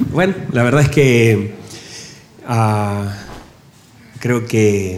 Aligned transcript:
Bueno, 0.00 0.32
la 0.52 0.62
verdad 0.62 0.82
es 0.82 0.90
que 0.90 1.54
ah, 2.46 3.16
creo 4.20 4.46
que 4.46 4.96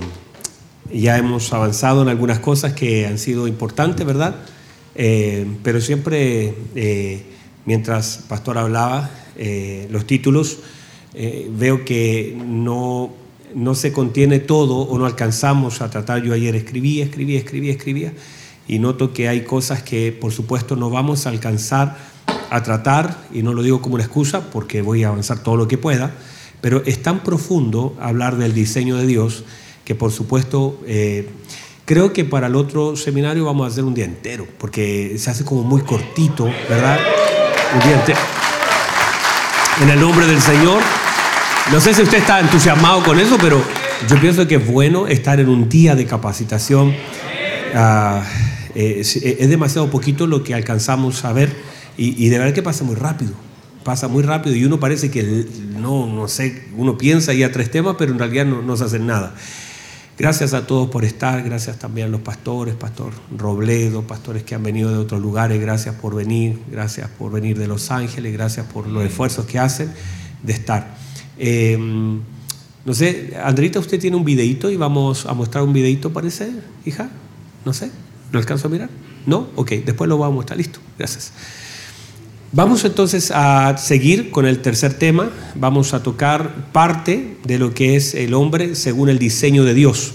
ya 0.93 1.17
hemos 1.17 1.55
avanzado 1.55 2.03
en 2.03 2.09
algunas 2.09 2.41
cosas 2.41 2.75
que 2.75 3.07
han 3.07 3.17
sido 3.17 3.49
importantes, 3.49 4.05
¿verdad? 4.05 4.37
Eh, 4.95 5.47
pero 5.63 5.81
siempre, 5.81 6.55
eh, 6.75 7.23
mientras 7.65 8.27
Pastor 8.29 8.59
hablaba, 8.59 9.11
eh, 9.37 9.89
los 9.91 10.07
títulos, 10.07 10.59
veo 11.15 11.85
que 11.87 12.39
no, 12.47 13.11
no 13.55 13.75
se 13.75 13.93
contiene 13.93 14.39
todo 14.39 14.81
o 14.81 14.99
no 14.99 15.07
alcanzamos 15.07 15.81
a 15.81 15.89
tratar. 15.89 16.23
Yo 16.23 16.35
ayer 16.35 16.55
escribía, 16.57 17.05
escribía, 17.05 17.39
escribía, 17.39 17.73
escribía, 17.73 18.13
y 18.69 18.79
noto 18.79 19.15
que 19.15 19.29
hay 19.29 19.45
cosas 19.45 19.83
que, 19.83 20.13
por 20.13 20.31
supuesto, 20.31 20.77
no 20.77 20.91
vamos 20.91 21.27
a 21.27 21.31
alcanzar 21.31 21.97
a 22.51 22.63
tratar, 22.63 23.17
y 23.33 23.43
no 23.43 23.55
lo 23.55 23.63
digo 23.63 23.81
como 23.81 23.95
una 23.95 24.05
excusa, 24.05 24.51
porque 24.51 24.83
voy 24.83 25.05
a 25.05 25.09
avanzar 25.09 25.43
todo 25.43 25.57
lo 25.57 25.69
que 25.69 25.79
pueda, 25.79 26.13
pero 26.61 26.83
es 26.85 27.03
tan 27.03 27.21
profundo 27.21 27.97
hablar 28.01 28.37
del 28.37 28.53
diseño 28.53 28.97
de 28.97 29.07
Dios 29.07 29.45
que, 29.85 29.95
por 29.95 30.13
supuesto, 30.13 30.79
Creo 31.91 32.13
que 32.13 32.25
para 32.25 32.47
el 32.47 32.55
otro 32.55 32.95
seminario 32.95 33.47
vamos 33.47 33.65
a 33.65 33.69
hacer 33.69 33.83
un 33.83 33.95
día 33.95 34.05
entero, 34.05 34.47
porque 34.59 35.17
se 35.19 35.29
hace 35.29 35.45
como 35.45 35.65
muy 35.65 35.83
cortito, 35.83 36.45
¿verdad? 36.69 37.01
Un 37.75 37.81
día 37.81 37.99
entero. 37.99 38.21
En 39.83 39.91
el 39.91 40.01
nombre 40.01 40.25
del 40.25 40.41
Señor. 40.41 40.81
No 41.73 41.81
sé 41.81 41.93
si 41.93 42.03
usted 42.03 42.19
está 42.19 42.39
entusiasmado 42.39 43.03
con 43.03 43.19
eso, 43.19 43.37
pero 43.41 43.61
yo 44.09 44.21
pienso 44.21 44.47
que 44.47 44.55
es 44.55 44.67
bueno 44.69 45.09
estar 45.09 45.41
en 45.41 45.49
un 45.49 45.69
día 45.69 45.97
de 45.97 46.07
capacitación. 46.07 46.95
Ah, 47.75 48.23
eh, 48.77 49.01
es, 49.01 49.49
demasiado 49.49 49.91
poquito 49.91 50.29
lo 50.29 50.45
que 50.45 50.55
alcanzamos 50.55 51.25
a 51.25 51.33
ver 51.33 51.53
y, 52.03 52.31
de 52.31 52.39
verdad 52.39 52.55
que 52.55 52.63
pasa 52.63 52.83
muy 52.83 52.95
rápido. 52.95 53.33
Pasa 53.85 54.09
muy 54.09 54.23
rápido 54.23 54.57
y 54.57 54.65
uno 54.65 54.81
parece 54.81 55.11
que 55.11 55.47
no, 55.79 56.07
no 56.07 56.29
sé, 56.29 56.65
uno 56.77 56.97
piensa 56.97 57.35
ya 57.35 57.53
tres 57.53 57.71
temas, 57.71 57.97
pero 57.99 58.13
en 58.13 58.19
realidad 58.19 58.47
no, 58.47 58.63
no 58.63 58.77
se 58.79 58.85
hace 58.85 58.99
nada. 58.99 59.35
Gracias 60.19 60.55
a 60.55 60.67
todos 60.67 60.89
por 60.89 61.05
estar, 61.05 61.43
gracias 61.43 61.79
también 61.79 62.07
a 62.07 62.11
los 62.11 62.23
pastores, 62.23 62.75
Pastor 62.75 63.13
Robledo, 63.37 64.03
pastores 64.03 64.45
que 64.45 64.55
han 64.55 64.63
venido 64.63 64.91
de 64.91 64.97
otros 64.97 65.21
lugares, 65.21 65.61
gracias 65.61 65.95
por 65.95 66.15
venir, 66.15 66.59
gracias 66.71 67.09
por 67.19 67.33
venir 67.33 67.59
de 67.59 67.67
Los 67.67 67.91
Ángeles, 67.91 68.33
gracias 68.33 68.67
por 68.67 68.87
los 68.87 69.05
esfuerzos 69.05 69.45
que 69.45 69.59
hacen 69.59 69.91
de 70.43 70.53
estar. 70.55 70.95
Em, 71.39 72.21
no 72.85 72.95
sé, 72.95 73.35
Andrita, 73.43 73.79
usted 73.79 74.01
tiene 74.01 74.17
un 74.17 74.25
videito 74.25 74.71
y 74.71 74.77
vamos 74.77 75.27
a 75.27 75.35
mostrar 75.35 75.65
un 75.65 75.75
videito, 75.75 76.13
parece, 76.13 76.51
hija, 76.87 77.11
no 77.67 77.75
sé, 77.75 77.91
¿lo 78.33 78.39
alcanzo 78.39 78.69
a 78.69 78.71
mirar? 78.71 78.91
¿No? 79.27 79.49
Ok, 79.55 79.73
después 79.85 80.09
lo 80.09 80.17
vamos 80.17 80.33
a 80.33 80.37
mostrar, 80.37 80.57
listo, 80.57 80.81
gracias. 80.99 81.33
Vamos 82.53 82.85
entonces 82.85 83.31
a 83.31 83.79
seguir 83.79 84.33
con 84.33 84.45
el 84.45 84.61
tercer 84.61 84.95
tema. 84.95 85.31
Vamos 85.55 85.95
a 85.95 86.03
tocar 86.03 86.73
parte 86.73 87.37
de 87.45 87.61
lo 87.61 87.73
que 87.75 87.95
es 87.95 88.13
el 88.17 88.35
hombre 88.35 88.75
según 88.75 89.09
el 89.09 89.21
diseño 89.21 89.63
de 89.63 89.73
Dios. 89.73 90.15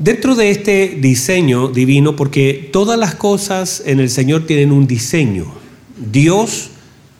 Dentro 0.00 0.34
de 0.34 0.50
este 0.50 0.98
diseño 1.00 1.68
divino, 1.68 2.16
porque 2.16 2.68
todas 2.72 2.98
las 2.98 3.14
cosas 3.14 3.84
en 3.86 4.00
el 4.00 4.10
Señor 4.10 4.46
tienen 4.46 4.72
un 4.72 4.88
diseño, 4.88 5.46
Dios 5.96 6.70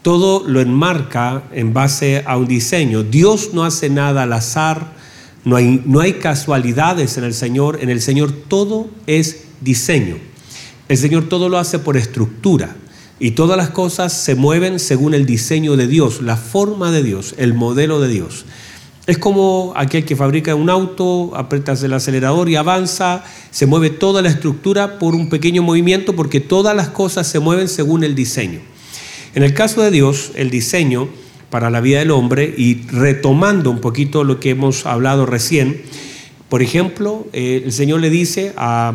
todo 0.03 0.43
lo 0.45 0.61
enmarca 0.61 1.45
en 1.53 1.73
base 1.73 2.25
a 2.27 2.37
un 2.37 2.49
diseño. 2.49 3.05
Dios 3.05 3.51
no 3.53 3.65
hace 3.65 3.89
nada 3.89 4.25
al 4.25 4.33
azar, 4.33 4.95
no 5.45 5.55
hay, 5.55 5.81
no 5.87 6.01
hay 6.01 6.15
casualidades 6.15 7.17
en 7.19 7.23
el 7.25 7.35
Señor, 7.35 7.79
en 7.81 7.89
el 7.89 8.01
Señor 8.03 8.33
todo 8.33 8.91
es 9.07 9.45
diseño. 9.61 10.17
El 10.89 10.99
Señor 10.99 11.29
todo 11.29 11.49
lo 11.49 11.59
hace 11.59 11.79
por 11.79 11.97
estructura. 11.97 12.75
Y 13.19 13.31
todas 13.31 13.57
las 13.57 13.71
cosas 13.71 14.13
se 14.13 14.35
mueven 14.35 14.79
según 14.79 15.15
el 15.15 15.25
diseño 15.25 15.77
de 15.77 15.87
Dios, 15.87 16.21
la 16.21 16.37
forma 16.37 16.91
de 16.91 17.03
Dios, 17.03 17.35
el 17.39 17.55
modelo 17.55 17.99
de 17.99 18.09
Dios. 18.09 18.45
Es 19.07 19.17
como 19.17 19.73
aquel 19.77 20.05
que 20.05 20.17
fabrica 20.17 20.55
un 20.55 20.69
auto, 20.69 21.31
apretas 21.35 21.83
el 21.83 21.95
acelerador 21.95 22.51
y 22.51 22.57
avanza, 22.57 23.25
se 23.51 23.65
mueve 23.65 23.89
toda 23.89 24.21
la 24.21 24.29
estructura 24.29 24.99
por 24.99 25.15
un 25.15 25.31
pequeño 25.31 25.63
movimiento 25.63 26.15
porque 26.15 26.41
todas 26.41 26.77
las 26.77 26.89
cosas 26.89 27.27
se 27.27 27.39
mueven 27.39 27.69
según 27.69 28.05
el 28.05 28.15
diseño. 28.15 28.61
En 29.35 29.43
el 29.45 29.55
caso 29.55 29.81
de 29.81 29.91
Dios, 29.91 30.33
el 30.35 30.51
diseño 30.51 31.09
para 31.49 31.71
la 31.71 31.81
vida 31.81 32.01
del 32.01 32.11
hombre, 32.11 32.53
y 32.55 32.83
retomando 32.89 33.71
un 33.71 33.81
poquito 33.81 34.25
lo 34.25 34.41
que 34.41 34.51
hemos 34.51 34.85
hablado 34.85 35.25
recién, 35.25 35.81
por 36.51 36.61
ejemplo, 36.61 37.27
eh, 37.33 37.63
el 37.65 37.73
Señor 37.73 38.01
le 38.01 38.11
dice 38.11 38.53
a, 38.57 38.93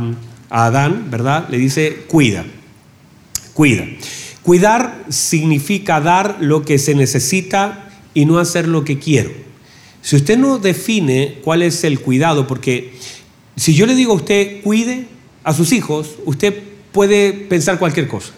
a 0.50 0.66
Adán, 0.66 1.08
¿verdad? 1.10 1.48
Le 1.50 1.58
dice, 1.58 2.04
cuida 2.08 2.46
cuida. 3.62 3.86
Cuidar 4.42 5.06
significa 5.10 6.02
dar 6.02 6.38
lo 6.40 6.64
que 6.64 6.80
se 6.80 6.96
necesita 6.96 7.92
y 8.16 8.26
no 8.26 8.40
hacer 8.40 8.68
lo 8.68 8.84
que 8.84 8.98
quiero. 8.98 9.30
Si 10.02 10.16
usted 10.16 10.36
no 10.36 10.58
define 10.58 11.38
cuál 11.44 11.62
es 11.62 11.84
el 11.84 12.00
cuidado, 12.00 12.48
porque 12.48 12.96
si 13.56 13.76
yo 13.76 13.86
le 13.86 13.94
digo 13.94 14.14
a 14.14 14.16
usted 14.16 14.64
cuide 14.64 15.06
a 15.44 15.54
sus 15.54 15.74
hijos, 15.74 16.16
usted 16.26 16.60
puede 16.92 17.34
pensar 17.34 17.78
cualquier 17.78 18.08
cosa. 18.08 18.32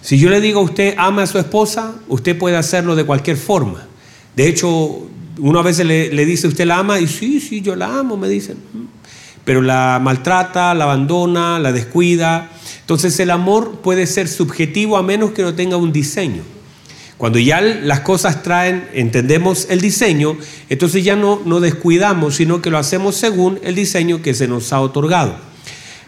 Si 0.00 0.16
yo 0.16 0.30
le 0.30 0.40
digo 0.40 0.60
a 0.60 0.62
usted 0.62 0.94
ama 0.96 1.24
a 1.24 1.26
su 1.26 1.40
esposa, 1.40 1.96
usted 2.06 2.38
puede 2.38 2.56
hacerlo 2.56 2.94
de 2.94 3.02
cualquier 3.02 3.38
forma. 3.38 3.88
De 4.36 4.46
hecho, 4.46 5.08
uno 5.38 5.58
a 5.58 5.62
veces 5.64 5.86
le, 5.86 6.12
le 6.12 6.24
dice 6.24 6.46
usted 6.46 6.66
la 6.66 6.78
ama 6.78 7.00
y 7.00 7.08
sí, 7.08 7.40
sí, 7.40 7.62
yo 7.62 7.74
la 7.74 7.98
amo, 7.98 8.16
me 8.16 8.28
dicen. 8.28 8.58
Pero 9.44 9.60
la 9.60 9.98
maltrata, 10.00 10.72
la 10.72 10.84
abandona, 10.84 11.58
la 11.58 11.72
descuida. 11.72 12.52
Entonces 12.86 13.18
el 13.18 13.32
amor 13.32 13.80
puede 13.82 14.06
ser 14.06 14.28
subjetivo 14.28 14.96
a 14.96 15.02
menos 15.02 15.32
que 15.32 15.42
no 15.42 15.56
tenga 15.56 15.76
un 15.76 15.92
diseño. 15.92 16.44
Cuando 17.18 17.40
ya 17.40 17.60
las 17.60 17.98
cosas 18.02 18.44
traen, 18.44 18.88
entendemos 18.92 19.66
el 19.70 19.80
diseño, 19.80 20.38
entonces 20.68 21.02
ya 21.02 21.16
no, 21.16 21.42
no 21.44 21.58
descuidamos, 21.58 22.36
sino 22.36 22.62
que 22.62 22.70
lo 22.70 22.78
hacemos 22.78 23.16
según 23.16 23.58
el 23.64 23.74
diseño 23.74 24.22
que 24.22 24.34
se 24.34 24.46
nos 24.46 24.72
ha 24.72 24.80
otorgado. 24.80 25.34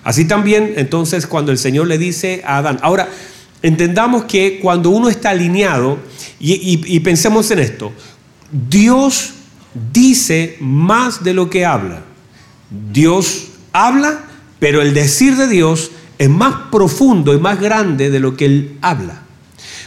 Así 0.04 0.26
también, 0.26 0.74
entonces, 0.76 1.26
cuando 1.26 1.50
el 1.50 1.58
Señor 1.58 1.88
le 1.88 1.98
dice 1.98 2.42
a 2.46 2.58
Adán, 2.58 2.78
ahora, 2.80 3.08
entendamos 3.60 4.26
que 4.26 4.60
cuando 4.62 4.90
uno 4.90 5.08
está 5.08 5.30
alineado, 5.30 5.98
y 6.38 7.00
pensemos 7.00 7.50
en 7.50 7.58
esto, 7.58 7.90
Dios 8.70 9.32
dice 9.92 10.58
más 10.60 11.24
de 11.24 11.34
lo 11.34 11.50
que 11.50 11.66
habla. 11.66 12.04
Dios 12.92 13.48
habla, 13.72 14.26
pero 14.60 14.80
el 14.80 14.94
decir 14.94 15.34
de 15.34 15.48
Dios 15.48 15.90
es 16.18 16.28
más 16.28 16.54
profundo 16.70 17.32
y 17.32 17.38
más 17.38 17.60
grande 17.60 18.10
de 18.10 18.20
lo 18.20 18.36
que 18.36 18.46
él 18.46 18.76
habla. 18.80 19.22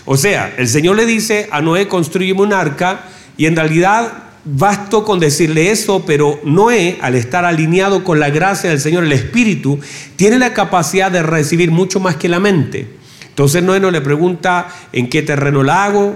O 0.05 0.17
sea, 0.17 0.53
el 0.57 0.67
Señor 0.67 0.95
le 0.95 1.05
dice 1.05 1.47
a 1.51 1.61
Noé, 1.61 1.87
construye 1.87 2.33
un 2.33 2.53
arca, 2.53 3.01
y 3.37 3.45
en 3.45 3.55
realidad 3.55 4.11
bastó 4.43 5.03
con 5.03 5.19
decirle 5.19 5.71
eso, 5.71 6.03
pero 6.05 6.39
Noé, 6.43 6.97
al 7.01 7.15
estar 7.15 7.45
alineado 7.45 8.03
con 8.03 8.19
la 8.19 8.29
gracia 8.29 8.69
del 8.69 8.79
Señor, 8.79 9.03
el 9.03 9.11
Espíritu, 9.11 9.79
tiene 10.15 10.39
la 10.39 10.53
capacidad 10.53 11.11
de 11.11 11.21
recibir 11.23 11.71
mucho 11.71 11.99
más 11.99 12.15
que 12.15 12.29
la 12.29 12.39
mente. 12.39 12.87
Entonces 13.29 13.63
Noé 13.63 13.79
no 13.79 13.91
le 13.91 14.01
pregunta 14.01 14.67
en 14.91 15.09
qué 15.09 15.21
terreno 15.21 15.63
la 15.63 15.85
hago, 15.85 16.15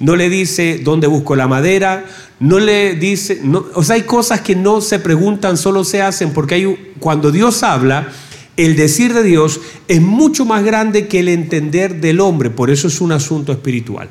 no 0.00 0.16
le 0.16 0.30
dice 0.30 0.80
dónde 0.82 1.06
busco 1.06 1.36
la 1.36 1.48
madera, 1.48 2.04
no 2.40 2.58
le 2.58 2.94
dice, 2.94 3.40
o 3.74 3.82
sea, 3.82 3.96
hay 3.96 4.02
cosas 4.02 4.40
que 4.40 4.54
no 4.54 4.80
se 4.80 4.98
preguntan, 4.98 5.56
solo 5.56 5.84
se 5.84 6.02
hacen, 6.02 6.32
porque 6.32 6.94
cuando 6.98 7.30
Dios 7.30 7.62
habla, 7.62 8.08
el 8.56 8.76
decir 8.76 9.12
de 9.12 9.22
Dios 9.22 9.60
es 9.88 10.00
mucho 10.00 10.44
más 10.44 10.64
grande 10.64 11.08
que 11.08 11.20
el 11.20 11.28
entender 11.28 12.00
del 12.00 12.20
hombre, 12.20 12.50
por 12.50 12.70
eso 12.70 12.88
es 12.88 13.00
un 13.00 13.12
asunto 13.12 13.52
espiritual. 13.52 14.08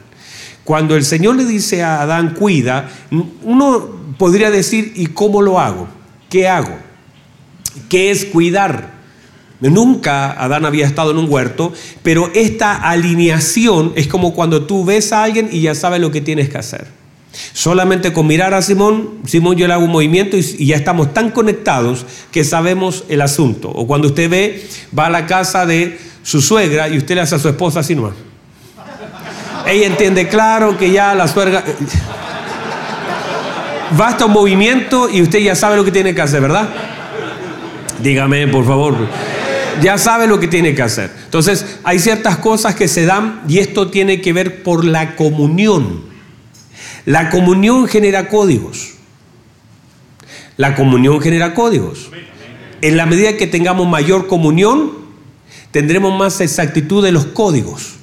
Cuando 0.64 0.96
el 0.96 1.04
Señor 1.06 1.36
le 1.36 1.46
dice 1.46 1.84
a 1.84 2.02
Adán, 2.02 2.34
cuida, 2.34 2.90
uno 3.44 3.88
podría 4.18 4.52
decir, 4.52 4.94
¿y 4.96 5.08
cómo 5.08 5.42
lo 5.42 5.60
hago? 5.60 5.88
¿Qué 6.30 6.48
hago? 6.48 6.76
¿Qué 7.90 8.12
es 8.12 8.26
cuidar? 8.26 8.96
Nunca 9.62 10.32
Adán 10.32 10.66
había 10.66 10.86
estado 10.86 11.12
en 11.12 11.18
un 11.18 11.30
huerto, 11.30 11.74
pero 12.04 12.30
esta 12.34 12.76
alineación 12.76 13.94
es 13.96 14.08
como 14.08 14.34
cuando 14.34 14.66
tú 14.66 14.86
ves 14.86 15.12
a 15.14 15.24
alguien 15.24 15.50
y 15.52 15.62
ya 15.62 15.76
sabes 15.76 16.02
lo 16.02 16.12
que 16.12 16.22
tienes 16.22 16.50
que 16.50 16.58
hacer. 16.58 16.88
Solamente 17.54 18.14
con 18.14 18.28
mirar 18.28 18.54
a 18.54 18.62
Simón, 18.62 19.20
Simón 19.26 19.56
yo 19.56 19.68
le 19.68 19.74
hago 19.74 19.86
un 19.86 19.92
movimiento 19.92 20.38
y, 20.38 20.66
ya 20.66 20.76
estamos 20.76 21.14
tan 21.14 21.32
conectados 21.32 22.06
que 22.32 22.44
sabemos 22.44 23.04
el 23.10 23.22
asunto. 23.22 23.70
O 23.70 23.88
cuando 23.88 24.08
usted 24.08 24.30
ve, 24.30 24.68
va 24.98 25.08
a 25.08 25.10
la 25.10 25.26
casa 25.26 25.66
de 25.66 26.00
su 26.24 26.42
suegra 26.42 26.90
y 26.90 26.98
usted 26.98 27.16
le 27.16 27.22
hace 27.22 27.36
a 27.36 27.40
su 27.40 27.50
esposa 27.50 27.82
así 27.82 27.96
nomás. 27.96 28.14
Ella 29.68 29.88
entiende 29.88 30.28
claro 30.28 30.78
que 30.78 30.92
ya 30.92 31.14
la 31.16 31.28
suegra... 31.28 31.64
Basta 33.96 34.26
un 34.26 34.32
movimiento 34.32 35.10
y 35.10 35.22
usted 35.22 35.40
ya 35.40 35.56
sabe 35.56 35.76
lo 35.76 35.86
que 35.86 35.92
tiene 35.92 36.16
que 36.16 36.22
hacer, 36.22 36.42
¿verdad? 36.42 36.68
Dígame, 38.02 38.48
por 38.48 38.66
favor. 38.66 38.96
Ya 39.82 39.98
sabe 39.98 40.28
lo 40.28 40.40
que 40.40 40.48
tiene 40.48 40.74
que 40.74 40.82
hacer. 40.82 41.12
Entonces, 41.26 41.78
hay 41.84 42.00
ciertas 42.00 42.38
cosas 42.38 42.76
que 42.76 42.88
se 42.88 43.06
dan 43.06 43.42
y 43.48 43.60
esto 43.60 43.90
tiene 43.90 44.22
que 44.22 44.34
ver 44.34 44.64
por 44.64 44.86
la 44.86 45.16
comunión. 45.16 46.15
La 47.06 47.30
comunión 47.30 47.88
genera 47.88 48.28
códigos. 48.30 48.94
La 50.58 50.76
comunión 50.76 51.20
genera 51.22 51.54
códigos. 51.54 52.10
En 52.82 52.98
la 52.98 53.06
medida 53.06 53.38
que 53.38 53.48
tengamos 53.48 53.88
mayor 53.88 54.28
comunión, 54.28 54.92
tendremos 55.72 56.18
más 56.18 56.40
exactitud 56.42 57.04
de 57.04 57.12
los 57.12 57.26
códigos. 57.26 57.96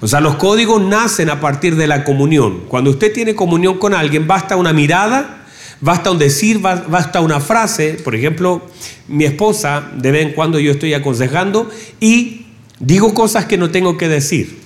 O 0.00 0.08
sea, 0.08 0.20
los 0.20 0.36
códigos 0.36 0.82
nacen 0.82 1.30
a 1.30 1.40
partir 1.40 1.76
de 1.76 1.86
la 1.86 2.02
comunión. 2.02 2.62
Cuando 2.68 2.90
usted 2.90 3.12
tiene 3.12 3.34
comunión 3.34 3.78
con 3.78 3.94
alguien, 3.94 4.26
basta 4.26 4.56
una 4.56 4.72
mirada, 4.72 5.44
basta 5.80 6.10
un 6.10 6.18
decir, 6.18 6.58
basta 6.60 7.20
una 7.20 7.40
frase. 7.40 7.98
Por 8.02 8.14
ejemplo, 8.14 8.62
mi 9.06 9.24
esposa, 9.24 9.90
de 9.94 10.10
vez 10.10 10.26
en 10.26 10.32
cuando 10.32 10.58
yo 10.58 10.72
estoy 10.72 10.94
aconsejando 10.94 11.70
y 12.00 12.46
digo 12.80 13.12
cosas 13.12 13.44
que 13.44 13.58
no 13.58 13.70
tengo 13.70 13.96
que 13.96 14.08
decir. 14.08 14.61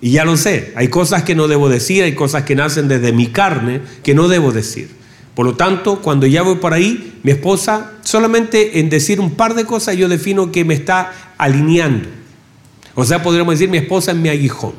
Y 0.00 0.12
ya 0.12 0.24
lo 0.24 0.36
sé, 0.36 0.72
hay 0.76 0.88
cosas 0.88 1.24
que 1.24 1.34
no 1.34 1.48
debo 1.48 1.68
decir, 1.68 2.04
hay 2.04 2.14
cosas 2.14 2.44
que 2.44 2.54
nacen 2.54 2.86
desde 2.86 3.12
mi 3.12 3.28
carne 3.28 3.80
que 4.02 4.14
no 4.14 4.28
debo 4.28 4.52
decir. 4.52 4.90
Por 5.34 5.46
lo 5.46 5.54
tanto, 5.54 6.00
cuando 6.00 6.26
ya 6.26 6.42
voy 6.42 6.56
por 6.56 6.72
ahí, 6.72 7.20
mi 7.22 7.32
esposa, 7.32 7.92
solamente 8.02 8.80
en 8.80 8.90
decir 8.90 9.20
un 9.20 9.32
par 9.32 9.54
de 9.54 9.64
cosas, 9.64 9.96
yo 9.96 10.08
defino 10.08 10.52
que 10.52 10.64
me 10.64 10.74
está 10.74 11.12
alineando. 11.36 12.08
O 12.94 13.04
sea, 13.04 13.22
podríamos 13.22 13.54
decir, 13.54 13.68
mi 13.68 13.78
esposa 13.78 14.12
es 14.12 14.16
mi 14.16 14.28
aguijón, 14.28 14.72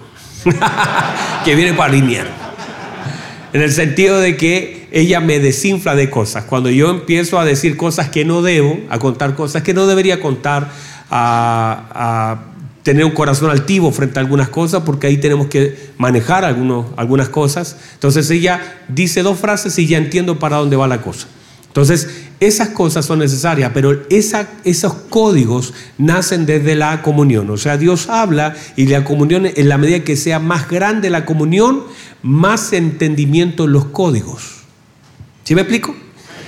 que 1.45 1.55
viene 1.55 1.73
para 1.73 1.93
alinear. 1.93 2.27
En 3.51 3.61
el 3.61 3.71
sentido 3.71 4.19
de 4.19 4.37
que 4.37 4.87
ella 4.91 5.19
me 5.19 5.39
desinfla 5.39 5.95
de 5.95 6.09
cosas. 6.09 6.45
Cuando 6.45 6.69
yo 6.69 6.89
empiezo 6.89 7.39
a 7.39 7.45
decir 7.45 7.77
cosas 7.77 8.09
que 8.09 8.25
no 8.25 8.41
debo, 8.41 8.79
a 8.89 8.99
contar 8.99 9.35
cosas 9.35 9.63
que 9.63 9.73
no 9.73 9.87
debería 9.87 10.19
contar, 10.19 10.69
a, 11.09 11.85
a 11.89 12.48
tener 12.89 13.05
un 13.05 13.11
corazón 13.11 13.51
altivo 13.51 13.91
frente 13.91 14.17
a 14.17 14.23
algunas 14.23 14.49
cosas, 14.49 14.81
porque 14.81 15.05
ahí 15.05 15.17
tenemos 15.17 15.45
que 15.45 15.91
manejar 15.99 16.43
algunos, 16.43 16.87
algunas 16.97 17.29
cosas. 17.29 17.77
Entonces 17.93 18.27
ella 18.31 18.79
dice 18.87 19.21
dos 19.21 19.37
frases 19.37 19.77
y 19.77 19.85
ya 19.85 19.99
entiendo 19.99 20.39
para 20.39 20.57
dónde 20.57 20.75
va 20.75 20.87
la 20.87 20.99
cosa. 20.99 21.27
Entonces, 21.67 22.09
esas 22.39 22.69
cosas 22.69 23.05
son 23.05 23.19
necesarias, 23.19 23.69
pero 23.75 23.95
esos 24.09 24.93
códigos 25.11 25.75
nacen 25.99 26.47
desde 26.47 26.73
la 26.73 27.03
comunión. 27.03 27.47
O 27.51 27.57
sea, 27.57 27.77
Dios 27.77 28.09
habla 28.09 28.55
y 28.75 28.87
la 28.87 29.03
comunión, 29.03 29.45
en 29.45 29.69
la 29.69 29.77
medida 29.77 29.99
que 29.99 30.15
sea 30.15 30.39
más 30.39 30.67
grande 30.67 31.11
la 31.11 31.25
comunión, 31.25 31.83
más 32.23 32.73
entendimiento 32.73 33.65
en 33.65 33.73
los 33.73 33.85
códigos. 33.85 34.63
¿Sí 35.43 35.53
me 35.53 35.61
explico? 35.61 35.95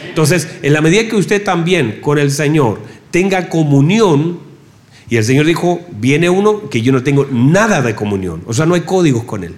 Entonces, 0.09 0.47
en 0.63 0.73
la 0.73 0.81
medida 0.81 1.07
que 1.07 1.17
usted 1.17 1.43
también 1.43 1.99
con 2.01 2.17
el 2.17 2.31
Señor 2.31 2.79
tenga 3.11 3.47
comunión, 3.47 4.49
y 5.11 5.17
el 5.17 5.25
Señor 5.25 5.45
dijo, 5.45 5.81
viene 5.99 6.29
uno 6.29 6.69
que 6.69 6.81
yo 6.81 6.93
no 6.93 7.03
tengo 7.03 7.27
nada 7.29 7.81
de 7.81 7.93
comunión, 7.95 8.43
o 8.47 8.53
sea, 8.53 8.65
no 8.65 8.75
hay 8.75 8.81
códigos 8.81 9.25
con 9.25 9.43
él. 9.43 9.55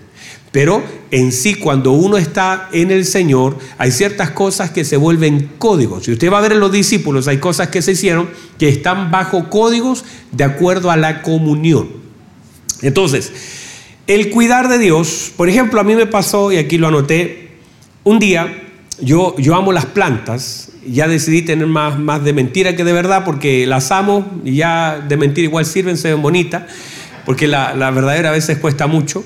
Pero 0.52 0.82
en 1.12 1.32
sí, 1.32 1.54
cuando 1.54 1.92
uno 1.92 2.18
está 2.18 2.70
en 2.72 2.90
el 2.90 3.06
Señor, 3.06 3.60
hay 3.78 3.92
ciertas 3.92 4.32
cosas 4.32 4.72
que 4.72 4.84
se 4.84 4.98
vuelven 4.98 5.52
códigos. 5.60 6.06
Si 6.06 6.12
usted 6.12 6.32
va 6.34 6.40
a 6.40 6.42
ver 6.42 6.54
en 6.54 6.60
los 6.60 6.72
discípulos, 6.72 7.28
hay 7.28 7.38
cosas 7.38 7.68
que 7.68 7.84
se 7.84 7.92
hicieron 7.92 8.32
que 8.58 8.68
están 8.68 9.12
bajo 9.12 9.52
códigos 9.52 10.06
de 10.32 10.44
acuerdo 10.44 10.90
a 10.90 10.98
la 10.98 11.22
comunión. 11.22 11.88
Entonces, 12.82 13.32
el 14.08 14.32
cuidar 14.32 14.70
de 14.70 14.80
Dios, 14.80 15.32
por 15.38 15.50
ejemplo, 15.50 15.80
a 15.80 15.84
mí 15.84 15.94
me 15.94 16.08
pasó, 16.08 16.52
y 16.52 16.58
aquí 16.58 16.80
lo 16.80 16.88
anoté, 16.88 17.60
un 18.04 18.18
día 18.18 18.62
yo, 19.01 19.36
amo 19.56 19.72
las 19.72 19.86
plantas, 19.86 20.69
ya 20.86 21.07
decidí 21.07 21.42
tener 21.42 21.68
más, 21.68 22.00
más 22.00 22.24
de 22.24 22.34
mentira 22.34 22.75
que 22.75 22.84
de 22.84 22.94
verdad 22.94 23.24
porque 23.25 23.66
las 23.66 23.92
amo 23.92 24.25
y 24.44 24.56
ya 24.56 25.00
de 25.07 25.18
mentira 25.18 25.45
igual 25.45 25.66
sirven, 25.66 25.98
se 25.98 26.12
ven 26.12 26.22
bonitas, 26.22 26.63
porque 27.25 27.48
la, 27.48 27.74
verdadera 27.92 28.30
a 28.30 28.34
veces 28.34 28.57
cuesta 28.57 28.88
mucho. 28.88 29.24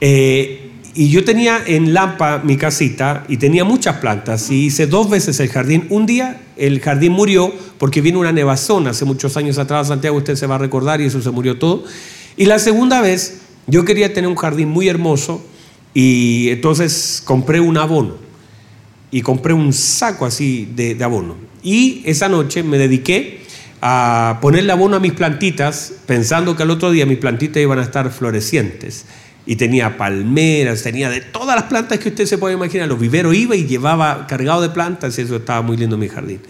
Eh, 0.00 0.66
y 0.92 1.08
yo 1.08 1.24
tenía 1.24 1.60
en 1.66 1.94
Lampa 1.94 2.42
mi 2.42 2.56
casita 2.56 3.24
y 3.28 3.36
tenía 3.36 3.64
muchas 3.64 3.98
plantas 3.98 4.50
y 4.50 4.66
hice 4.66 4.86
dos 4.88 5.08
veces 5.08 5.38
el 5.38 5.48
jardín. 5.48 5.86
Un 5.88 6.04
día 6.04 6.40
el 6.56 6.80
jardín 6.80 7.12
murió 7.12 7.52
porque 7.78 8.00
vino 8.00 8.18
una 8.18 8.32
nevazón 8.32 8.88
hace 8.88 9.04
muchos 9.04 9.36
años 9.36 9.58
atrás, 9.58 9.88
Santiago 9.88 10.16
usted 10.16 10.34
se 10.34 10.46
va 10.46 10.56
a 10.56 10.58
recordar 10.58 11.00
y 11.00 11.04
eso 11.04 11.22
se 11.22 11.30
murió 11.30 11.58
todo. 11.58 11.84
Y 12.36 12.46
la 12.46 12.58
segunda 12.58 13.00
vez 13.00 13.42
yo 13.68 13.84
quería 13.84 14.12
tener 14.12 14.28
un 14.28 14.36
jardín 14.36 14.68
muy 14.68 14.88
hermoso 14.88 15.44
y 15.94 16.48
entonces 16.48 17.22
compré 17.24 17.60
un 17.60 17.76
abono 17.76 18.29
y 19.10 19.22
compré 19.22 19.52
un 19.52 19.72
saco 19.72 20.26
así 20.26 20.68
de, 20.74 20.96
abono. 21.02 21.36
Y 21.62 22.02
esa 22.04 22.28
noche 22.28 22.62
me 22.62 22.78
dediqué 22.78 23.40
a 23.82 24.38
ponerle 24.40 24.72
abono 24.72 24.96
a 24.96 25.00
mis 25.00 25.12
plantitas, 25.12 25.92
pensando 26.06 26.56
que 26.56 26.62
al 26.62 26.70
otro 26.70 26.90
día 26.90 27.06
mis 27.06 27.18
plantitas 27.18 27.62
iban 27.62 27.78
a 27.78 27.82
estar 27.82 28.10
florecientes. 28.10 29.06
Y 29.46 29.56
tenía 29.56 29.96
palmeras, 29.96 30.82
tenía 30.82 31.10
de 31.10 31.22
todas 31.22 31.56
las 31.56 31.64
plantas 31.64 31.98
que 31.98 32.10
usted 32.10 32.26
se 32.26 32.38
puede 32.38 32.54
imaginar. 32.54 32.88
Los 32.88 33.00
viveros 33.00 33.34
iba 33.34 33.56
y 33.56 33.66
llevaba 33.66 34.26
cargado 34.26 34.60
de 34.60 34.68
plantas 34.68 35.18
y 35.18 35.22
eso 35.22 35.36
estaba 35.36 35.62
muy 35.62 35.76
lindo 35.76 35.96
mi 35.96 36.08
jardín. 36.08 36.40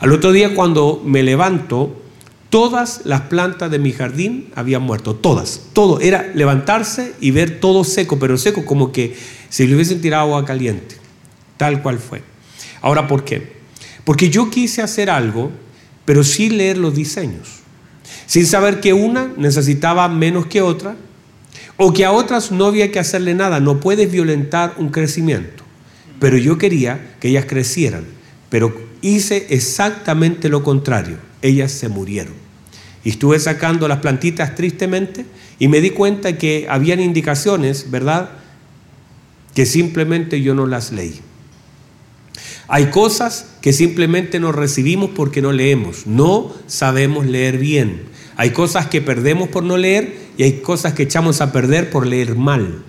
Al 0.00 0.12
otro 0.12 0.32
día 0.32 0.54
cuando 0.54 1.00
me 1.04 1.22
levanto, 1.22 2.02
todas 2.50 3.02
las 3.04 3.22
plantas 3.22 3.70
de 3.70 3.78
mi 3.78 3.92
jardín 3.92 4.48
habían 4.56 4.82
muerto, 4.82 5.14
todas, 5.14 5.68
todo. 5.72 6.00
Era 6.00 6.30
levantarse 6.34 7.14
y 7.20 7.30
ver 7.30 7.60
todo 7.60 7.84
seco, 7.84 8.18
pero 8.18 8.36
seco 8.36 8.66
como 8.66 8.92
que 8.92 9.16
si 9.48 9.66
le 9.66 9.76
hubiesen 9.76 10.00
tirado 10.00 10.24
agua 10.24 10.44
caliente 10.44 11.03
tal 11.56 11.82
cual 11.82 11.98
fue. 11.98 12.22
Ahora, 12.80 13.06
¿por 13.06 13.24
qué? 13.24 13.54
Porque 14.04 14.28
yo 14.28 14.50
quise 14.50 14.82
hacer 14.82 15.10
algo, 15.10 15.50
pero 16.04 16.22
sin 16.24 16.58
leer 16.58 16.76
los 16.76 16.94
diseños, 16.94 17.60
sin 18.26 18.46
saber 18.46 18.80
que 18.80 18.92
una 18.92 19.32
necesitaba 19.36 20.08
menos 20.08 20.46
que 20.46 20.60
otra, 20.60 20.96
o 21.76 21.92
que 21.92 22.04
a 22.04 22.12
otras 22.12 22.52
no 22.52 22.66
había 22.66 22.92
que 22.92 23.00
hacerle 23.00 23.34
nada, 23.34 23.60
no 23.60 23.80
puedes 23.80 24.10
violentar 24.10 24.74
un 24.76 24.90
crecimiento. 24.90 25.64
Pero 26.20 26.36
yo 26.36 26.58
quería 26.58 27.16
que 27.20 27.28
ellas 27.28 27.46
crecieran, 27.46 28.04
pero 28.48 28.74
hice 29.00 29.46
exactamente 29.50 30.48
lo 30.48 30.62
contrario, 30.62 31.18
ellas 31.42 31.72
se 31.72 31.88
murieron. 31.88 32.34
Y 33.02 33.10
estuve 33.10 33.38
sacando 33.38 33.88
las 33.88 33.98
plantitas 33.98 34.54
tristemente 34.54 35.26
y 35.58 35.68
me 35.68 35.80
di 35.80 35.90
cuenta 35.90 36.38
que 36.38 36.66
habían 36.70 37.00
indicaciones, 37.00 37.90
¿verdad? 37.90 38.30
Que 39.54 39.66
simplemente 39.66 40.40
yo 40.40 40.54
no 40.54 40.66
las 40.66 40.92
leí. 40.92 41.20
Hay 42.68 42.86
cosas 42.86 43.46
que 43.60 43.72
simplemente 43.72 44.40
no 44.40 44.52
recibimos 44.52 45.10
porque 45.10 45.42
no 45.42 45.52
leemos, 45.52 46.06
no 46.06 46.52
sabemos 46.66 47.26
leer 47.26 47.58
bien. 47.58 48.02
Hay 48.36 48.50
cosas 48.50 48.86
que 48.86 49.00
perdemos 49.00 49.48
por 49.48 49.62
no 49.62 49.76
leer 49.76 50.16
y 50.36 50.44
hay 50.44 50.52
cosas 50.60 50.94
que 50.94 51.04
echamos 51.04 51.40
a 51.40 51.52
perder 51.52 51.90
por 51.90 52.06
leer 52.06 52.36
mal. 52.36 52.82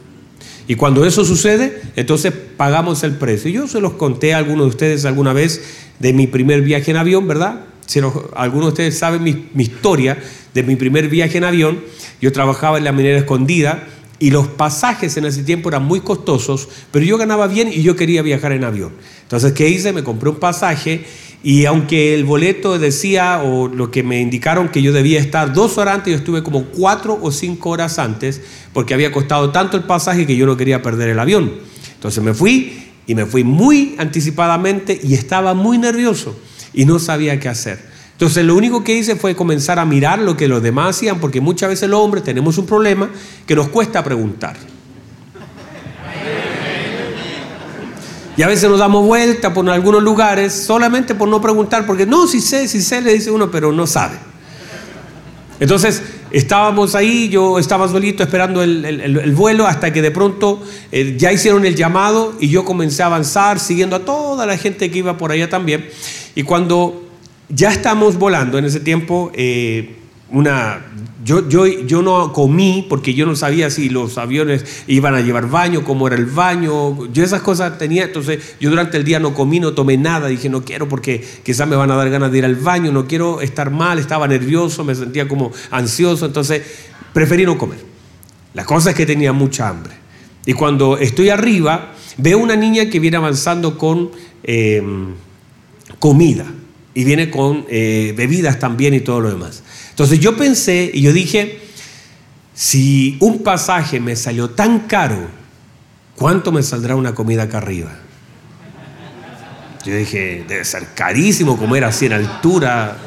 Y 0.68 0.75
cuando 0.75 1.06
eso 1.06 1.24
sucede, 1.25 1.81
entonces 1.95 2.33
pagamos 2.57 3.04
el 3.04 3.16
precio. 3.16 3.51
Yo 3.51 3.68
se 3.68 3.81
los 3.81 3.94
conté 3.94 4.33
a 4.33 4.38
algunos 4.38 4.66
de 4.66 4.69
ustedes 4.69 5.06
alguna 5.06 5.33
vez 5.33 5.62
de 6.00 6.13
mi 6.13 6.25
primer 6.25 6.62
viaje 6.62 6.92
en 6.92 6.98
avión, 6.98 7.28
¿verdad? 7.28 7.66
Si 7.86 8.00
algunos 8.36 8.68
de 8.68 8.71
ustedes 8.71 8.98
saben 8.98 9.21
mi, 9.21 9.50
mi 9.54 9.63
historia 9.63 10.18
de 10.56 10.63
mi 10.63 10.75
primer 10.75 11.10
viaje 11.10 11.38
en 11.38 11.44
avión. 11.44 11.81
Yo 12.19 12.31
trabajaba 12.31 12.80
en 12.80 12.86
la 12.86 12.92
minera 12.94 13.19
escondida 13.19 13.88
y 14.20 14.32
los 14.32 14.48
pasajes 14.48 15.18
en 15.18 15.26
ese 15.26 15.44
tiempo 15.44 15.69
eran 15.69 15.84
muy 15.84 16.00
costosos, 16.00 16.69
pero 16.92 17.06
yo 17.06 17.18
ganaba 17.18 17.48
bien 17.48 17.69
y 17.72 17.81
yo 17.81 17.95
quería 17.95 18.22
viajar 18.22 18.54
en 18.54 18.64
avión. 18.64 18.94
Entonces, 19.24 19.54
¿qué 19.54 19.69
hice? 19.69 19.92
Me 19.92 20.04
compré 20.04 20.30
un 20.30 20.38
pasaje 20.38 21.06
y 21.44 21.66
aunque 21.66 22.16
el 22.16 22.24
boleto 22.24 22.80
decía 22.80 23.42
o 23.44 23.68
lo 23.68 23.92
que 23.92 24.04
me 24.04 24.19
indicaron 24.22 24.69
que 24.69 24.81
yo 24.81 24.94
debía 24.94 25.19
estar 25.19 25.54
dos 25.54 25.78
horas 25.78 25.95
antes, 25.95 26.12
yo 26.12 26.18
estuve 26.18 26.44
como 26.44 26.66
cuatro 26.66 27.19
o 27.22 27.31
cinco 27.31 27.69
horas 27.72 28.00
antes 28.00 28.42
porque 28.74 28.94
había 28.94 29.12
costado 29.12 29.52
tanto 29.52 29.78
el 29.78 29.84
pasaje 29.84 30.26
que 30.26 30.36
yo 30.36 30.45
no 30.45 30.57
quería 30.57 30.81
perder 30.81 31.10
el 31.10 31.19
avión. 31.19 31.52
Entonces 31.94 32.24
me 32.24 32.34
fui 32.34 32.86
y 33.06 33.16
me 33.16 33.26
fui 33.26 33.44
muy 33.44 33.95
anticipadamente 33.98 35.00
y 35.04 35.14
estaba 35.14 35.54
muy 35.54 35.78
nervioso 35.78 36.36
y 36.74 36.86
no 36.86 37.00
sabía 37.00 37.40
qué 37.40 37.50
hacer. 37.50 37.94
Entonces 38.16 38.45
lo 38.45 38.56
único 38.56 38.81
que 38.81 38.95
hice 38.95 39.18
fue 39.18 39.36
comenzar 39.36 39.78
a 39.78 39.84
mirar 39.84 40.19
lo 40.19 40.38
que 40.38 40.48
los 40.48 40.64
demás 40.64 40.95
hacían, 40.95 41.19
porque 41.19 41.42
muchas 41.42 41.68
veces 41.68 41.90
los 41.90 42.00
hombres 42.00 42.24
tenemos 42.24 42.57
un 42.57 42.66
problema 42.66 43.10
que 43.45 43.56
nos 43.56 43.68
cuesta 43.68 44.02
preguntar. 44.06 44.56
Y 48.38 48.42
a 48.42 48.48
veces 48.48 48.69
nos 48.69 48.80
damos 48.80 49.06
vuelta 49.06 49.54
por 49.54 49.69
algunos 49.69 50.02
lugares 50.02 50.54
solamente 50.54 51.14
por 51.14 51.28
no 51.28 51.42
preguntar, 51.42 51.86
porque 51.86 52.06
no, 52.06 52.26
si 52.26 52.40
sé, 52.40 52.69
si 52.69 52.81
sé, 52.81 53.02
le 53.02 53.14
dice 53.14 53.31
uno, 53.31 53.52
pero 53.52 53.74
no 53.74 53.86
sabe. 53.86 54.16
Entonces 55.60 56.02
estábamos 56.31 56.95
ahí, 56.95 57.28
yo 57.28 57.60
estaba 57.60 57.88
solito 57.90 58.24
esperando 58.24 58.64
el, 58.64 59.34
vuelo 59.36 59.68
hasta 59.68 59.92
que 59.92 60.02
de 60.02 60.12
pronto 60.12 60.62
eh, 60.92 61.16
ya 61.18 61.34
hicieron 61.34 61.66
el 61.66 61.76
llamado 61.76 62.34
y 62.40 62.50
yo 62.50 62.64
comencé 62.64 63.04
a 63.04 63.07
avanzar 63.07 63.60
siguiendo 63.60 63.98
a 63.98 64.00
toda 64.00 64.45
la 64.45 64.57
gente 64.57 64.90
que 64.90 65.00
iba 65.00 65.18
por 65.18 65.31
allá 65.31 65.50
también. 65.50 65.90
Y 66.34 66.44
cuando 66.44 67.05
ya 67.49 67.69
estamos 67.69 68.18
volando 68.18 68.57
en 68.57 68.66
ese 68.66 68.80
tiempo. 68.80 69.31
Eh, 69.35 69.95
una, 70.31 70.81
yo, 71.23 71.47
yo, 71.47 71.66
yo 71.66 72.02
no 72.02 72.33
comí 72.33 72.85
porque 72.90 73.14
yo 73.14 73.25
no 73.25 73.35
sabía 73.35 73.69
si 73.69 73.90
los 73.90 74.18
aviones 74.18 74.83
iban 74.87 75.14
a 75.14 75.21
llevar 75.21 75.49
baño, 75.49 75.83
cómo 75.83 76.07
era 76.07 76.16
el 76.16 76.25
baño. 76.25 77.11
Yo 77.14 77.23
esas 77.23 77.42
cosas 77.42 77.78
tenía, 77.78 78.06
entonces 78.06 78.56
yo 78.59 78.69
durante 78.69 78.97
el 78.97 79.04
día 79.04 79.19
no 79.19 79.33
comí, 79.33 79.59
no 79.59 79.73
tomé 79.73 79.97
nada. 79.97 80.28
Dije, 80.28 80.49
no 80.49 80.64
quiero 80.64 80.90
porque 80.90 81.23
quizás 81.44 81.68
me 81.68 81.75
van 81.75 81.92
a 81.92 81.95
dar 81.95 82.09
ganas 82.09 82.31
de 82.31 82.40
ir 82.40 82.45
al 82.45 82.56
baño, 82.56 82.92
no 82.92 83.07
quiero 83.07 83.42
estar 83.42 83.69
mal, 83.69 83.99
estaba 83.99 84.28
nervioso, 84.28 84.83
me 84.83 84.95
sentía 84.95 85.28
como 85.28 85.52
ansioso, 85.71 86.25
entonces 86.25 86.64
preferí 87.14 87.45
no 87.45 87.57
comer. 87.57 87.80
La 88.54 88.66
cosa 88.66 88.92
es 88.92 88.95
que 88.95 89.06
tenía 89.06 89.33
mucha 89.33 89.69
hambre. 89.69 89.94
Y 90.45 90.54
cuando 90.54 90.97
estoy 90.97 91.30
arriba, 91.30 91.94
veo 92.18 92.40
una 92.40 92.56
niña 92.56 92.90
que 92.90 92.99
viene 92.99 93.18
avanzando 93.18 93.78
con 93.78 94.11
eh, 94.44 94.81
comida 95.99 96.45
y 96.95 97.04
viene 97.04 97.30
con 97.30 97.66
eh, 97.69 98.14
bebidas 98.18 98.57
también 98.57 98.95
y 98.95 99.02
todo 99.02 99.19
lo 99.19 99.30
demás. 99.30 99.61
Entonces 99.90 100.19
yo 100.19 100.35
pensé 100.35 100.90
y 100.92 101.02
yo 101.02 101.14
dije, 101.14 101.59
si 102.56 103.18
un 103.19 103.44
pasaje 103.44 103.99
me 103.99 104.16
salió 104.16 104.49
tan 104.52 104.80
caro, 104.87 105.28
¿cuánto 106.16 106.54
me 106.54 106.64
saldrá 106.64 106.95
una 106.95 107.14
comida 107.14 107.44
acá 107.44 107.57
arriba? 107.57 107.92
Yo 109.85 109.95
dije, 109.95 110.45
debe 110.47 110.64
ser 110.64 110.87
carísimo 110.95 111.57
comer 111.57 111.83
así 111.83 112.06
en 112.06 112.14
altura. 112.14 112.97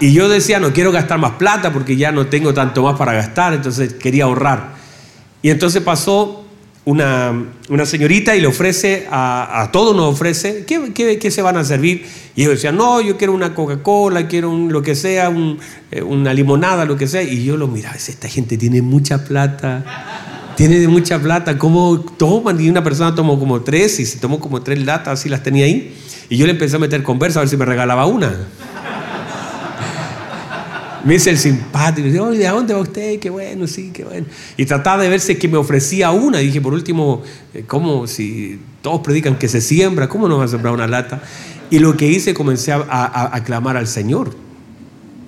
Y 0.00 0.12
yo 0.14 0.30
decía, 0.30 0.58
no 0.58 0.72
quiero 0.72 0.90
gastar 0.90 1.18
más 1.18 1.32
plata 1.32 1.72
porque 1.72 1.96
ya 1.96 2.10
no 2.10 2.26
tengo 2.26 2.54
tanto 2.54 2.82
más 2.82 2.98
para 2.98 3.12
gastar, 3.12 3.52
entonces 3.52 3.94
quería 3.94 4.24
ahorrar. 4.24 4.72
Y 5.42 5.50
entonces 5.50 5.82
pasó 5.82 6.47
una, 6.84 7.44
señorita 7.84 8.34
y 8.34 8.40
le 8.40 8.46
ofrece, 8.46 9.06
a, 9.10 9.68
todos 9.72 9.94
nos 9.94 10.14
ofrece, 10.14 10.64
¿qué, 10.64 11.30
se 11.30 11.42
van 11.42 11.56
a 11.56 11.64
servir? 11.64 12.06
Y 12.34 12.44
yo 12.44 12.50
decía, 12.50 12.72
no, 12.72 13.00
yo 13.00 13.16
quiero 13.16 13.32
una 13.32 13.54
Coca-Cola, 13.54 14.26
quiero 14.26 14.50
un, 14.50 14.72
lo 14.72 14.82
que 14.82 14.94
sea, 14.94 15.32
eh, 15.90 16.02
una 16.02 16.32
limonada, 16.32 16.84
lo 16.84 16.96
que 16.96 17.06
sea. 17.06 17.22
Y 17.22 17.44
yo 17.44 17.56
lo 17.56 17.68
miraba, 17.68 17.96
esta 17.96 18.28
gente 18.28 18.56
tiene 18.56 18.82
mucha 18.82 19.24
plata 19.24 19.84
tiene 20.58 20.88
mucha 20.88 21.20
plata, 21.20 21.56
¿cómo 21.56 22.00
toman? 22.00 22.60
Y 22.60 22.68
una 22.68 22.82
persona 22.82 23.14
tomó 23.14 23.38
como 23.38 23.60
tres 23.60 24.00
y 24.00 24.04
se 24.04 24.18
tomó 24.18 24.40
como 24.40 24.60
tres 24.60 24.84
latas, 24.84 25.20
así 25.20 25.28
las 25.28 25.44
tenía 25.44 25.66
ahí. 25.66 25.94
Y 26.28 26.36
yo 26.36 26.46
le 26.46 26.52
empecé 26.52 26.74
a 26.74 26.78
meter 26.80 27.04
conversa 27.04 27.38
a 27.38 27.42
ver 27.42 27.48
si 27.48 27.56
me 27.56 27.64
regalaba 27.64 28.06
una. 28.06 28.36
Me 31.04 31.14
dice 31.14 31.30
el 31.30 31.38
simpático, 31.38 32.06
dice, 32.06 32.18
¿de 32.18 32.48
dónde 32.48 32.74
va 32.74 32.80
usted? 32.80 33.18
Qué 33.20 33.30
bueno, 33.30 33.66
sí, 33.66 33.90
qué 33.92 34.04
bueno. 34.04 34.26
Y 34.56 34.66
trataba 34.66 35.02
de 35.02 35.08
ver 35.08 35.20
si 35.20 35.36
que 35.36 35.48
me 35.48 35.56
ofrecía 35.56 36.10
una. 36.10 36.42
Y 36.42 36.46
dije, 36.46 36.60
por 36.60 36.72
último, 36.72 37.22
eh, 37.54 37.64
¿cómo 37.66 38.06
si 38.06 38.58
todos 38.82 39.00
predican 39.00 39.38
que 39.38 39.48
se 39.48 39.60
siembra? 39.60 40.08
¿Cómo 40.08 40.28
no 40.28 40.38
va 40.38 40.44
a 40.44 40.48
sembrar 40.48 40.74
una 40.74 40.86
lata? 40.86 41.22
Y 41.70 41.78
lo 41.78 41.96
que 41.96 42.06
hice, 42.06 42.34
comencé 42.34 42.72
a, 42.72 42.80
a, 42.80 43.44
clamar 43.44 43.76
al 43.76 43.86
Señor. 43.86 44.34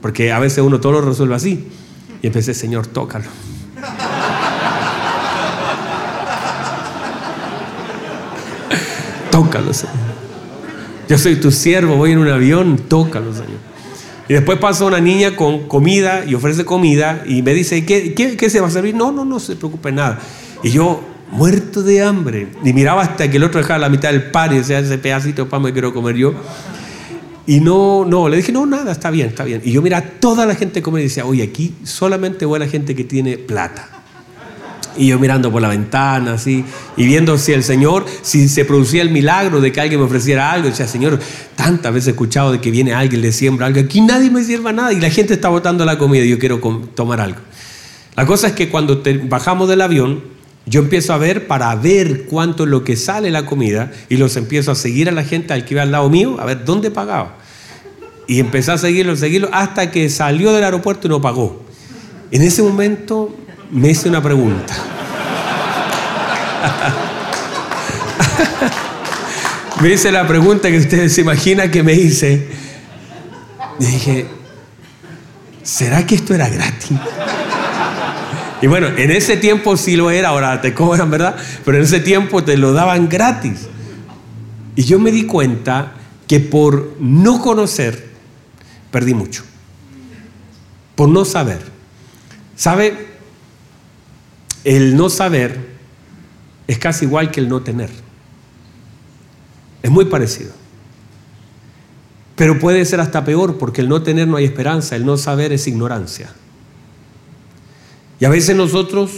Porque 0.03 0.33
a 0.33 0.39
veces 0.39 0.65
uno 0.65 0.81
todo 0.81 0.93
lo 0.93 1.01
resuelve 1.03 1.35
así. 1.35 1.67
Y 2.23 2.27
empecé, 2.27 2.55
Señor, 2.55 2.87
tócalo. 2.87 3.27
tócalo, 9.31 9.73
Señor. 9.73 9.97
Yo 11.09 11.19
soy 11.19 11.37
tu 11.37 11.51
siervo, 11.51 11.97
voy 11.97 12.13
en 12.13 12.19
un 12.19 12.29
avión, 12.29 12.79
tócalo, 12.89 13.33
Señor. 13.33 13.70
Y 14.31 14.35
después 14.35 14.61
pasa 14.61 14.85
una 14.85 15.01
niña 15.01 15.35
con 15.35 15.67
comida 15.67 16.25
y 16.25 16.37
ofrece 16.37 16.65
comida 16.65 17.25
y 17.27 17.43
me 17.43 17.53
dice, 17.53 17.85
¿qué, 17.85 18.15
qué, 18.15 18.49
se 18.49 18.61
va 18.61 18.69
a 18.69 18.71
servir? 18.71 18.95
No, 18.95 19.11
no, 19.11 19.25
no 19.25 19.41
se 19.41 19.57
preocupe 19.57 19.91
nada. 19.91 20.21
Y 20.63 20.71
yo, 20.71 21.01
muerto 21.33 21.83
de 21.83 22.01
hambre, 22.05 22.47
y 22.63 22.73
miraba 22.73 23.03
hasta 23.03 23.29
que 23.29 23.39
el 23.39 23.43
otro 23.43 23.61
dejaba 23.61 23.81
la 23.81 23.89
mitad 23.89 24.13
del 24.13 24.31
pan 24.31 24.53
y 24.53 24.59
decía, 24.59 24.79
ese 24.79 24.99
pedacito 24.99 25.43
de 25.43 25.51
pan 25.51 25.63
me 25.63 25.73
quiero 25.73 25.93
comer 25.93 26.15
yo. 26.15 26.33
Y 27.45 27.59
no, 27.59 28.05
no, 28.05 28.29
le 28.29 28.37
dije, 28.37 28.53
no, 28.53 28.67
nada, 28.67 28.93
está 28.93 29.11
bien, 29.11 29.31
está 29.31 29.43
bien. 29.43 29.63
Y 29.65 29.73
yo 29.73 29.83
mira, 29.83 30.01
toda 30.01 30.47
la 30.47 30.55
gente 30.55 30.81
come 30.81 31.01
y 31.01 31.05
decía, 31.05 31.27
oye, 31.27 31.43
aquí 31.43 31.75
solamente 31.83 32.45
a 32.45 32.59
la 32.61 32.69
gente 32.69 32.95
que 32.95 33.03
tiene 33.03 33.37
plata. 33.37 34.00
Y 35.01 35.07
yo 35.07 35.19
mirando 35.19 35.51
por 35.51 35.63
la 35.63 35.69
ventana, 35.69 36.35
así, 36.35 36.63
y 36.95 37.07
viendo 37.07 37.39
si 37.39 37.55
el 37.55 37.65
Señor, 37.65 38.05
si 38.21 38.51
se 38.51 38.67
producía 38.67 39.01
el 39.01 39.09
milagro 39.09 39.63
de 39.63 39.73
que 39.73 39.81
alguien 39.81 39.99
me 39.99 40.05
ofreciera 40.05 40.53
algo. 40.53 40.69
decía, 40.69 40.87
Señor, 40.87 41.19
tantas 41.57 41.91
veces 41.95 42.09
he 42.09 42.11
escuchado 42.11 42.53
de 42.53 42.61
que 42.61 42.71
viene 42.71 42.93
alguien, 42.93 43.23
le 43.23 43.33
siembra 43.33 43.65
algo. 43.65 43.81
Aquí 43.81 44.03
nadie 44.03 44.31
me 44.31 44.45
sirva 44.45 44.75
nada 44.75 44.93
y 44.93 45.01
la 45.01 45.09
gente 45.09 45.33
está 45.33 45.49
botando 45.49 45.87
la 45.87 45.97
comida 45.97 46.23
y 46.23 46.29
yo 46.29 46.39
quiero 46.39 46.59
tomar 46.95 47.23
algo. 47.23 47.39
La 48.15 48.27
cosa 48.27 48.49
es 48.49 48.53
que 48.53 48.69
cuando 48.69 49.03
bajamos 49.25 49.71
del 49.71 49.81
avión, 49.81 50.23
yo 50.67 50.83
empiezo 50.83 51.15
a 51.15 51.17
ver 51.17 51.47
para 51.47 51.75
ver 51.77 52.27
cuánto 52.27 52.65
es 52.65 52.69
lo 52.69 52.85
que 52.85 52.95
sale 52.95 53.31
la 53.31 53.47
comida 53.47 53.91
y 54.11 54.19
los 54.19 54.37
empiezo 54.37 54.71
a 54.71 54.75
seguir 54.75 55.09
a 55.09 55.13
la 55.13 55.25
gente 55.25 55.55
al 55.55 55.65
que 55.65 55.73
iba 55.73 55.83
al 55.83 55.93
lado 55.93 56.11
mío, 56.11 56.37
a 56.39 56.45
ver 56.45 56.67
dónde 56.67 56.91
pagaba. 56.91 57.39
Y 58.29 58.39
empecé 58.39 58.73
a 58.73 58.77
seguirlo, 58.77 59.17
seguirlo, 59.17 59.49
hasta 59.51 59.91
que 59.91 60.11
salió 60.11 60.53
del 60.53 60.63
aeropuerto 60.63 61.07
y 61.07 61.11
no 61.11 61.23
pagó. 61.23 61.65
En 62.31 62.43
ese 62.43 62.63
momento 62.63 63.35
me 63.71 63.91
hice 63.91 64.09
una 64.09 64.23
pregunta. 64.23 64.75
me 69.81 69.93
hice 69.93 70.11
la 70.13 70.27
pregunta 70.27 70.69
que 70.71 70.79
ustedes 70.79 71.15
se 71.15 71.21
imaginan 71.21 71.71
que 71.71 71.83
me 71.83 71.95
hice. 71.95 72.49
Y 73.79 73.85
dije, 73.85 74.27
¿será 75.63 76.07
que 76.07 76.17
esto 76.17 76.35
era 76.35 76.49
gratis? 76.49 76.99
Y 78.63 78.67
bueno, 78.67 78.89
en 78.89 79.11
ese 79.11 79.37
tiempo 79.39 79.77
sí 79.77 79.97
lo 79.97 80.11
era, 80.11 80.29
ahora 80.29 80.61
te 80.61 80.75
cobran, 80.75 81.11
¿verdad? 81.11 81.37
Pero 81.65 81.79
en 81.79 81.85
ese 81.85 82.01
tiempo 82.01 82.45
te 82.45 82.59
lo 82.59 82.73
daban 82.73 83.09
gratis. 83.09 83.69
Y 84.77 84.85
yo 84.85 84.99
me 84.99 85.11
di 85.11 85.25
cuenta 85.25 85.95
que 86.27 86.41
por 86.41 86.97
no 87.01 87.41
conocer, 87.41 88.09
perdí 88.91 89.15
mucho. 89.15 89.45
Por 90.95 91.09
no 91.09 91.25
saber. 91.25 91.61
¿Sabe? 92.55 93.10
El 94.65 94.97
no 94.97 95.09
saber 95.09 95.59
es 96.67 96.79
casi 96.79 97.05
igual 97.05 97.31
que 97.31 97.41
el 97.41 97.49
no 97.49 97.63
tener. 97.63 97.91
Es 99.83 99.91
muy 99.91 100.05
parecido. 100.05 100.53
Pero 102.37 102.59
puede 102.59 102.85
ser 102.85 103.01
hasta 103.01 103.25
peor 103.25 103.59
porque 103.59 103.81
el 103.81 103.89
no 103.89 104.03
tener 104.03 104.29
no 104.29 104.37
hay 104.37 104.45
esperanza, 104.45 104.97
el 104.97 105.05
no 105.05 105.17
saber 105.17 105.53
es 105.53 105.67
ignorancia. 105.67 106.33
Y 108.19 108.25
a 108.25 108.29
veces 108.29 108.55
nosotros, 108.57 109.11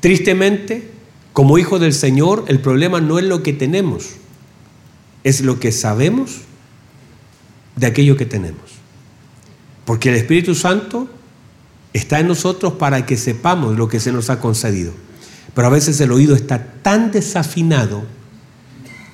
tristemente, 0.00 0.90
como 1.32 1.58
hijos 1.58 1.80
del 1.80 1.92
Señor, 1.92 2.44
el 2.48 2.60
problema 2.60 3.00
no 3.00 3.18
es 3.18 3.24
lo 3.24 3.42
que 3.42 3.52
tenemos, 3.52 4.10
es 5.24 5.40
lo 5.40 5.58
que 5.58 5.72
sabemos 5.72 6.42
de 7.76 7.86
aquello 7.86 8.16
que 8.16 8.26
tenemos. 8.26 8.62
Porque 9.84 10.10
el 10.10 10.14
Espíritu 10.14 10.54
Santo 10.54 11.08
está 11.94 12.20
en 12.20 12.28
nosotros 12.28 12.74
para 12.74 13.06
que 13.06 13.16
sepamos 13.16 13.78
lo 13.78 13.88
que 13.88 14.00
se 14.00 14.12
nos 14.12 14.28
ha 14.28 14.40
concedido. 14.40 14.92
Pero 15.54 15.68
a 15.68 15.70
veces 15.70 15.98
el 16.00 16.12
oído 16.12 16.34
está 16.34 16.74
tan 16.82 17.10
desafinado, 17.12 18.02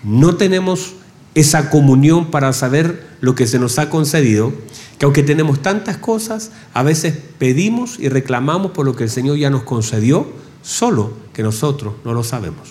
no 0.02 0.36
tenemos 0.36 0.94
esa 1.34 1.70
comunión 1.70 2.30
para 2.30 2.52
saber 2.52 3.06
lo 3.20 3.34
que 3.34 3.46
se 3.46 3.58
nos 3.58 3.78
ha 3.78 3.90
concedido, 3.90 4.52
que 4.98 5.04
aunque 5.04 5.22
tenemos 5.22 5.62
tantas 5.62 5.98
cosas, 5.98 6.50
a 6.72 6.82
veces 6.82 7.14
pedimos 7.38 7.98
y 7.98 8.08
reclamamos 8.08 8.72
por 8.72 8.86
lo 8.86 8.96
que 8.96 9.04
el 9.04 9.10
Señor 9.10 9.36
ya 9.36 9.50
nos 9.50 9.62
concedió, 9.62 10.26
solo 10.62 11.12
que 11.34 11.42
nosotros 11.42 11.94
no 12.04 12.14
lo 12.14 12.24
sabemos. 12.24 12.70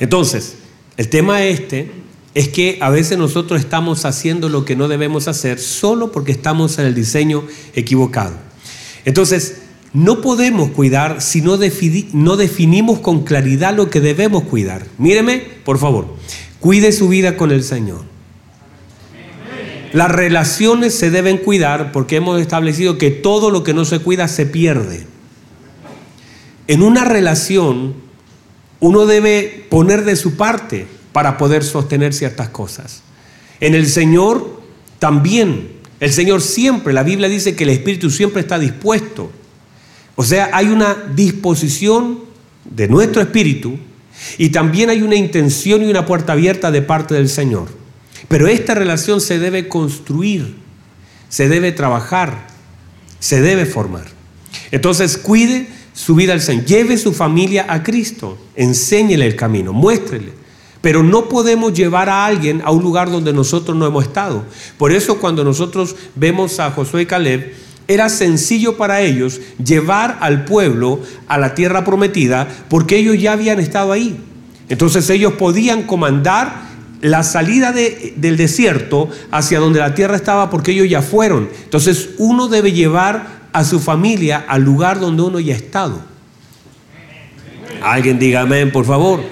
Entonces, 0.00 0.56
el 0.96 1.08
tema 1.08 1.44
este 1.44 1.92
es 2.36 2.50
que 2.50 2.76
a 2.82 2.90
veces 2.90 3.16
nosotros 3.16 3.58
estamos 3.58 4.04
haciendo 4.04 4.50
lo 4.50 4.66
que 4.66 4.76
no 4.76 4.88
debemos 4.88 5.26
hacer 5.26 5.58
solo 5.58 6.12
porque 6.12 6.32
estamos 6.32 6.78
en 6.78 6.84
el 6.84 6.94
diseño 6.94 7.44
equivocado. 7.74 8.34
Entonces, 9.06 9.62
no 9.94 10.20
podemos 10.20 10.68
cuidar 10.72 11.22
si 11.22 11.40
no, 11.40 11.56
definimos 11.56 12.98
con 12.98 13.24
claridad 13.24 13.74
lo 13.74 13.88
que 13.88 14.02
debemos 14.02 14.42
cuidar. 14.42 14.84
Míreme, 14.98 15.38
por 15.64 15.78
favor, 15.78 16.08
cuide 16.60 16.92
su 16.92 17.08
vida 17.08 17.38
con 17.38 17.52
el 17.52 17.64
Señor. 17.64 18.02
Las 19.94 20.10
relaciones 20.10 20.94
se 20.94 21.10
deben 21.10 21.38
cuidar 21.38 21.90
porque 21.90 22.16
hemos 22.16 22.38
establecido 22.38 22.98
que 22.98 23.10
todo 23.10 23.48
lo 23.48 23.64
que 23.64 23.72
no 23.72 23.86
se 23.86 24.00
cuida 24.00 24.28
se 24.28 24.44
pierde. 24.44 25.06
En 26.66 26.82
una 26.82 27.06
relación, 27.06 27.94
uno 28.80 29.06
debe 29.06 29.64
poner 29.70 30.04
de 30.04 30.16
su 30.16 30.36
parte 30.36 30.95
para 31.16 31.38
poder 31.38 31.64
sostener 31.64 32.12
ciertas 32.12 32.50
cosas. 32.50 33.00
En 33.58 33.74
el 33.74 33.86
Señor 33.86 34.60
también 34.98 35.76
el 35.98 36.12
Señor 36.12 36.42
siempre, 36.42 36.92
la 36.92 37.02
Biblia 37.02 37.26
dice 37.26 37.56
que 37.56 37.64
el 37.64 37.70
Espíritu 37.70 38.10
siempre 38.10 38.42
está 38.42 38.58
dispuesto. 38.58 39.30
O 40.14 40.22
sea, 40.22 40.50
hay 40.52 40.66
una 40.66 40.94
disposición 41.14 42.20
de 42.66 42.86
nuestro 42.86 43.22
espíritu 43.22 43.78
y 44.36 44.50
también 44.50 44.90
hay 44.90 45.00
una 45.00 45.16
intención 45.16 45.82
y 45.82 45.86
una 45.90 46.04
puerta 46.04 46.34
abierta 46.34 46.70
de 46.70 46.82
parte 46.82 47.14
del 47.14 47.30
Señor. 47.30 47.68
Pero 48.28 48.46
esta 48.46 48.74
relación 48.74 49.22
se 49.22 49.38
debe 49.38 49.68
construir, 49.68 50.56
se 51.30 51.48
debe 51.48 51.72
trabajar, 51.72 52.48
se 53.20 53.40
debe 53.40 53.64
formar. 53.64 54.04
Entonces, 54.70 55.16
cuide 55.16 55.66
su 55.94 56.14
vida 56.14 56.34
al 56.34 56.42
Señor, 56.42 56.66
lleve 56.66 56.98
su 56.98 57.14
familia 57.14 57.64
a 57.70 57.82
Cristo, 57.82 58.36
enséñele 58.54 59.26
el 59.26 59.34
camino, 59.34 59.72
muéstrele. 59.72 60.45
Pero 60.80 61.02
no 61.02 61.28
podemos 61.28 61.72
llevar 61.72 62.08
a 62.08 62.26
alguien 62.26 62.62
a 62.64 62.70
un 62.70 62.82
lugar 62.82 63.10
donde 63.10 63.32
nosotros 63.32 63.76
no 63.76 63.86
hemos 63.86 64.04
estado. 64.04 64.44
Por 64.78 64.92
eso 64.92 65.18
cuando 65.18 65.42
nosotros 65.44 65.96
vemos 66.14 66.60
a 66.60 66.70
Josué 66.70 67.02
y 67.02 67.06
Caleb, 67.06 67.54
era 67.88 68.08
sencillo 68.08 68.76
para 68.76 69.00
ellos 69.00 69.40
llevar 69.62 70.18
al 70.20 70.44
pueblo 70.44 71.00
a 71.28 71.38
la 71.38 71.54
tierra 71.54 71.84
prometida 71.84 72.48
porque 72.68 72.98
ellos 72.98 73.20
ya 73.20 73.32
habían 73.32 73.60
estado 73.60 73.92
ahí. 73.92 74.18
Entonces 74.68 75.08
ellos 75.10 75.34
podían 75.34 75.84
comandar 75.84 76.66
la 77.00 77.22
salida 77.22 77.72
del 77.72 78.36
desierto 78.36 79.08
hacia 79.30 79.60
donde 79.60 79.78
la 79.78 79.94
tierra 79.94 80.16
estaba 80.16 80.50
porque 80.50 80.72
ellos 80.72 80.88
ya 80.88 81.02
fueron. 81.02 81.48
Entonces 81.64 82.10
uno 82.18 82.48
debe 82.48 82.72
llevar 82.72 83.46
a 83.52 83.64
su 83.64 83.78
familia 83.78 84.44
al 84.48 84.62
lugar 84.62 84.98
donde 84.98 85.22
uno 85.22 85.38
ya 85.38 85.54
ha 85.54 85.56
estado. 85.56 86.00
Alguien 87.82 88.18
diga 88.18 88.40
amén, 88.40 88.72
por 88.72 88.84
favor. 88.84 89.22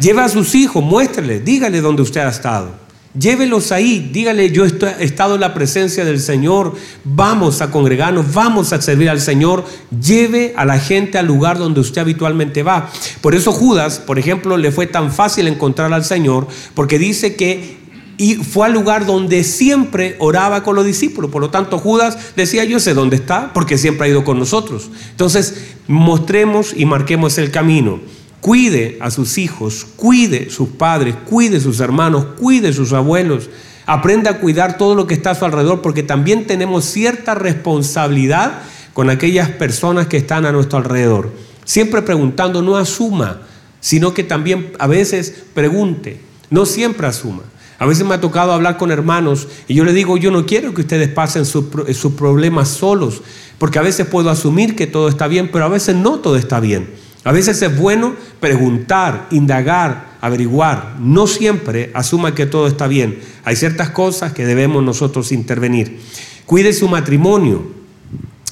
Lleva 0.00 0.24
a 0.24 0.28
sus 0.28 0.54
hijos, 0.54 0.82
muéstrele, 0.82 1.40
dígale 1.40 1.80
dónde 1.80 2.02
usted 2.02 2.20
ha 2.20 2.28
estado. 2.28 2.84
Llévelos 3.18 3.70
ahí, 3.70 4.10
dígale, 4.12 4.50
yo 4.50 4.64
he 4.64 5.04
estado 5.04 5.36
en 5.36 5.40
la 5.40 5.54
presencia 5.54 6.04
del 6.04 6.18
Señor, 6.18 6.74
vamos 7.04 7.62
a 7.62 7.70
congregarnos, 7.70 8.34
vamos 8.34 8.72
a 8.72 8.82
servir 8.82 9.08
al 9.08 9.20
Señor. 9.20 9.64
Lleve 10.02 10.52
a 10.56 10.64
la 10.64 10.80
gente 10.80 11.16
al 11.16 11.26
lugar 11.26 11.58
donde 11.58 11.78
usted 11.78 12.00
habitualmente 12.00 12.64
va. 12.64 12.90
Por 13.20 13.36
eso 13.36 13.52
Judas, 13.52 14.00
por 14.00 14.18
ejemplo, 14.18 14.56
le 14.56 14.72
fue 14.72 14.88
tan 14.88 15.12
fácil 15.12 15.46
encontrar 15.46 15.92
al 15.92 16.04
Señor, 16.04 16.48
porque 16.74 16.98
dice 16.98 17.36
que 17.36 17.84
y 18.16 18.34
fue 18.36 18.66
al 18.66 18.72
lugar 18.72 19.06
donde 19.06 19.44
siempre 19.44 20.16
oraba 20.18 20.64
con 20.64 20.74
los 20.74 20.84
discípulos. 20.84 21.30
Por 21.30 21.40
lo 21.40 21.50
tanto, 21.50 21.78
Judas 21.78 22.18
decía, 22.34 22.64
yo 22.64 22.80
sé 22.80 22.94
dónde 22.94 23.16
está, 23.16 23.52
porque 23.52 23.78
siempre 23.78 24.06
ha 24.06 24.10
ido 24.10 24.24
con 24.24 24.40
nosotros. 24.40 24.90
Entonces, 25.10 25.76
mostremos 25.86 26.72
y 26.76 26.84
marquemos 26.84 27.38
el 27.38 27.52
camino 27.52 28.00
cuide 28.44 28.98
a 29.00 29.10
sus 29.10 29.38
hijos, 29.38 29.86
cuide 29.96 30.50
sus 30.50 30.68
padres, 30.68 31.14
cuide 31.30 31.60
sus 31.60 31.80
hermanos, 31.80 32.26
cuide 32.38 32.74
sus 32.74 32.92
abuelos. 32.92 33.48
Aprenda 33.86 34.32
a 34.32 34.38
cuidar 34.38 34.76
todo 34.76 34.94
lo 34.94 35.06
que 35.06 35.14
está 35.14 35.30
a 35.30 35.34
su 35.34 35.46
alrededor 35.46 35.80
porque 35.80 36.02
también 36.02 36.46
tenemos 36.46 36.84
cierta 36.84 37.34
responsabilidad 37.34 38.60
con 38.92 39.08
aquellas 39.08 39.48
personas 39.48 40.08
que 40.08 40.18
están 40.18 40.44
a 40.44 40.52
nuestro 40.52 40.76
alrededor. 40.76 41.32
Siempre 41.64 42.02
preguntando, 42.02 42.60
no 42.60 42.76
asuma, 42.76 43.40
sino 43.80 44.12
que 44.12 44.24
también 44.24 44.72
a 44.78 44.88
veces 44.88 45.44
pregunte, 45.54 46.20
no 46.50 46.66
siempre 46.66 47.06
asuma. 47.06 47.44
A 47.78 47.86
veces 47.86 48.06
me 48.06 48.12
ha 48.12 48.20
tocado 48.20 48.52
hablar 48.52 48.76
con 48.76 48.90
hermanos 48.90 49.48
y 49.68 49.72
yo 49.72 49.84
le 49.84 49.94
digo, 49.94 50.18
yo 50.18 50.30
no 50.30 50.44
quiero 50.44 50.74
que 50.74 50.82
ustedes 50.82 51.08
pasen 51.08 51.46
sus 51.46 52.12
problemas 52.14 52.68
solos, 52.68 53.22
porque 53.56 53.78
a 53.78 53.82
veces 53.82 54.06
puedo 54.06 54.28
asumir 54.28 54.76
que 54.76 54.86
todo 54.86 55.08
está 55.08 55.28
bien, 55.28 55.48
pero 55.50 55.64
a 55.64 55.68
veces 55.68 55.96
no 55.96 56.18
todo 56.18 56.36
está 56.36 56.60
bien. 56.60 57.03
A 57.24 57.32
veces 57.32 57.60
es 57.62 57.76
bueno 57.76 58.14
preguntar, 58.38 59.28
indagar, 59.30 60.14
averiguar. 60.20 60.96
No 61.00 61.26
siempre 61.26 61.90
asuma 61.94 62.34
que 62.34 62.44
todo 62.44 62.66
está 62.66 62.86
bien. 62.86 63.18
Hay 63.44 63.56
ciertas 63.56 63.90
cosas 63.90 64.34
que 64.34 64.44
debemos 64.44 64.84
nosotros 64.84 65.32
intervenir. 65.32 66.00
Cuide 66.44 66.74
su 66.74 66.86
matrimonio. 66.86 67.66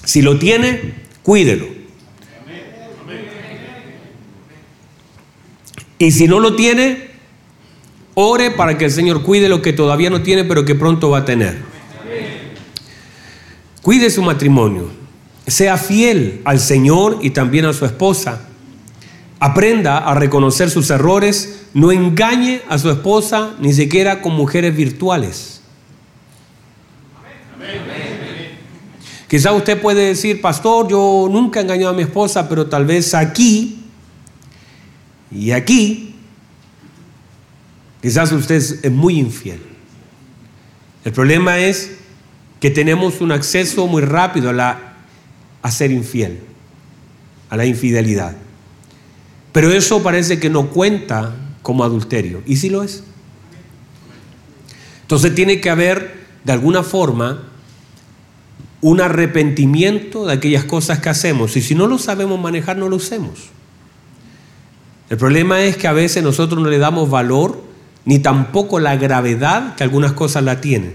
Si 0.05 0.23
lo 0.23 0.39
tiene, 0.39 0.95
cuídelo. 1.23 1.67
Y 5.99 6.11
si 6.11 6.27
no 6.27 6.41
lo 6.41 6.57
tiene, 6.57 7.11
ore 8.15 8.51
para 8.51 8.79
que 8.79 8.87
el 8.87 8.91
Señor 8.91 9.23
cuide 9.23 9.51
lo 9.51 9.61
que 9.61 9.75
todavía 9.75 10.09
no 10.09 10.23
tiene, 10.23 10.45
pero 10.45 10.65
que 10.65 10.75
pronto 10.75 11.11
va 11.11 11.19
a 11.19 11.25
tener. 11.27 11.59
Cuide 13.83 14.09
su 14.11 14.23
matrimonio. 14.23 14.91
Sea 15.47 15.77
fiel 15.77 16.41
al 16.45 16.59
Señor 16.59 17.19
y 17.21 17.31
también 17.31 17.67
a 17.67 17.73
su 17.75 17.85
esposa. 17.85 18.49
Aprenda 19.45 19.99
a 19.99 20.15
reconocer 20.15 20.71
sus 20.71 20.89
errores, 20.91 21.65
no 21.75 21.91
engañe 21.91 22.63
a 22.69 22.79
su 22.79 22.89
esposa 22.89 23.57
ni 23.59 23.73
siquiera 23.73 24.23
con 24.23 24.37
mujeres 24.37 24.77
virtuales. 24.77 25.63
Quizá 29.27 29.53
usted 29.53 29.83
puede 29.83 30.07
decir, 30.07 30.41
pastor, 30.41 30.87
yo 30.89 31.29
nunca 31.29 31.59
he 31.59 31.65
engañado 31.65 31.91
a 31.91 31.93
mi 31.93 32.03
esposa, 32.03 32.49
pero 32.49 32.69
tal 32.69 32.87
vez 32.87 33.15
aquí 33.15 33.83
y 35.33 35.51
aquí, 35.51 36.15
quizás 38.01 38.31
usted 38.31 38.55
es 38.55 38.93
muy 38.93 39.19
infiel. 39.19 39.61
El 41.05 41.11
problema 41.11 41.59
es 41.59 41.97
que 42.61 42.71
tenemos 42.71 43.21
un 43.21 43.33
acceso 43.33 43.89
muy 43.89 44.03
rápido 44.03 44.51
a, 44.51 44.53
la, 44.53 44.95
a 45.63 45.71
ser 45.73 45.91
infiel, 45.91 46.39
a 47.51 47.57
la 47.57 47.67
infidelidad. 47.67 48.37
Pero 49.53 49.71
eso 49.71 50.03
parece 50.03 50.41
que 50.41 50.51
no 50.51 50.71
cuenta 50.71 51.35
como 51.63 51.85
adulterio. 51.85 52.43
¿Y 52.47 52.57
si 52.57 52.71
lo 52.71 52.83
es? 52.83 53.05
Entonces 55.03 55.35
tiene 55.35 55.61
que 55.61 55.71
haber, 55.71 56.25
de 56.45 56.53
alguna 56.53 56.83
forma, 56.83 57.43
un 58.81 59.01
arrepentimiento 59.01 60.27
de 60.27 60.33
aquellas 60.33 60.65
cosas 60.65 61.01
que 61.01 61.09
hacemos. 61.09 61.57
Y 61.57 61.63
si 61.63 61.75
no 61.75 61.87
lo 61.87 61.99
sabemos 61.99 62.41
manejar, 62.41 62.77
no 62.79 62.89
lo 62.89 62.97
hacemos. 62.97 63.51
El 65.11 65.19
problema 65.19 65.63
es 65.63 65.77
que 65.77 65.87
a 65.87 65.93
veces 65.93 66.23
nosotros 66.23 66.61
no 66.63 66.71
le 66.71 66.79
damos 66.79 67.11
valor 67.11 67.63
ni 68.05 68.19
tampoco 68.19 68.81
la 68.81 68.97
gravedad 68.97 69.77
que 69.77 69.85
algunas 69.85 70.13
cosas 70.13 70.43
la 70.43 70.61
tienen. 70.61 70.95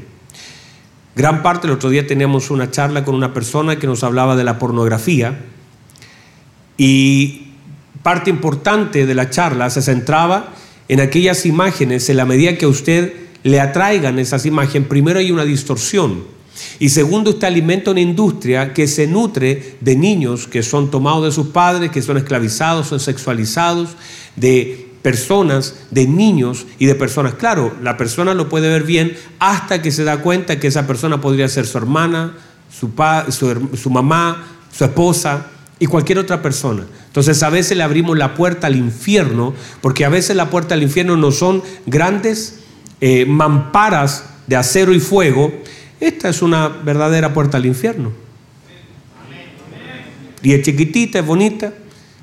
Gran 1.15 1.43
parte, 1.43 1.67
el 1.67 1.73
otro 1.73 1.89
día 1.89 2.05
teníamos 2.05 2.51
una 2.51 2.69
charla 2.69 3.05
con 3.05 3.15
una 3.15 3.33
persona 3.33 3.79
que 3.79 3.87
nos 3.87 4.03
hablaba 4.03 4.35
de 4.35 4.43
la 4.43 4.59
pornografía 4.59 5.39
y 6.77 7.46
parte 8.07 8.29
importante 8.29 9.05
de 9.05 9.13
la 9.13 9.29
charla 9.29 9.69
se 9.69 9.81
centraba 9.81 10.53
en 10.87 11.01
aquellas 11.01 11.45
imágenes, 11.45 12.09
en 12.09 12.15
la 12.15 12.23
medida 12.23 12.57
que 12.57 12.63
a 12.63 12.69
usted 12.69 13.11
le 13.43 13.59
atraigan 13.59 14.17
esas 14.17 14.45
imágenes, 14.45 14.87
primero 14.87 15.19
hay 15.19 15.29
una 15.29 15.43
distorsión. 15.43 16.23
Y 16.79 16.87
segundo, 16.87 17.31
usted 17.31 17.47
alimenta 17.47 17.91
una 17.91 17.99
industria 17.99 18.73
que 18.73 18.87
se 18.87 19.07
nutre 19.07 19.75
de 19.81 19.97
niños 19.97 20.47
que 20.47 20.63
son 20.63 20.89
tomados 20.89 21.25
de 21.25 21.31
sus 21.33 21.47
padres, 21.47 21.91
que 21.91 22.01
son 22.01 22.15
esclavizados, 22.15 22.87
son 22.87 23.01
sexualizados, 23.01 23.89
de 24.37 24.89
personas, 25.01 25.75
de 25.91 26.07
niños 26.07 26.65
y 26.79 26.85
de 26.85 26.95
personas. 26.95 27.33
Claro, 27.33 27.75
la 27.83 27.97
persona 27.97 28.33
lo 28.33 28.47
puede 28.47 28.69
ver 28.69 28.83
bien 28.83 29.17
hasta 29.39 29.81
que 29.81 29.91
se 29.91 30.05
da 30.05 30.21
cuenta 30.21 30.61
que 30.61 30.67
esa 30.67 30.87
persona 30.87 31.19
podría 31.19 31.49
ser 31.49 31.67
su 31.67 31.77
hermana, 31.77 32.37
su, 32.71 32.89
su, 33.31 33.75
su 33.75 33.89
mamá, 33.89 34.47
su 34.71 34.85
esposa 34.85 35.47
y 35.79 35.85
cualquier 35.85 36.19
otra 36.19 36.41
persona. 36.41 36.85
Entonces 37.07 37.41
a 37.43 37.49
veces 37.49 37.77
le 37.77 37.83
abrimos 37.83 38.17
la 38.17 38.33
puerta 38.33 38.67
al 38.67 38.75
infierno, 38.75 39.53
porque 39.81 40.05
a 40.05 40.09
veces 40.09 40.35
la 40.35 40.49
puerta 40.49 40.75
al 40.75 40.83
infierno 40.83 41.17
no 41.17 41.31
son 41.31 41.61
grandes 41.85 42.59
eh, 42.99 43.25
mamparas 43.25 44.25
de 44.47 44.55
acero 44.55 44.93
y 44.93 44.99
fuego. 44.99 45.53
Esta 45.99 46.29
es 46.29 46.41
una 46.41 46.67
verdadera 46.67 47.33
puerta 47.33 47.57
al 47.57 47.65
infierno. 47.65 48.11
Y 50.43 50.53
es 50.53 50.61
chiquitita, 50.61 51.19
es 51.19 51.25
bonita, 51.25 51.73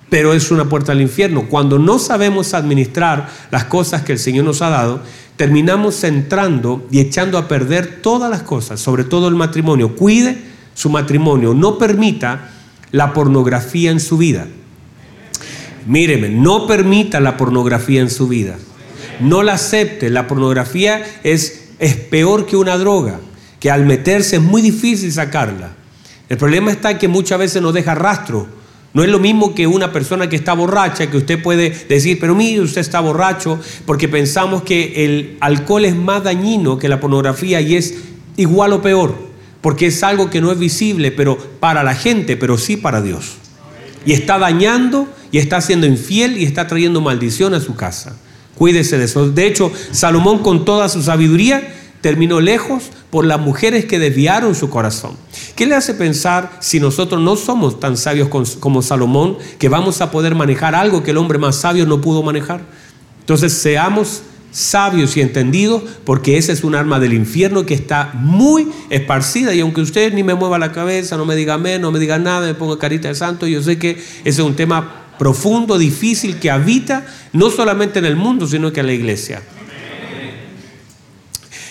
pero 0.09 0.33
es 0.33 0.51
una 0.51 0.69
puerta 0.69 0.93
al 0.93 1.01
infierno. 1.01 1.49
Cuando 1.49 1.79
no 1.79 1.99
sabemos 1.99 2.55
administrar 2.55 3.29
las 3.51 3.65
cosas 3.65 4.03
que 4.03 4.13
el 4.13 4.19
Señor 4.19 4.45
nos 4.45 4.63
ha 4.63 4.71
dado, 4.71 5.03
terminamos 5.37 5.97
centrando 5.97 6.87
y 6.91 7.01
echando 7.01 7.39
a 7.39 7.49
perder 7.49 8.01
todas 8.03 8.31
las 8.31 8.43
cosas, 8.43 8.81
sobre 8.81 9.05
todo 9.05 9.29
el 9.29 9.35
matrimonio. 9.35 9.97
Cuide 9.97 10.39
su 10.75 10.91
matrimonio, 10.91 11.55
no 11.55 11.79
permita 11.79 12.51
la 12.95 13.13
pornografía 13.13 13.91
en 13.91 13.99
su 13.99 14.17
vida. 14.17 14.47
Míreme, 15.85 16.29
no 16.29 16.69
permita 16.69 17.19
la 17.19 17.37
pornografía 17.37 18.01
en 18.01 18.09
su 18.09 18.29
vida. 18.29 18.57
No 19.19 19.43
la 19.43 19.55
acepte. 19.55 20.11
La 20.11 20.29
pornografía 20.29 21.03
es, 21.25 21.71
es 21.81 21.97
peor 21.97 22.47
que 22.47 22.57
una 22.57 22.79
droga, 22.79 23.19
que 23.59 23.73
al 23.73 23.85
meterse 23.85 24.37
es 24.37 24.43
muy 24.43 24.63
difícil 24.63 25.11
sacarla. 25.11 25.73
El 26.29 26.37
problema 26.37 26.71
está 26.71 26.97
que 26.97 27.09
muchas 27.09 27.41
veces 27.41 27.61
nos 27.61 27.75
deja 27.75 27.97
rastro. 27.97 28.47
No 28.93 29.03
es 29.03 29.09
lo 29.09 29.19
mismo 29.19 29.57
que 29.57 29.67
una 29.67 29.93
persona 29.93 30.29
que 30.29 30.37
está 30.37 30.53
borracha, 30.53 31.11
que 31.11 31.17
usted 31.17 31.43
puede 31.43 31.71
decir, 31.89 32.19
pero 32.21 32.37
mire, 32.37 32.61
usted 32.61 32.81
está 32.81 33.01
borracho, 33.01 33.59
porque 33.87 34.07
pensamos 34.07 34.63
que 34.63 35.05
el 35.05 35.37
alcohol 35.41 35.85
es 35.85 35.97
más 35.97 36.23
dañino 36.23 36.79
que 36.79 36.89
la 36.89 37.01
pornografía 37.01 37.61
y 37.61 37.75
es 37.75 37.95
igual 38.37 38.73
o 38.73 38.83
peor, 38.83 39.17
porque 39.65 39.87
es 39.87 40.03
algo 40.03 40.29
que 40.29 40.43
no 40.43 40.53
es 40.53 40.59
visible 40.59 41.11
pero 41.11 41.39
para 41.39 41.83
la 41.83 41.95
gente, 41.95 42.37
pero 42.37 42.59
sí 42.59 42.77
para 42.77 43.01
Dios. 43.01 43.37
Y 44.05 44.13
está 44.13 44.39
dañando 44.39 45.09
y 45.33 45.39
está 45.39 45.63
siendo 45.63 45.87
infiel 45.87 46.37
y 46.37 46.45
está 46.45 46.67
trayendo 46.67 47.01
maldición 47.01 47.55
a 47.55 47.61
su 47.61 47.75
casa. 47.75 48.15
Cuídese 48.57 48.99
de 48.99 49.07
eso. 49.07 49.31
De 49.31 49.47
hecho, 49.47 49.73
Salomón 49.91 50.41
con 50.41 50.67
toda 50.67 50.91
su 50.91 51.03
sabiduría 51.03 51.67
terminó 52.03 52.43
lejos 52.43 52.91
por 53.09 53.25
las 53.25 53.41
mujeres 53.41 53.87
que 53.87 53.99
desviaron 53.99 54.55
su 54.55 54.69
corazón. 54.69 55.17
¿Qué 55.57 55.65
le 55.65 55.75
hace 55.75 55.95
pensar 55.95 56.59
si 56.61 56.79
nosotros 56.79 57.23
no 57.23 57.35
somos 57.35 57.81
tan 57.81 57.97
sabios 57.97 58.29
como 58.61 58.83
Salomón 58.83 59.39
que 59.59 59.71
vamos 59.71 60.03
a 60.03 60.11
poder 60.11 60.35
manejar 60.35 60.75
algo 60.75 61.03
que 61.03 61.13
el 61.13 61.17
hombre 61.17 61.39
más 61.39 61.57
sabio 61.57 61.87
no 61.87 62.03
pudo 62.03 62.23
manejar? 62.23 62.61
Entonces 63.21 63.55
seamos 63.55 64.25
sabios 64.55 65.17
y 65.17 65.21
entendidos, 65.21 65.83
porque 66.05 66.39
ese 66.39 66.53
es 66.53 66.63
un 66.63 66.77
arma 66.77 67.01
del 67.01 67.13
infierno 67.13 67.67
que 67.67 67.75
está 67.75 68.13
muy 68.15 68.69
esparcida. 68.89 69.53
Y 69.53 69.61
aunque 69.61 69.81
usted 69.81 70.15
ni 70.15 70.23
me 70.23 70.35
mueva 70.35 70.59
la 70.61 70.71
cabeza, 70.71 71.17
no 71.17 71.27
me 71.27 71.35
diga 71.35 71.55
amén, 71.55 71.83
no 71.83 71.91
me 71.91 71.99
diga 71.99 72.19
nada, 72.19 72.47
me 72.47 72.55
ponga 72.55 72.79
carita 72.79 73.09
de 73.09 73.17
santo, 73.17 73.49
yo 73.49 73.63
sé 73.63 73.79
que 73.79 73.91
ese 73.91 74.23
es 74.25 74.39
un 74.39 74.55
tema 74.55 75.07
profundo, 75.19 75.77
difícil, 75.77 76.39
que 76.39 76.51
habita 76.51 77.05
no 77.33 77.51
solamente 77.51 77.99
en 77.99 78.05
el 78.05 78.17
mundo, 78.17 78.47
sino 78.47 78.73
que 78.73 78.81
en 78.81 78.87
la 78.87 78.93
iglesia. 78.93 79.43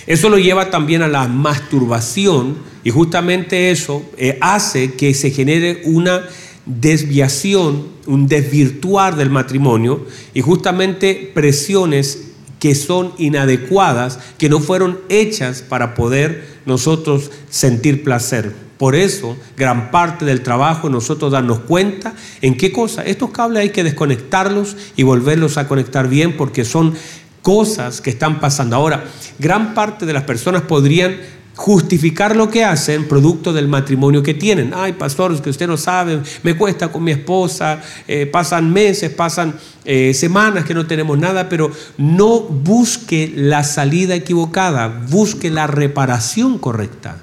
Eso 0.05 0.27
lo 0.27 0.37
lleva 0.37 0.69
también 0.69 1.01
a 1.01 1.07
la 1.07 1.29
masturbación 1.29 2.57
y 2.83 2.89
justamente 2.89 3.71
eso 3.71 4.03
eh, 4.17 4.37
hace 4.41 4.95
que 4.95 5.13
se 5.13 5.31
genere 5.31 5.83
una 5.85 6.23
desviación, 6.65 7.87
un 8.07 8.27
desvirtuar 8.27 9.15
del 9.15 9.29
matrimonio 9.29 10.05
y 10.33 10.41
justamente 10.41 11.31
presiones 11.33 12.32
que 12.63 12.76
son 12.76 13.12
inadecuadas, 13.17 14.19
que 14.38 14.47
no 14.47 14.62
fueron 14.62 14.97
hechas 15.10 15.62
para 15.62 15.93
poder 15.95 16.47
nosotros 16.65 17.30
sentir 17.49 18.06
placer. 18.06 18.54
Por 18.78 18.95
eso, 18.95 19.36
gran 19.58 19.91
parte 19.91 20.23
del 20.23 20.43
trabajo 20.43 20.89
nosotros 20.89 21.34
darnos 21.34 21.60
cuenta 21.60 22.13
en 22.41 22.56
qué 22.56 22.71
cosa. 22.71 23.04
Estos 23.04 23.32
cables 23.32 23.63
hay 23.63 23.71
que 23.71 23.84
desconectarlos 23.84 24.78
y 24.95 25.04
volverlos 25.04 25.58
a 25.58 25.67
conectar 25.67 26.08
bien 26.08 26.38
porque 26.38 26.63
son 26.63 26.93
cosas 27.41 27.99
que 27.99 28.12
están 28.12 28.39
pasando. 28.39 28.78
Ahora, 28.78 29.04
gran 29.39 29.73
parte 29.73 30.06
de 30.06 30.13
las 30.13 30.23
personas 30.23 30.62
podrían 30.62 31.17
justificar 31.55 32.35
lo 32.35 32.49
que 32.49 32.63
hacen 32.63 33.07
producto 33.07 33.53
del 33.53 33.67
matrimonio 33.67 34.23
que 34.23 34.33
tienen. 34.33 34.73
Ay, 34.75 34.93
pastores, 34.93 35.41
que 35.41 35.49
usted 35.49 35.67
no 35.67 35.77
sabe, 35.77 36.21
me 36.41 36.55
cuesta 36.55 36.91
con 36.91 37.03
mi 37.03 37.11
esposa, 37.11 37.81
eh, 38.07 38.25
pasan 38.25 38.71
meses, 38.71 39.11
pasan 39.11 39.55
eh, 39.85 40.13
semanas 40.13 40.65
que 40.65 40.73
no 40.73 40.87
tenemos 40.87 41.17
nada, 41.17 41.49
pero 41.49 41.71
no 41.97 42.39
busque 42.39 43.31
la 43.35 43.63
salida 43.63 44.15
equivocada, 44.15 44.87
busque 45.09 45.51
la 45.51 45.67
reparación 45.67 46.57
correcta. 46.57 47.17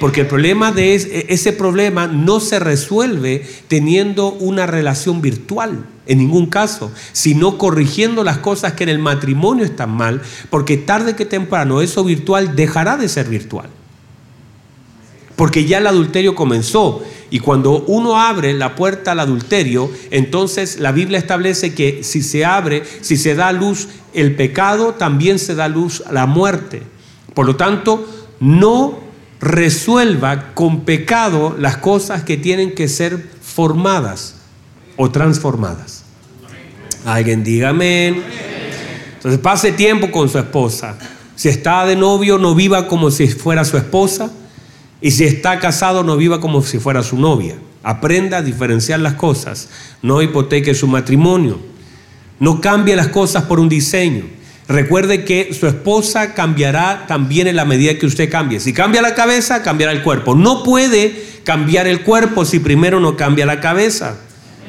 Porque 0.00 0.22
el 0.22 0.26
problema 0.26 0.70
de 0.72 0.94
e, 0.94 1.26
ese 1.30 1.52
problema 1.52 2.06
no 2.06 2.40
se 2.40 2.58
resuelve 2.58 3.46
teniendo 3.68 4.32
una 4.32 4.66
relación 4.66 5.22
virtual, 5.22 5.86
en 6.06 6.18
ningún 6.18 6.46
caso, 6.46 6.90
sino 7.12 7.58
corrigiendo 7.58 8.24
las 8.24 8.38
cosas 8.38 8.72
que 8.72 8.82
en 8.82 8.90
el 8.90 8.98
matrimonio 8.98 9.64
están 9.64 9.90
mal, 9.90 10.20
porque 10.50 10.76
tarde 10.76 11.14
que 11.14 11.24
temprano 11.24 11.80
eso 11.80 12.04
virtual 12.04 12.56
dejará 12.56 12.96
de 12.96 13.08
ser 13.08 13.28
virtual. 13.28 13.68
Porque 15.36 15.64
ya 15.64 15.78
el 15.78 15.86
adulterio 15.86 16.34
comenzó. 16.34 17.02
Y 17.30 17.38
cuando 17.38 17.84
uno 17.86 18.20
abre 18.20 18.52
la 18.52 18.74
puerta 18.76 19.12
al 19.12 19.20
adulterio, 19.20 19.90
entonces 20.10 20.78
la 20.78 20.92
Biblia 20.92 21.18
establece 21.18 21.72
que 21.74 22.04
si 22.04 22.22
se 22.22 22.44
abre, 22.44 22.82
si 23.00 23.16
se 23.16 23.34
da 23.34 23.52
luz 23.52 23.88
el 24.12 24.36
pecado, 24.36 24.94
también 24.94 25.38
se 25.38 25.54
da 25.54 25.68
luz 25.68 26.02
la 26.10 26.26
muerte. 26.26 26.82
Por 27.32 27.46
lo 27.46 27.56
tanto, 27.56 28.06
no 28.38 29.00
resuelva 29.40 30.52
con 30.52 30.80
pecado 30.80 31.56
las 31.58 31.78
cosas 31.78 32.22
que 32.22 32.36
tienen 32.36 32.74
que 32.74 32.86
ser 32.86 33.30
formadas 33.40 34.41
o 34.96 35.10
transformadas. 35.10 36.04
Alguien 37.04 37.42
diga 37.42 37.70
amén. 37.70 38.22
Entonces 39.14 39.40
pase 39.40 39.72
tiempo 39.72 40.10
con 40.10 40.28
su 40.28 40.38
esposa. 40.38 40.98
Si 41.34 41.48
está 41.48 41.86
de 41.86 41.96
novio, 41.96 42.38
no 42.38 42.54
viva 42.54 42.86
como 42.88 43.10
si 43.10 43.28
fuera 43.28 43.64
su 43.64 43.76
esposa. 43.76 44.30
Y 45.00 45.10
si 45.10 45.24
está 45.24 45.58
casado, 45.58 46.04
no 46.04 46.16
viva 46.16 46.40
como 46.40 46.62
si 46.62 46.78
fuera 46.78 47.02
su 47.02 47.18
novia. 47.18 47.56
Aprenda 47.82 48.38
a 48.38 48.42
diferenciar 48.42 49.00
las 49.00 49.14
cosas. 49.14 49.68
No 50.02 50.22
hipoteque 50.22 50.74
su 50.74 50.86
matrimonio. 50.86 51.58
No 52.38 52.60
cambie 52.60 52.96
las 52.96 53.08
cosas 53.08 53.44
por 53.44 53.58
un 53.58 53.68
diseño. 53.68 54.24
Recuerde 54.68 55.24
que 55.24 55.52
su 55.52 55.66
esposa 55.66 56.34
cambiará 56.34 57.06
también 57.06 57.46
en 57.46 57.56
la 57.56 57.64
medida 57.64 57.98
que 57.98 58.06
usted 58.06 58.30
cambie. 58.30 58.60
Si 58.60 58.72
cambia 58.72 59.02
la 59.02 59.14
cabeza, 59.14 59.62
cambiará 59.62 59.92
el 59.92 60.02
cuerpo. 60.02 60.34
No 60.34 60.62
puede 60.62 61.14
cambiar 61.44 61.86
el 61.88 62.02
cuerpo 62.02 62.44
si 62.44 62.60
primero 62.60 63.00
no 63.00 63.16
cambia 63.16 63.44
la 63.44 63.60
cabeza. 63.60 64.16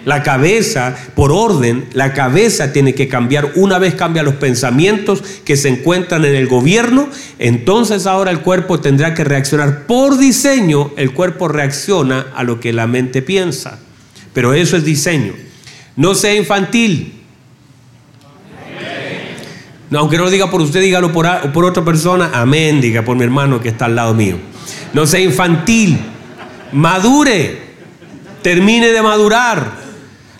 La 0.06 0.22
cabeza, 0.22 0.96
por 1.16 1.32
orden, 1.32 1.86
la 1.94 2.14
cabeza 2.14 2.74
tiene 2.74 2.94
que 2.94 3.08
cambiar. 3.08 3.54
Una 3.56 3.80
vez 3.80 3.96
cambia 3.96 4.24
los 4.24 4.36
pensamientos 4.36 5.24
que 5.46 5.56
se 5.56 5.70
encuentran 5.70 6.26
en 6.26 6.36
el 6.36 6.48
gobierno, 6.48 7.08
entonces 7.40 8.06
ahora 8.06 8.32
el 8.32 8.42
cuerpo 8.42 8.80
tendrá 8.80 9.14
que 9.14 9.24
reaccionar. 9.24 9.86
Por 9.88 10.18
diseño, 10.18 10.92
el 10.98 11.14
cuerpo 11.14 11.48
reacciona 11.48 12.28
a 12.36 12.44
lo 12.44 12.60
que 12.60 12.74
la 12.74 12.88
mente 12.88 13.22
piensa. 13.22 13.80
Pero 14.34 14.54
eso 14.54 14.76
es 14.76 14.84
diseño. 14.84 15.34
No 15.96 16.16
sea 16.16 16.36
infantil 16.36 17.24
aunque 19.98 20.18
no 20.18 20.26
lo 20.26 20.30
diga 20.30 20.50
por 20.50 20.62
usted, 20.62 20.82
dígalo 20.82 21.12
por 21.12 21.66
otra 21.66 21.84
persona. 21.84 22.32
Amén, 22.34 22.82
diga 22.82 23.04
por 23.04 23.16
mi 23.16 23.24
hermano 23.24 23.60
que 23.60 23.70
está 23.70 23.86
al 23.86 23.96
lado 23.96 24.14
mío. 24.14 24.38
No 24.94 25.06
sea 25.06 25.20
infantil. 25.20 26.00
Madure. 26.72 27.62
Termine 28.42 28.88
de 28.88 29.02
madurar. 29.02 29.83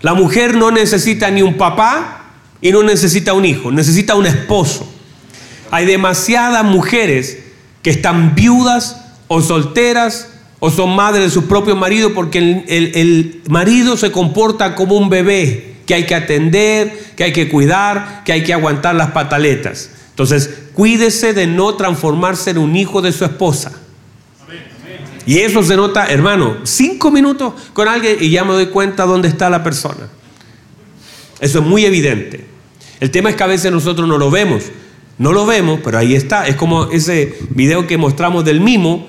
La 0.04 0.14
mujer 0.14 0.56
no 0.56 0.70
necesita 0.70 1.32
ni 1.32 1.42
un 1.42 1.56
papá 1.56 2.26
y 2.62 2.72
no 2.72 2.84
necesita 2.84 3.34
un 3.34 3.46
hijo, 3.46 3.72
necesita 3.72 4.16
un 4.16 4.26
esposo. 4.26 4.86
Hay 5.72 5.86
demasiadas 5.86 6.66
mujeres 6.66 7.40
que 7.82 7.90
están 7.90 8.36
viudas 8.36 9.02
o 9.30 9.42
solteras 9.42 10.30
o 10.60 10.70
son 10.70 10.94
madres 10.94 11.24
de 11.24 11.30
su 11.30 11.48
propio 11.48 11.78
marido 11.78 12.14
porque 12.14 12.38
el 12.68 13.42
marido 13.48 13.96
se 13.96 14.12
comporta 14.12 14.76
como 14.76 14.98
un 14.98 15.08
bebé 15.08 15.78
que 15.86 15.94
hay 15.94 16.06
que 16.06 16.16
atender, 16.16 17.14
que 17.16 17.24
hay 17.24 17.32
que 17.32 17.50
cuidar, 17.50 18.24
que 18.26 18.34
hay 18.34 18.44
que 18.44 18.54
aguantar 18.54 18.96
las 18.96 19.12
pataletas. 19.12 19.90
Entonces, 20.10 20.50
cuídese 20.74 21.34
de 21.34 21.48
no 21.48 21.76
transformarse 21.76 22.52
en 22.52 22.58
un 22.58 22.76
hijo 22.76 23.02
de 23.02 23.14
su 23.14 23.24
esposa. 23.24 23.72
Y 25.26 25.40
eso 25.40 25.64
se 25.64 25.76
nota, 25.76 26.08
hermano, 26.08 26.58
cinco 26.64 27.12
minutos 27.12 27.54
con 27.74 27.88
alguien 27.88 28.18
y 28.20 28.30
ya 28.30 28.44
me 28.44 28.54
doy 28.54 28.68
cuenta 28.68 29.06
dónde 29.06 29.28
está 29.28 29.50
la 29.50 29.64
persona. 29.64 30.10
Eso 31.40 31.60
es 31.60 31.66
muy 31.66 31.86
evidente. 31.86 32.46
El 33.00 33.12
tema 33.12 33.30
es 33.30 33.36
que 33.36 33.44
a 33.44 33.48
veces 33.48 33.72
nosotros 33.72 34.08
no 34.08 34.18
lo 34.18 34.32
vemos. 34.32 34.64
No 35.18 35.32
lo 35.32 35.46
vemos, 35.46 35.80
pero 35.84 35.98
ahí 35.98 36.16
está. 36.16 36.48
Es 36.48 36.56
como 36.56 36.86
ese 36.86 37.38
video 37.50 37.86
que 37.86 37.98
mostramos 37.98 38.46
del 38.46 38.62
mimo. 38.62 39.08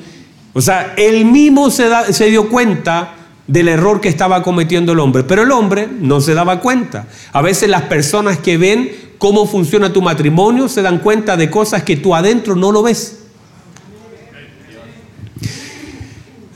O 0.53 0.61
sea, 0.61 0.95
el 0.97 1.25
mimo 1.25 1.71
se, 1.71 1.89
se 2.13 2.27
dio 2.27 2.49
cuenta 2.49 3.15
del 3.47 3.69
error 3.69 4.01
que 4.01 4.09
estaba 4.09 4.43
cometiendo 4.43 4.93
el 4.93 5.01
hombre, 5.01 5.23
pero 5.25 5.43
el 5.43 5.51
hombre 5.51 5.89
no 6.01 6.21
se 6.21 6.35
daba 6.35 6.61
cuenta. 6.61 7.09
A 7.33 7.43
veces 7.43 7.69
las 7.69 7.83
personas 7.83 8.39
que 8.39 8.57
ven 8.57 8.91
cómo 9.19 9.47
funciona 9.47 9.93
tu 9.93 10.03
matrimonio 10.03 10.69
se 10.69 10.83
dan 10.83 10.99
cuenta 10.99 11.37
de 11.37 11.51
cosas 11.51 11.83
que 11.83 11.97
tú 11.97 12.15
adentro 12.15 12.57
no 12.57 12.73
lo 12.73 12.83
ves. 12.83 13.24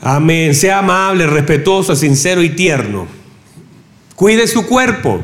Amén. 0.01 0.55
Sea 0.55 0.79
amable, 0.79 1.27
respetuoso, 1.27 1.95
sincero 1.95 2.41
y 2.41 2.49
tierno. 2.49 3.07
Cuide 4.15 4.47
su 4.47 4.65
cuerpo. 4.65 5.23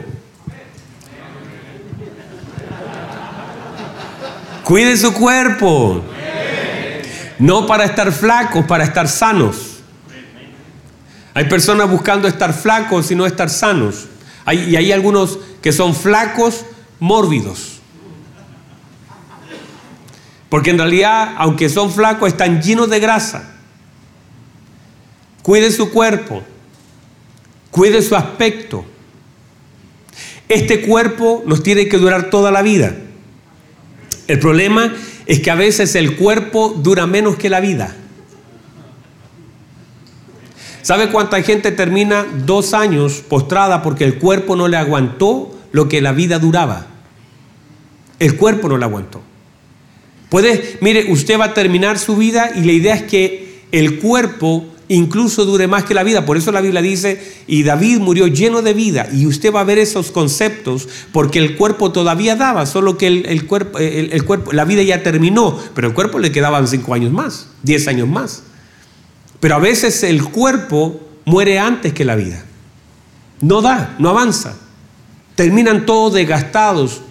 Cuide 4.63 4.97
su 4.97 5.13
cuerpo. 5.13 6.03
No 7.39 7.67
para 7.67 7.85
estar 7.85 8.11
flacos, 8.11 8.65
para 8.65 8.83
estar 8.83 9.07
sanos. 9.07 9.79
Hay 11.33 11.45
personas 11.45 11.89
buscando 11.89 12.27
estar 12.27 12.53
flacos 12.53 13.11
y 13.11 13.15
no 13.15 13.25
estar 13.25 13.49
sanos. 13.49 14.07
y 14.51 14.75
hay 14.75 14.91
algunos 14.91 15.39
que 15.61 15.71
son 15.71 15.95
flacos 15.95 16.65
mórbidos. 16.99 17.79
Porque 20.49 20.69
en 20.69 20.77
realidad, 20.77 21.33
aunque 21.37 21.69
son 21.69 21.91
flacos, 21.91 22.29
están 22.29 22.61
llenos 22.61 22.89
de 22.89 22.99
grasa. 22.99 23.54
Cuide 25.45 25.69
su 25.69 25.91
cuerpo. 25.91 26.41
Cuide 27.69 28.01
su 28.01 28.15
aspecto. 28.15 28.83
Este 30.49 30.81
cuerpo 30.81 31.43
nos 31.45 31.61
tiene 31.61 31.87
que 31.87 31.99
durar 31.99 32.31
toda 32.31 32.49
la 32.49 32.63
vida. 32.63 32.95
El 34.27 34.39
problema 34.39 34.91
es 35.27 35.41
que 35.41 35.51
a 35.51 35.55
veces 35.55 35.93
el 35.93 36.15
cuerpo 36.15 36.73
dura 36.75 37.05
menos 37.05 37.35
que 37.35 37.51
la 37.51 37.59
vida. 37.59 37.95
¿Sabe 40.81 41.11
cuánta 41.11 41.39
gente 41.43 41.71
termina 41.71 42.25
dos 42.47 42.73
años 42.73 43.23
postrada 43.29 43.83
porque 43.83 44.03
el 44.03 44.17
cuerpo 44.17 44.55
no 44.55 44.67
le 44.67 44.77
aguantó 44.77 45.55
lo 45.71 45.87
que 45.87 46.01
la 46.01 46.11
vida 46.11 46.39
duraba? 46.39 46.87
El 48.17 48.35
cuerpo 48.35 48.67
no 48.67 48.79
le 48.79 48.85
aguantó. 48.85 49.21
Puede, 50.29 50.79
mire, 50.81 51.11
usted 51.11 51.39
va 51.39 51.45
a 51.45 51.53
terminar 51.53 51.99
su 51.99 52.15
vida 52.17 52.49
y 52.55 52.61
la 52.61 52.71
idea 52.71 52.95
es 52.95 53.03
que 53.03 53.61
el 53.71 53.99
cuerpo 53.99 54.71
incluso 54.87 55.45
dure 55.45 55.67
más 55.67 55.83
que 55.83 55.93
la 55.93 56.03
vida. 56.03 56.25
Por 56.25 56.37
eso 56.37 56.51
la 56.51 56.61
Biblia 56.61 56.81
dice, 56.81 57.21
y 57.47 57.63
David 57.63 57.99
murió 57.99 58.27
lleno 58.27 58.61
de 58.61 58.73
vida. 58.73 59.07
Y 59.11 59.25
usted 59.25 59.53
va 59.53 59.61
a 59.61 59.63
ver 59.63 59.79
esos 59.79 60.11
conceptos 60.11 60.87
porque 61.11 61.39
el 61.39 61.55
cuerpo 61.55 61.91
todavía 61.91 62.35
daba, 62.35 62.65
solo 62.65 62.97
que 62.97 63.07
el, 63.07 63.45
cuerpo, 63.45 63.79
el, 63.79 64.23
cuerpo, 64.25 64.53
la 64.53 64.65
vida 64.65 64.83
ya 64.83 65.03
terminó, 65.03 65.57
pero 65.73 65.87
el 65.87 65.93
cuerpo 65.93 66.19
le 66.19 66.31
quedaban 66.31 66.67
cinco 66.67 66.93
años 66.93 67.11
más, 67.11 67.47
diez 67.63 67.87
años 67.87 68.07
más. 68.07 68.43
Pero 69.39 69.55
a 69.55 69.59
veces 69.59 70.03
el 70.03 70.23
cuerpo 70.23 70.99
muere 71.25 71.59
antes 71.59 71.93
que 71.93 72.05
la 72.05 72.15
vida. 72.15 72.43
No 73.41 73.61
da, 73.61 73.95
no 73.99 74.09
avanza. 74.09 74.55
Terminan 75.35 75.85
todos 75.85 76.13
desgastados, 76.13 77.01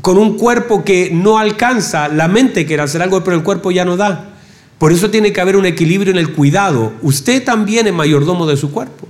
con 0.00 0.18
un 0.18 0.36
cuerpo 0.36 0.84
que 0.84 1.10
no 1.12 1.38
alcanza, 1.38 2.08
la 2.08 2.28
mente 2.28 2.66
quiere 2.66 2.82
hacer 2.82 3.02
algo, 3.02 3.24
pero 3.24 3.36
el 3.36 3.42
cuerpo 3.42 3.70
ya 3.70 3.84
no 3.84 3.96
da. 3.96 4.37
Por 4.78 4.92
eso 4.92 5.10
tiene 5.10 5.32
que 5.32 5.40
haber 5.40 5.56
un 5.56 5.66
equilibrio 5.66 6.12
en 6.12 6.18
el 6.18 6.32
cuidado. 6.32 6.92
Usted 7.02 7.44
también 7.44 7.86
es 7.86 7.92
mayordomo 7.92 8.46
de 8.46 8.56
su 8.56 8.70
cuerpo. 8.70 9.08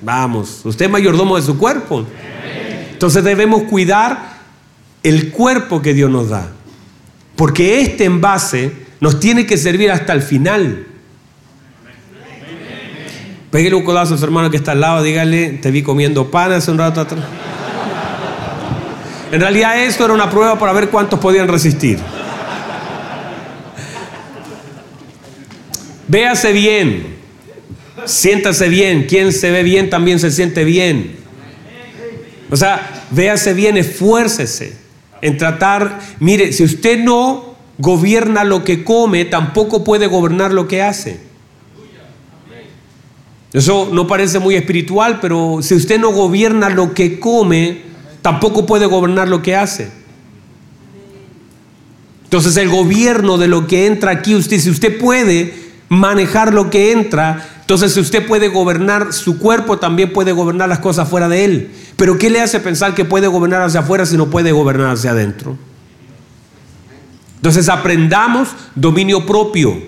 Vamos, 0.00 0.60
usted 0.64 0.86
es 0.86 0.90
mayordomo 0.90 1.36
de 1.36 1.42
su 1.42 1.58
cuerpo. 1.58 2.04
Entonces 2.92 3.24
debemos 3.24 3.62
cuidar 3.64 4.38
el 5.02 5.30
cuerpo 5.30 5.80
que 5.80 5.94
Dios 5.94 6.10
nos 6.10 6.28
da. 6.28 6.48
Porque 7.36 7.80
este 7.80 8.04
envase 8.04 8.72
nos 9.00 9.18
tiene 9.18 9.46
que 9.46 9.56
servir 9.56 9.90
hasta 9.90 10.12
el 10.12 10.22
final. 10.22 10.86
Pégale 13.50 13.76
un 13.76 13.84
codazo 13.84 14.14
a 14.14 14.18
su 14.18 14.24
hermano 14.24 14.50
que 14.50 14.58
está 14.58 14.72
al 14.72 14.80
lado, 14.80 15.02
dígale, 15.02 15.50
te 15.62 15.70
vi 15.70 15.82
comiendo 15.82 16.30
pan 16.30 16.52
hace 16.52 16.70
un 16.70 16.78
rato 16.78 17.00
atrás. 17.00 17.24
En 19.32 19.40
realidad 19.40 19.82
esto 19.82 20.04
era 20.04 20.14
una 20.14 20.28
prueba 20.28 20.58
para 20.58 20.72
ver 20.72 20.90
cuántos 20.90 21.18
podían 21.18 21.48
resistir. 21.48 21.98
Véase 26.08 26.52
bien, 26.52 27.06
siéntase 28.06 28.70
bien, 28.70 29.04
quien 29.04 29.32
se 29.32 29.50
ve 29.50 29.62
bien 29.62 29.90
también 29.90 30.18
se 30.18 30.30
siente 30.30 30.64
bien. 30.64 31.16
O 32.50 32.56
sea, 32.56 33.04
véase 33.10 33.52
bien, 33.52 33.76
esfuércese. 33.76 34.76
En 35.20 35.36
tratar, 35.36 36.00
mire, 36.18 36.52
si 36.52 36.64
usted 36.64 36.98
no 36.98 37.56
gobierna 37.76 38.44
lo 38.44 38.64
que 38.64 38.84
come, 38.84 39.26
tampoco 39.26 39.84
puede 39.84 40.06
gobernar 40.06 40.52
lo 40.52 40.66
que 40.66 40.80
hace. 40.80 41.20
Eso 43.52 43.90
no 43.92 44.06
parece 44.06 44.38
muy 44.38 44.54
espiritual, 44.54 45.20
pero 45.20 45.58
si 45.62 45.74
usted 45.74 45.98
no 45.98 46.10
gobierna 46.10 46.70
lo 46.70 46.94
que 46.94 47.20
come, 47.20 47.82
tampoco 48.22 48.64
puede 48.64 48.86
gobernar 48.86 49.28
lo 49.28 49.42
que 49.42 49.56
hace. 49.56 49.90
Entonces 52.24 52.56
el 52.56 52.68
gobierno 52.68 53.38
de 53.38 53.48
lo 53.48 53.66
que 53.66 53.86
entra 53.86 54.10
aquí, 54.12 54.34
usted, 54.34 54.58
si 54.58 54.70
usted 54.70 54.98
puede 54.98 55.67
manejar 55.88 56.52
lo 56.52 56.70
que 56.70 56.92
entra, 56.92 57.46
entonces 57.60 57.92
si 57.92 58.00
usted 58.00 58.26
puede 58.26 58.48
gobernar 58.48 59.12
su 59.12 59.38
cuerpo, 59.38 59.78
también 59.78 60.12
puede 60.12 60.32
gobernar 60.32 60.68
las 60.68 60.78
cosas 60.78 61.08
fuera 61.08 61.28
de 61.28 61.44
él. 61.44 61.70
Pero 61.96 62.18
¿qué 62.18 62.30
le 62.30 62.40
hace 62.40 62.60
pensar 62.60 62.94
que 62.94 63.04
puede 63.04 63.26
gobernar 63.26 63.62
hacia 63.62 63.80
afuera 63.80 64.06
si 64.06 64.16
no 64.16 64.30
puede 64.30 64.52
gobernar 64.52 64.92
hacia 64.92 65.10
adentro? 65.10 65.56
Entonces 67.36 67.68
aprendamos 67.68 68.48
dominio 68.74 69.24
propio. 69.26 69.80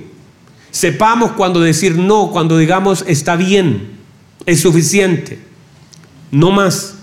Sepamos 0.71 1.33
cuando 1.33 1.61
decir 1.61 1.97
no, 1.97 2.31
cuando 2.31 2.57
digamos 2.57 3.05
está 3.09 3.35
bien, 3.37 3.99
es 4.47 4.61
suficiente, 4.61 5.41
no 6.31 6.51
más. 6.51 6.95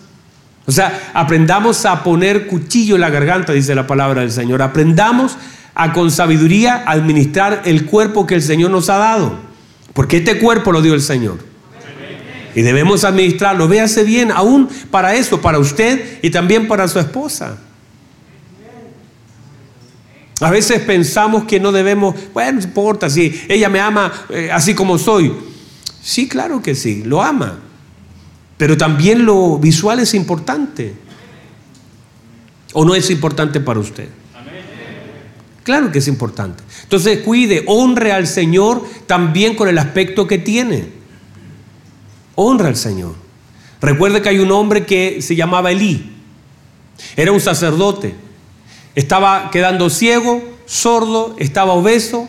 O 0.66 0.72
sea, 0.72 1.12
aprendamos 1.14 1.86
a 1.86 2.04
poner 2.04 2.48
cuchillo 2.48 2.96
en 2.96 3.02
la 3.02 3.10
garganta, 3.10 3.54
dice 3.54 3.74
la 3.74 3.88
palabra 3.88 4.22
del 4.22 4.32
Señor. 4.32 4.62
Aprendamos 4.62 5.38
a 5.80 5.94
con 5.94 6.10
sabiduría 6.10 6.84
administrar 6.88 7.62
el 7.66 7.86
cuerpo 7.86 8.26
que 8.26 8.34
el 8.34 8.42
Señor 8.42 8.72
nos 8.72 8.90
ha 8.90 8.98
dado. 8.98 9.38
Porque 9.94 10.18
este 10.18 10.40
cuerpo 10.40 10.72
lo 10.72 10.82
dio 10.82 10.96
el 10.96 11.02
Señor. 11.02 11.38
Y 12.56 12.64
debemos 12.64 13.04
administrarlo. 13.04 13.68
Véase 13.68 14.04
bien, 14.04 14.32
aún 14.32 14.68
para 14.90 15.14
eso, 15.14 15.40
para 15.40 15.60
usted 15.60 16.18
y 16.24 16.32
también 16.32 16.68
para 16.68 16.88
su 16.88 16.98
esposa. 16.98 17.60
A 20.42 20.50
veces 20.50 20.82
pensamos 20.82 21.44
que 21.46 21.60
no 21.60 21.72
debemos, 21.72 22.16
bueno, 22.34 22.54
no 22.54 22.64
importa, 22.64 23.08
si 23.10 23.46
ella 23.48 23.70
me 23.70 23.80
ama 23.80 24.12
eh, 24.30 24.50
así 24.52 24.74
como 24.74 24.98
soy. 24.98 25.32
Sí, 26.02 26.28
claro 26.28 26.62
que 26.64 26.74
sí, 26.74 27.04
lo 27.06 27.22
ama. 27.22 27.60
Pero 28.58 28.78
también 28.78 29.26
lo 29.26 29.60
visual 29.60 30.00
es 30.00 30.16
importante. 30.16 30.96
¿O 32.74 32.84
no 32.84 32.96
es 32.96 33.12
importante 33.12 33.60
para 33.60 33.80
usted? 33.80 34.10
Claro 35.68 35.92
que 35.92 36.00
es 36.00 36.08
importante. 36.08 36.64
Entonces 36.84 37.20
cuide, 37.20 37.66
honre 37.68 38.14
al 38.14 38.26
Señor 38.26 38.88
también 39.06 39.54
con 39.54 39.68
el 39.68 39.78
aspecto 39.78 40.26
que 40.26 40.38
tiene. 40.38 40.88
Honra 42.36 42.70
al 42.70 42.78
Señor. 42.78 43.16
Recuerde 43.82 44.22
que 44.22 44.30
hay 44.30 44.40
un 44.40 44.52
hombre 44.52 44.86
que 44.86 45.22
se 45.22 45.36
llamaba 45.36 45.72
Elí. 45.72 46.14
Era 47.16 47.32
un 47.32 47.42
sacerdote 47.42 48.16
estaba 48.98 49.52
quedando 49.52 49.92
ciego, 49.92 50.42
sordo, 50.66 51.36
estaba 51.38 51.74
obeso, 51.74 52.28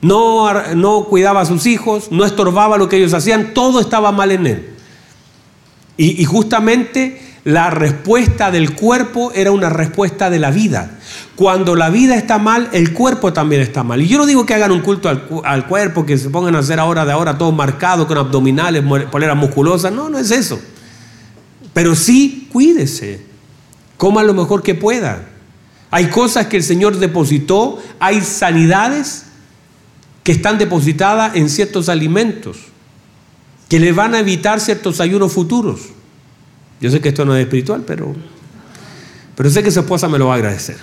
no, 0.00 0.52
no 0.74 1.04
cuidaba 1.04 1.42
a 1.42 1.46
sus 1.46 1.64
hijos, 1.64 2.08
no 2.10 2.24
estorbaba 2.24 2.76
lo 2.76 2.88
que 2.88 2.96
ellos 2.96 3.14
hacían, 3.14 3.54
todo 3.54 3.78
estaba 3.78 4.10
mal 4.10 4.32
en 4.32 4.46
él. 4.48 4.74
Y, 5.96 6.20
y 6.20 6.24
justamente 6.24 7.22
la 7.44 7.70
respuesta 7.70 8.50
del 8.50 8.74
cuerpo 8.74 9.30
era 9.32 9.52
una 9.52 9.70
respuesta 9.70 10.28
de 10.28 10.40
la 10.40 10.50
vida. 10.50 10.98
Cuando 11.36 11.74
la 11.74 11.90
vida 11.90 12.16
está 12.16 12.38
mal, 12.38 12.68
el 12.72 12.92
cuerpo 12.92 13.32
también 13.32 13.62
está 13.62 13.82
mal. 13.82 14.00
Y 14.02 14.08
yo 14.08 14.18
no 14.18 14.26
digo 14.26 14.44
que 14.46 14.54
hagan 14.54 14.72
un 14.72 14.80
culto 14.80 15.08
al, 15.08 15.66
cuerpo, 15.66 16.06
que 16.06 16.18
se 16.18 16.30
pongan 16.30 16.54
a 16.56 16.58
hacer 16.60 16.78
ahora 16.78 17.04
de 17.04 17.12
ahora 17.12 17.38
todo 17.38 17.52
marcado 17.52 18.06
con 18.06 18.18
abdominales, 18.18 18.82
poleras 19.10 19.36
musculosas. 19.36 19.92
No, 19.92 20.08
no 20.08 20.18
es 20.18 20.30
eso. 20.30 20.60
Pero 21.72 21.94
sí, 21.94 22.48
cuídese. 22.52 23.22
Coma 23.96 24.22
lo 24.22 24.34
mejor 24.34 24.62
que 24.62 24.74
pueda. 24.74 25.28
Hay 25.90 26.08
cosas 26.08 26.46
que 26.46 26.56
el 26.56 26.62
Señor 26.62 26.96
depositó, 26.98 27.78
hay 28.00 28.22
sanidades 28.22 29.26
que 30.22 30.32
están 30.32 30.58
depositadas 30.58 31.36
en 31.36 31.50
ciertos 31.50 31.88
alimentos, 31.88 32.58
que 33.68 33.78
le 33.78 33.92
van 33.92 34.14
a 34.14 34.20
evitar 34.20 34.60
ciertos 34.60 35.00
ayunos 35.00 35.32
futuros. 35.32 35.80
Yo 36.80 36.90
sé 36.90 37.00
que 37.00 37.10
esto 37.10 37.24
no 37.24 37.36
es 37.36 37.42
espiritual, 37.42 37.84
pero, 37.86 38.14
pero 39.36 39.50
sé 39.50 39.62
que 39.62 39.70
su 39.70 39.80
esposa 39.80 40.08
me 40.08 40.18
lo 40.18 40.26
va 40.28 40.34
a 40.34 40.36
agradecer. 40.36 40.76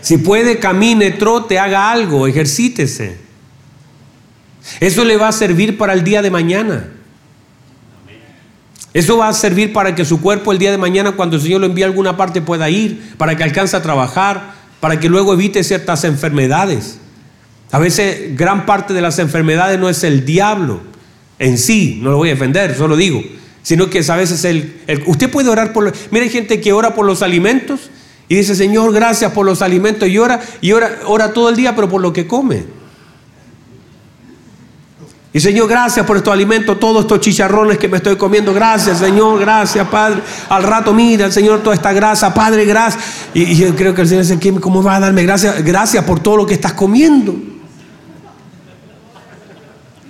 Si 0.00 0.18
puede, 0.18 0.58
camine, 0.58 1.10
trote, 1.10 1.58
haga 1.58 1.90
algo, 1.90 2.26
ejercítese. 2.26 3.18
Eso 4.80 5.04
le 5.04 5.16
va 5.16 5.28
a 5.28 5.32
servir 5.32 5.76
para 5.76 5.92
el 5.92 6.04
día 6.04 6.22
de 6.22 6.30
mañana. 6.30 6.88
Eso 8.92 9.18
va 9.18 9.28
a 9.28 9.32
servir 9.32 9.72
para 9.72 9.94
que 9.94 10.04
su 10.04 10.20
cuerpo 10.20 10.52
el 10.52 10.58
día 10.58 10.70
de 10.70 10.78
mañana, 10.78 11.12
cuando 11.12 11.36
el 11.36 11.42
Señor 11.42 11.60
lo 11.60 11.66
envíe 11.66 11.84
a 11.84 11.86
alguna 11.86 12.16
parte, 12.16 12.40
pueda 12.40 12.68
ir, 12.70 13.14
para 13.16 13.36
que 13.36 13.44
alcance 13.44 13.76
a 13.76 13.82
trabajar, 13.82 14.54
para 14.80 14.98
que 14.98 15.08
luego 15.08 15.34
evite 15.34 15.62
ciertas 15.62 16.04
enfermedades. 16.04 16.98
A 17.70 17.78
veces 17.78 18.36
gran 18.36 18.66
parte 18.66 18.94
de 18.94 19.00
las 19.00 19.18
enfermedades 19.18 19.78
no 19.78 19.88
es 19.88 20.02
el 20.02 20.24
diablo 20.24 20.80
en 21.38 21.56
sí, 21.56 22.00
no 22.02 22.10
lo 22.10 22.16
voy 22.16 22.30
a 22.30 22.32
defender, 22.32 22.76
solo 22.76 22.96
digo, 22.96 23.22
sino 23.62 23.88
que 23.88 24.04
a 24.06 24.16
veces 24.16 24.44
el, 24.44 24.74
usted 25.06 25.30
puede 25.30 25.48
orar 25.48 25.72
por... 25.72 25.92
mira, 26.10 26.26
gente 26.26 26.60
que 26.60 26.72
ora 26.72 26.94
por 26.94 27.06
los 27.06 27.22
alimentos 27.22 27.90
y 28.30 28.36
dice, 28.36 28.54
Señor, 28.54 28.92
gracias 28.92 29.32
por 29.32 29.44
los 29.44 29.60
alimentos 29.60 30.08
y 30.08 30.16
ora, 30.16 30.40
y 30.60 30.70
ora, 30.70 31.32
todo 31.32 31.48
el 31.48 31.56
día, 31.56 31.74
pero 31.74 31.88
por 31.88 32.00
lo 32.00 32.12
que 32.12 32.28
come. 32.28 32.62
Y 35.32 35.40
Señor, 35.40 35.68
gracias 35.68 36.06
por 36.06 36.16
estos 36.16 36.32
alimentos, 36.32 36.78
todos 36.78 37.00
estos 37.00 37.18
chicharrones 37.18 37.76
que 37.76 37.88
me 37.88 37.96
estoy 37.96 38.14
comiendo. 38.14 38.54
Gracias, 38.54 39.00
Señor, 39.00 39.40
gracias, 39.40 39.84
Padre. 39.88 40.22
Al 40.48 40.62
rato 40.62 40.94
mira, 40.94 41.28
Señor, 41.32 41.64
toda 41.64 41.74
esta 41.74 41.92
grasa, 41.92 42.32
Padre, 42.32 42.64
gracias. 42.66 43.02
Y, 43.34 43.56
yo 43.56 43.74
creo 43.74 43.96
que 43.96 44.02
el 44.02 44.08
Señor 44.08 44.24
dice, 44.24 44.60
¿cómo 44.60 44.80
va 44.80 44.94
a 44.94 45.00
darme 45.00 45.24
gracias? 45.24 45.64
Gracias 45.64 46.04
por 46.04 46.20
todo 46.20 46.36
lo 46.36 46.46
que 46.46 46.54
estás 46.54 46.74
comiendo. 46.74 47.34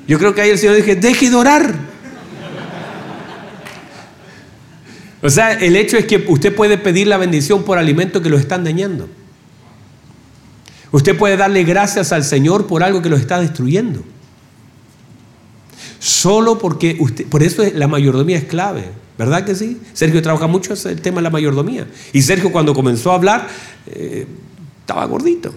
Yo 0.06 0.18
creo 0.18 0.34
que 0.34 0.42
ahí 0.42 0.50
el 0.50 0.58
Señor 0.58 0.76
dije, 0.76 0.94
deje 0.94 1.30
de 1.30 1.36
orar. 1.36 1.89
O 5.22 5.28
sea, 5.28 5.52
el 5.52 5.76
hecho 5.76 5.96
es 5.96 6.06
que 6.06 6.24
usted 6.28 6.54
puede 6.54 6.78
pedir 6.78 7.06
la 7.06 7.18
bendición 7.18 7.62
por 7.62 7.78
alimentos 7.78 8.22
que 8.22 8.30
lo 8.30 8.38
están 8.38 8.64
dañando. 8.64 9.08
Usted 10.92 11.16
puede 11.16 11.36
darle 11.36 11.62
gracias 11.64 12.12
al 12.12 12.24
Señor 12.24 12.66
por 12.66 12.82
algo 12.82 13.02
que 13.02 13.08
lo 13.08 13.16
está 13.16 13.40
destruyendo. 13.40 14.02
Solo 15.98 16.58
porque 16.58 16.96
usted, 16.98 17.26
por 17.26 17.42
eso 17.42 17.62
la 17.74 17.86
mayordomía 17.86 18.38
es 18.38 18.44
clave, 18.44 18.84
¿verdad 19.18 19.44
que 19.44 19.54
sí? 19.54 19.80
Sergio 19.92 20.22
trabaja 20.22 20.46
mucho 20.46 20.72
el 20.88 21.00
tema 21.02 21.16
de 21.16 21.22
la 21.22 21.30
mayordomía. 21.30 21.86
Y 22.12 22.22
Sergio 22.22 22.50
cuando 22.50 22.72
comenzó 22.72 23.12
a 23.12 23.16
hablar, 23.16 23.48
eh, 23.86 24.26
estaba 24.80 25.04
gordito. 25.04 25.54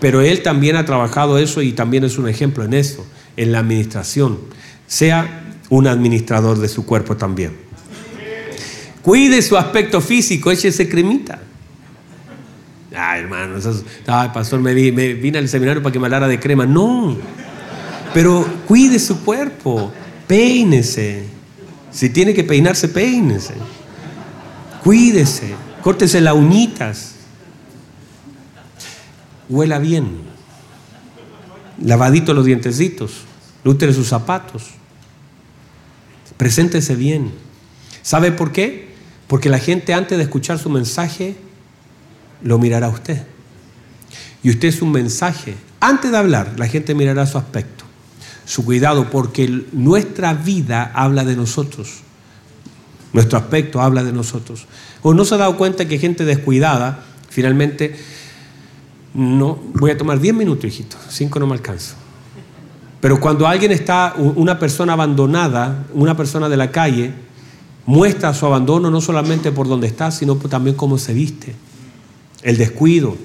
Pero 0.00 0.20
él 0.20 0.42
también 0.42 0.76
ha 0.76 0.84
trabajado 0.84 1.38
eso 1.38 1.62
y 1.62 1.72
también 1.72 2.04
es 2.04 2.16
un 2.16 2.28
ejemplo 2.28 2.64
en 2.64 2.74
eso, 2.74 3.04
en 3.36 3.50
la 3.50 3.58
administración. 3.58 4.38
Sea 4.86 5.42
un 5.68 5.88
administrador 5.88 6.58
de 6.58 6.68
su 6.68 6.86
cuerpo 6.86 7.16
también. 7.16 7.65
Cuide 9.06 9.40
su 9.40 9.56
aspecto 9.56 10.00
físico, 10.00 10.50
échese 10.50 10.88
cremita. 10.88 11.38
Ay, 12.92 13.20
hermano, 13.20 13.54
ay, 14.08 14.30
pastor, 14.34 14.58
me, 14.58 14.74
vine 14.74 15.38
al 15.38 15.48
seminario 15.48 15.80
para 15.80 15.92
que 15.92 16.00
me 16.00 16.06
hablara 16.06 16.26
de 16.26 16.40
crema. 16.40 16.66
No. 16.66 17.16
Pero 18.12 18.44
cuide 18.66 18.98
su 18.98 19.20
cuerpo, 19.20 19.92
peínese. 20.26 21.22
Si 21.92 22.10
tiene 22.10 22.34
que 22.34 22.42
peinarse, 22.42 22.88
peínese. 22.88 23.54
Cuídese, 24.82 25.54
córtese 25.84 26.20
las 26.20 26.34
uñitas. 26.34 27.14
Huela 29.48 29.78
bien. 29.78 30.16
Lavadito 31.80 32.34
los 32.34 32.44
dientecitos. 32.44 33.18
Lútere 33.62 33.92
sus 33.92 34.08
zapatos. 34.08 34.70
Preséntese 36.36 36.96
bien. 36.96 37.30
¿Sabe 38.02 38.32
por 38.32 38.50
qué? 38.50 38.95
Porque 39.26 39.48
la 39.48 39.58
gente 39.58 39.94
antes 39.94 40.18
de 40.18 40.24
escuchar 40.24 40.58
su 40.58 40.70
mensaje 40.70 41.36
lo 42.42 42.58
mirará 42.58 42.86
a 42.86 42.90
usted. 42.90 43.24
Y 44.42 44.50
usted 44.50 44.68
es 44.68 44.82
un 44.82 44.92
mensaje. 44.92 45.54
Antes 45.80 46.10
de 46.10 46.16
hablar, 46.16 46.54
la 46.56 46.68
gente 46.68 46.94
mirará 46.94 47.26
su 47.26 47.38
aspecto 47.38 47.86
su 48.46 48.64
cuidado, 48.64 49.10
porque 49.10 49.64
nuestra 49.72 50.32
vida 50.32 50.92
habla 50.94 51.24
de 51.24 51.36
nosotros. 51.36 51.98
Nuestro 53.12 53.38
aspecto 53.38 53.80
habla 53.80 54.04
de 54.04 54.12
nosotros. 54.12 54.66
¿O 55.02 55.12
no 55.12 55.24
se 55.24 55.34
ha 55.34 55.38
dado 55.38 55.56
cuenta 55.56 55.86
que 55.86 55.98
gente 55.98 56.24
descuidada, 56.24 57.00
finalmente, 57.28 57.96
no, 59.14 59.58
voy 59.74 59.90
a 59.90 59.98
tomar 59.98 60.20
10 60.20 60.34
minutos, 60.34 60.64
hijito, 60.64 60.96
5 61.08 61.40
no 61.40 61.48
me 61.48 61.54
alcanzo. 61.54 61.96
Pero 63.00 63.20
cuando 63.20 63.48
alguien 63.48 63.72
está, 63.72 64.14
una 64.16 64.58
persona 64.58 64.92
abandonada, 64.92 65.84
una 65.92 66.16
persona 66.16 66.48
de 66.48 66.56
la 66.56 66.70
calle, 66.70 67.12
muestra 67.86 68.34
su 68.34 68.44
abandono 68.46 68.90
no 68.90 69.00
solamente 69.00 69.52
por 69.52 69.68
donde 69.68 69.86
está, 69.86 70.10
sino 70.10 70.36
también 70.36 70.76
cómo 70.76 70.98
se 70.98 71.14
viste. 71.14 71.54
El 72.42 72.58
descuido. 72.58 73.16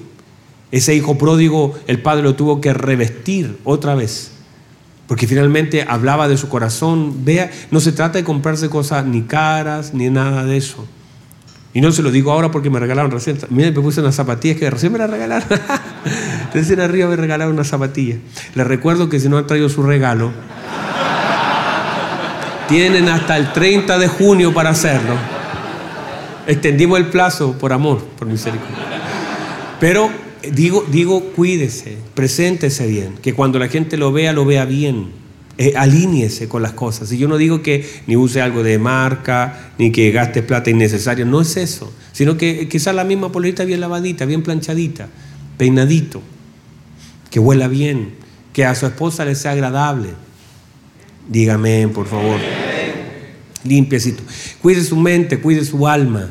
Ese 0.70 0.94
hijo 0.94 1.18
pródigo, 1.18 1.74
el 1.86 2.00
padre 2.00 2.22
lo 2.22 2.34
tuvo 2.34 2.60
que 2.60 2.72
revestir 2.72 3.58
otra 3.64 3.94
vez 3.94 4.32
porque 5.12 5.26
finalmente 5.26 5.84
hablaba 5.86 6.26
de 6.26 6.38
su 6.38 6.48
corazón. 6.48 7.22
Vea, 7.22 7.50
no 7.70 7.80
se 7.80 7.92
trata 7.92 8.16
de 8.16 8.24
comprarse 8.24 8.70
cosas 8.70 9.04
ni 9.04 9.20
caras 9.20 9.92
ni 9.92 10.08
nada 10.08 10.42
de 10.44 10.56
eso. 10.56 10.86
Y 11.74 11.82
no 11.82 11.92
se 11.92 12.02
lo 12.02 12.10
digo 12.10 12.32
ahora 12.32 12.50
porque 12.50 12.70
me 12.70 12.80
regalaron 12.80 13.10
recién. 13.10 13.38
Mira, 13.50 13.70
me 13.70 13.80
puse 13.80 14.00
unas 14.00 14.14
zapatillas 14.14 14.56
que 14.58 14.70
recién 14.70 14.90
me 14.90 14.98
las 14.98 15.10
regalaron. 15.10 15.46
Recién 16.54 16.80
arriba 16.80 17.08
me 17.08 17.16
regalaron 17.16 17.52
unas 17.52 17.68
zapatillas. 17.68 18.20
Les 18.54 18.66
recuerdo 18.66 19.10
que 19.10 19.20
si 19.20 19.28
no 19.28 19.36
han 19.36 19.46
traído 19.46 19.68
su 19.68 19.82
regalo, 19.82 20.32
tienen 22.68 23.08
hasta 23.08 23.36
el 23.36 23.52
30 23.52 23.98
de 23.98 24.08
junio 24.08 24.52
para 24.52 24.70
hacerlo. 24.70 25.14
Extendimos 26.46 26.98
el 26.98 27.06
plazo 27.06 27.52
por 27.58 27.72
amor, 27.72 28.04
por 28.18 28.26
misericordia. 28.26 28.76
Pero 29.78 30.10
digo, 30.50 30.84
digo, 30.90 31.20
cuídese, 31.36 31.96
preséntese 32.14 32.86
bien, 32.86 33.14
que 33.22 33.34
cuando 33.34 33.58
la 33.58 33.68
gente 33.68 33.96
lo 33.96 34.12
vea, 34.12 34.32
lo 34.32 34.44
vea 34.44 34.64
bien. 34.64 35.22
Eh, 35.58 35.74
alíñese 35.76 36.48
con 36.48 36.62
las 36.62 36.72
cosas. 36.72 37.12
Y 37.12 37.18
yo 37.18 37.28
no 37.28 37.36
digo 37.36 37.62
que 37.62 37.86
ni 38.06 38.16
use 38.16 38.40
algo 38.40 38.62
de 38.62 38.78
marca, 38.78 39.72
ni 39.78 39.92
que 39.92 40.10
gaste 40.10 40.42
plata 40.42 40.70
innecesaria, 40.70 41.24
no 41.24 41.40
es 41.40 41.56
eso, 41.56 41.92
sino 42.12 42.36
que 42.36 42.68
quizás 42.68 42.94
la 42.94 43.04
misma 43.04 43.30
polerita 43.30 43.64
bien 43.64 43.80
lavadita, 43.80 44.24
bien 44.24 44.42
planchadita, 44.42 45.08
peinadito, 45.58 46.22
que 47.30 47.38
huela 47.38 47.68
bien, 47.68 48.14
que 48.52 48.64
a 48.64 48.74
su 48.74 48.86
esposa 48.86 49.24
le 49.24 49.34
sea 49.34 49.52
agradable. 49.52 50.10
Dígame, 51.28 51.88
por 51.88 52.06
favor. 52.06 52.38
Limpiecito. 53.64 54.22
Cuide 54.60 54.82
su 54.82 54.96
mente, 54.96 55.40
cuide 55.40 55.64
su 55.64 55.86
alma. 55.86 56.30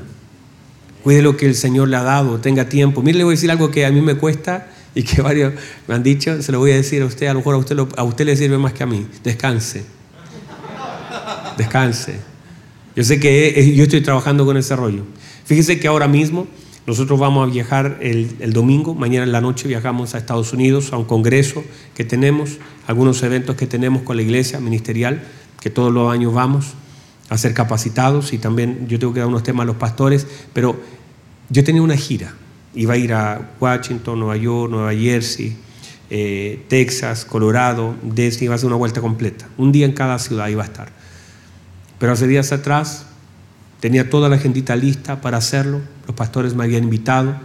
Cuide 1.04 1.22
lo 1.22 1.36
que 1.36 1.48
el 1.48 1.56
Señor 1.56 1.88
le 1.88 1.98
ha 1.98 2.04
dado, 2.04 2.40
tenga 2.40 2.70
tiempo. 2.70 3.02
Mire, 3.02 3.18
le 3.18 3.24
voy 3.24 3.34
a 3.34 3.36
decir 3.36 3.50
algo 3.50 3.72
que 3.72 3.86
a 3.86 3.92
mí 3.92 4.02
me 4.02 4.16
cuesta 4.16 4.68
y 4.94 5.04
que 5.04 5.22
varios 5.22 5.54
me 5.88 5.96
han 5.96 6.04
dicho, 6.04 6.42
se 6.42 6.52
lo 6.52 6.60
voy 6.60 6.72
a 6.72 6.76
decir 6.76 7.02
a 7.02 7.06
usted, 7.06 7.28
a 7.28 7.34
lo 7.34 7.40
mejor 7.40 7.56
a 7.56 7.58
usted, 7.58 7.78
a 7.98 8.04
usted 8.04 8.26
le 8.26 8.36
sirve 8.36 8.58
más 8.58 8.74
que 8.74 8.84
a 8.84 8.86
mí. 8.86 9.08
Descanse. 9.24 9.84
Descanse. 11.58 12.16
Yo 12.96 13.04
sé 13.04 13.20
que 13.20 13.74
yo 13.76 13.84
estoy 13.84 14.02
trabajando 14.02 14.46
con 14.46 14.58
ese 14.58 14.76
rollo. 14.76 15.04
Fíjese 15.46 15.80
que 15.80 15.88
ahora 15.88 16.08
mismo 16.08 16.48
nosotros 16.88 17.20
vamos 17.20 17.48
a 17.48 17.52
viajar 17.52 18.00
el, 18.02 18.54
domingo, 18.54 18.96
mañana 18.96 19.24
en 19.24 19.32
la 19.32 19.42
noche 19.42 19.68
viajamos 19.68 20.16
a 20.16 20.18
Estados 20.18 20.52
Unidos 20.52 20.94
a 20.94 20.98
un 20.98 21.06
congreso 21.06 21.64
que 21.94 22.04
tenemos, 22.04 22.58
algunos 22.88 23.22
eventos 23.22 23.56
que 23.56 23.68
tenemos 23.68 24.02
con 24.02 24.16
la 24.16 24.24
iglesia 24.24 24.60
ministerial, 24.60 25.22
que 25.60 25.70
todos 25.70 25.94
los 25.94 26.12
años 26.12 26.34
vamos 26.34 26.74
a 27.30 27.38
ser 27.38 27.54
capacitados 27.54 28.34
y 28.34 28.40
también 28.40 28.88
yo 28.88 28.98
tengo 28.98 29.14
que 29.14 29.20
dar 29.20 29.30
unos 29.30 29.44
temas 29.44 29.64
a 29.64 29.68
los 29.68 29.76
pastores, 29.76 30.26
pero 30.54 30.80
yo 31.50 31.64
tenía 31.64 31.84
una 31.84 31.96
gira, 31.96 32.34
iba 32.74 32.96
a 32.96 32.98
ir 32.98 33.14
a 33.14 33.52
Washington, 33.60 34.20
Nueva 34.20 34.38
York, 34.38 34.72
Nueva 34.72 34.94
Jersey, 34.94 35.56
eh, 36.10 36.66
Texas, 36.68 37.26
Colorado, 37.26 37.96
Disney, 38.02 38.46
iba 38.46 38.54
a 38.54 38.56
hacer 38.56 38.68
una 38.68 38.76
vuelta 38.76 39.02
completa, 39.02 39.48
un 39.58 39.72
día 39.72 39.86
en 39.86 39.94
cada 39.94 40.18
ciudad 40.18 40.48
iba 40.48 40.64
a 40.64 40.66
estar. 40.66 40.90
Pero 42.00 42.12
hace 42.14 42.28
días 42.28 42.52
atrás 42.52 43.06
tenía 43.80 44.10
toda 44.10 44.28
la 44.28 44.38
agendita 44.38 44.76
lista 44.76 45.22
para 45.22 45.38
hacerlo, 45.38 45.82
los 46.12 46.18
pastores 46.18 46.54
me 46.54 46.66
habían 46.66 46.84
invitado 46.84 47.36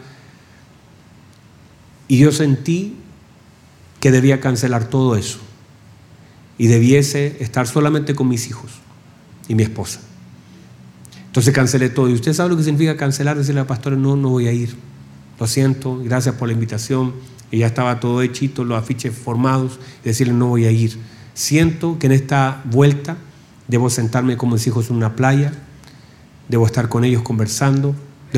y 2.08 2.18
yo 2.18 2.32
sentí 2.32 2.96
que 4.00 4.10
debía 4.10 4.40
cancelar 4.40 4.88
todo 4.88 5.14
eso 5.14 5.38
y 6.58 6.66
debiese 6.66 7.36
estar 7.40 7.68
solamente 7.68 8.16
con 8.16 8.28
mis 8.28 8.48
hijos 8.48 8.72
y 9.46 9.54
mi 9.54 9.62
esposa. 9.62 10.00
Entonces 11.26 11.54
cancelé 11.54 11.90
todo. 11.90 12.08
¿Y 12.08 12.14
usted 12.14 12.32
sabe 12.32 12.50
lo 12.50 12.56
que 12.56 12.64
significa 12.64 12.96
cancelar? 12.96 13.36
Decirle 13.36 13.60
al 13.60 13.66
pastor, 13.66 13.92
no, 13.96 14.16
no 14.16 14.30
voy 14.30 14.48
a 14.48 14.52
ir. 14.52 14.74
Lo 15.38 15.46
siento, 15.46 15.98
gracias 16.02 16.34
por 16.34 16.48
la 16.48 16.54
invitación. 16.54 17.14
Y 17.50 17.58
ya 17.58 17.66
estaba 17.66 18.00
todo 18.00 18.22
hechito, 18.22 18.64
los 18.64 18.78
afiches 18.78 19.14
formados. 19.16 19.78
Decirle, 20.02 20.32
no 20.32 20.48
voy 20.48 20.64
a 20.64 20.70
ir. 20.70 20.98
Siento 21.34 21.98
que 21.98 22.06
en 22.06 22.12
esta 22.12 22.62
vuelta 22.64 23.16
debo 23.68 23.90
sentarme 23.90 24.36
con 24.36 24.50
mis 24.50 24.66
hijos 24.66 24.90
en 24.90 24.96
una 24.96 25.14
playa, 25.14 25.52
debo 26.48 26.66
estar 26.66 26.88
con 26.88 27.04
ellos 27.04 27.22
conversando, 27.22 27.94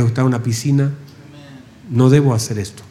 estar 0.07 0.23
en 0.23 0.29
una 0.29 0.43
piscina. 0.43 0.93
No 1.91 2.11
debo 2.11 2.35
hacer 2.35 2.59
esto. 2.59 2.83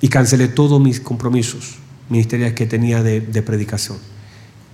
Y 0.00 0.08
cancelé 0.08 0.48
todos 0.48 0.80
mis 0.80 1.00
compromisos 1.00 1.76
ministeriales 2.08 2.54
que 2.54 2.66
tenía 2.66 3.02
de, 3.02 3.20
de 3.20 3.42
predicación. 3.42 3.98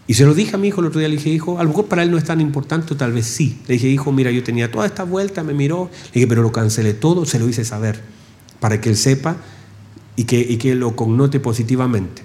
Y 0.06 0.14
se 0.14 0.26
lo 0.26 0.34
dije 0.34 0.54
a 0.54 0.58
mi 0.58 0.68
hijo 0.68 0.80
el 0.80 0.88
otro 0.88 0.98
día, 0.98 1.08
le 1.08 1.16
dije, 1.16 1.30
hijo, 1.30 1.58
a 1.58 1.62
lo 1.62 1.70
mejor 1.70 1.86
para 1.86 2.02
él 2.02 2.10
no 2.10 2.18
es 2.18 2.24
tan 2.24 2.40
importante, 2.40 2.94
tal 2.94 3.12
vez 3.12 3.26
sí. 3.26 3.58
Le 3.66 3.74
dije, 3.74 3.88
hijo, 3.88 4.12
mira, 4.12 4.30
yo 4.30 4.42
tenía 4.42 4.70
toda 4.70 4.84
esta 4.84 5.04
vuelta, 5.04 5.42
me 5.42 5.54
miró, 5.54 5.90
le 6.06 6.12
dije, 6.12 6.26
pero 6.26 6.42
lo 6.42 6.52
cancelé 6.52 6.92
todo, 6.92 7.24
se 7.24 7.38
lo 7.38 7.48
hice 7.48 7.64
saber, 7.64 8.02
para 8.60 8.80
que 8.80 8.90
él 8.90 8.96
sepa 8.96 9.36
y 10.16 10.24
que, 10.24 10.38
y 10.38 10.58
que 10.58 10.74
lo 10.74 10.94
connote 10.94 11.40
positivamente. 11.40 12.22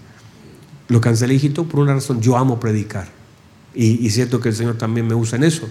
Lo 0.89 0.99
cancelé, 0.99 1.35
hijito, 1.35 1.65
por 1.65 1.79
una 1.79 1.93
razón, 1.93 2.19
yo 2.21 2.37
amo 2.37 2.59
predicar. 2.59 3.07
Y, 3.73 4.05
y 4.05 4.09
cierto 4.09 4.41
que 4.41 4.49
el 4.49 4.55
Señor 4.55 4.77
también 4.77 5.07
me 5.07 5.15
usa 5.15 5.37
en 5.37 5.45
eso, 5.45 5.69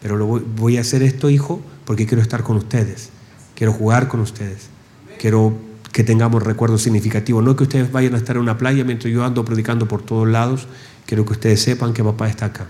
pero 0.00 0.16
lo 0.16 0.26
voy, 0.26 0.76
a 0.78 0.80
hacer 0.80 1.02
esto, 1.02 1.30
hijo, 1.30 1.60
porque 1.84 2.06
quiero 2.06 2.22
estar 2.22 2.42
con 2.42 2.56
ustedes, 2.56 3.10
quiero 3.54 3.72
jugar 3.72 4.08
con 4.08 4.20
ustedes, 4.20 4.68
quiero 5.18 5.54
que 5.92 6.04
tengamos 6.04 6.42
recuerdos 6.42 6.82
significativos, 6.82 7.42
no 7.42 7.56
que 7.56 7.62
ustedes 7.62 7.90
vayan 7.90 8.14
a 8.14 8.18
estar 8.18 8.36
en 8.36 8.42
una 8.42 8.58
playa 8.58 8.84
mientras 8.84 9.12
yo 9.12 9.24
ando 9.24 9.44
predicando 9.44 9.88
por 9.88 10.02
todos 10.02 10.28
lados 10.28 10.68
Quiero 11.06 11.24
que 11.24 11.32
ustedes 11.32 11.62
sepan 11.62 11.92
que 11.94 12.02
papá 12.02 12.28
está 12.28 12.46
acá. 12.46 12.66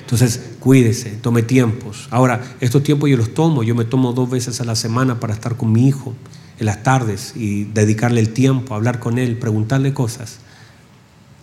Entonces, 0.00 0.40
cuídese, 0.58 1.10
tome 1.10 1.42
tiempos. 1.42 2.08
Ahora, 2.10 2.42
estos 2.60 2.82
tiempos 2.82 3.10
yo 3.10 3.16
los 3.16 3.34
tomo. 3.34 3.62
Yo 3.62 3.74
me 3.74 3.84
tomo 3.84 4.12
dos 4.12 4.28
veces 4.28 4.60
a 4.60 4.64
la 4.64 4.74
semana 4.74 5.20
para 5.20 5.34
estar 5.34 5.56
con 5.56 5.70
mi 5.70 5.86
hijo 5.86 6.14
en 6.58 6.66
las 6.66 6.82
tardes 6.82 7.34
y 7.36 7.64
dedicarle 7.64 8.20
el 8.20 8.30
tiempo, 8.30 8.74
hablar 8.74 8.98
con 8.98 9.18
él, 9.18 9.36
preguntarle 9.36 9.94
cosas, 9.94 10.38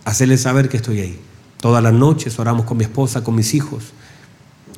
hacerle 0.04 0.36
saber 0.36 0.68
que 0.68 0.76
estoy 0.76 1.00
ahí. 1.00 1.20
Todas 1.60 1.82
las 1.82 1.92
noches 1.92 2.38
oramos 2.38 2.66
con 2.66 2.76
mi 2.76 2.84
esposa, 2.84 3.24
con 3.24 3.34
mis 3.34 3.54
hijos. 3.54 3.92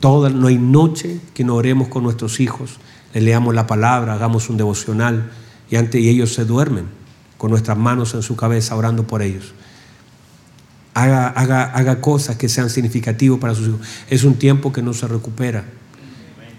Toda, 0.00 0.30
no 0.30 0.48
hay 0.48 0.58
noche 0.58 1.20
que 1.34 1.44
no 1.44 1.54
oremos 1.54 1.88
con 1.88 2.02
nuestros 2.02 2.40
hijos, 2.40 2.78
le 3.14 3.20
leamos 3.20 3.54
la 3.54 3.66
palabra, 3.66 4.14
hagamos 4.14 4.48
un 4.48 4.56
devocional 4.56 5.30
y, 5.70 5.76
antes, 5.76 6.02
ellos 6.02 6.34
se 6.34 6.44
duermen 6.44 6.86
con 7.38 7.50
nuestras 7.50 7.76
manos 7.76 8.14
en 8.14 8.22
su 8.22 8.36
cabeza 8.36 8.76
orando 8.76 9.06
por 9.06 9.22
ellos 9.22 9.54
haga, 10.94 11.28
haga, 11.28 11.64
haga 11.64 12.00
cosas 12.00 12.36
que 12.36 12.48
sean 12.48 12.70
significativas 12.70 13.38
para 13.38 13.54
sus 13.54 13.68
hijos. 13.68 13.80
Es 14.08 14.24
un 14.24 14.34
tiempo 14.34 14.72
que 14.72 14.82
no 14.82 14.92
se 14.92 15.06
recupera. 15.08 15.64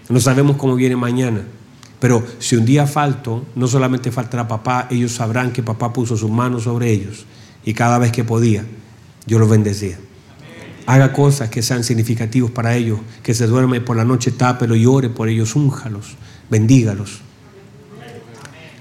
No 0.08 0.20
sabemos 0.20 0.56
cómo 0.56 0.74
viene 0.74 0.96
mañana. 0.96 1.42
Pero 2.00 2.24
si 2.38 2.56
un 2.56 2.64
día 2.64 2.86
falto, 2.86 3.44
no 3.54 3.68
solamente 3.68 4.10
faltará 4.10 4.48
papá, 4.48 4.88
ellos 4.90 5.12
sabrán 5.12 5.52
que 5.52 5.62
papá 5.62 5.92
puso 5.92 6.16
sus 6.16 6.30
manos 6.30 6.64
sobre 6.64 6.90
ellos 6.90 7.26
y 7.64 7.74
cada 7.74 7.98
vez 7.98 8.10
que 8.10 8.24
podía, 8.24 8.64
yo 9.26 9.38
los 9.38 9.48
bendecía. 9.48 9.98
Haga 10.86 11.12
cosas 11.12 11.48
que 11.48 11.62
sean 11.62 11.84
significativas 11.84 12.50
para 12.50 12.76
ellos, 12.76 13.00
que 13.22 13.34
se 13.34 13.46
duerme 13.46 13.80
por 13.80 13.96
la 13.96 14.04
noche, 14.04 14.30
tápelo 14.30 14.74
y 14.74 14.86
ore 14.86 15.10
por 15.10 15.28
ellos, 15.28 15.54
únjalos, 15.54 16.16
bendígalos. 16.50 17.20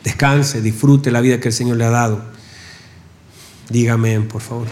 Descanse, 0.04 0.62
disfrute 0.62 1.12
la 1.12 1.22
vida 1.22 1.40
que 1.40 1.50
el 1.50 1.54
Señor 1.54 1.78
le 1.78 1.86
ha 1.86 1.92
dado. 1.92 2.24
Dígame, 3.70 4.20
por 4.22 4.42
favor. 4.42 4.68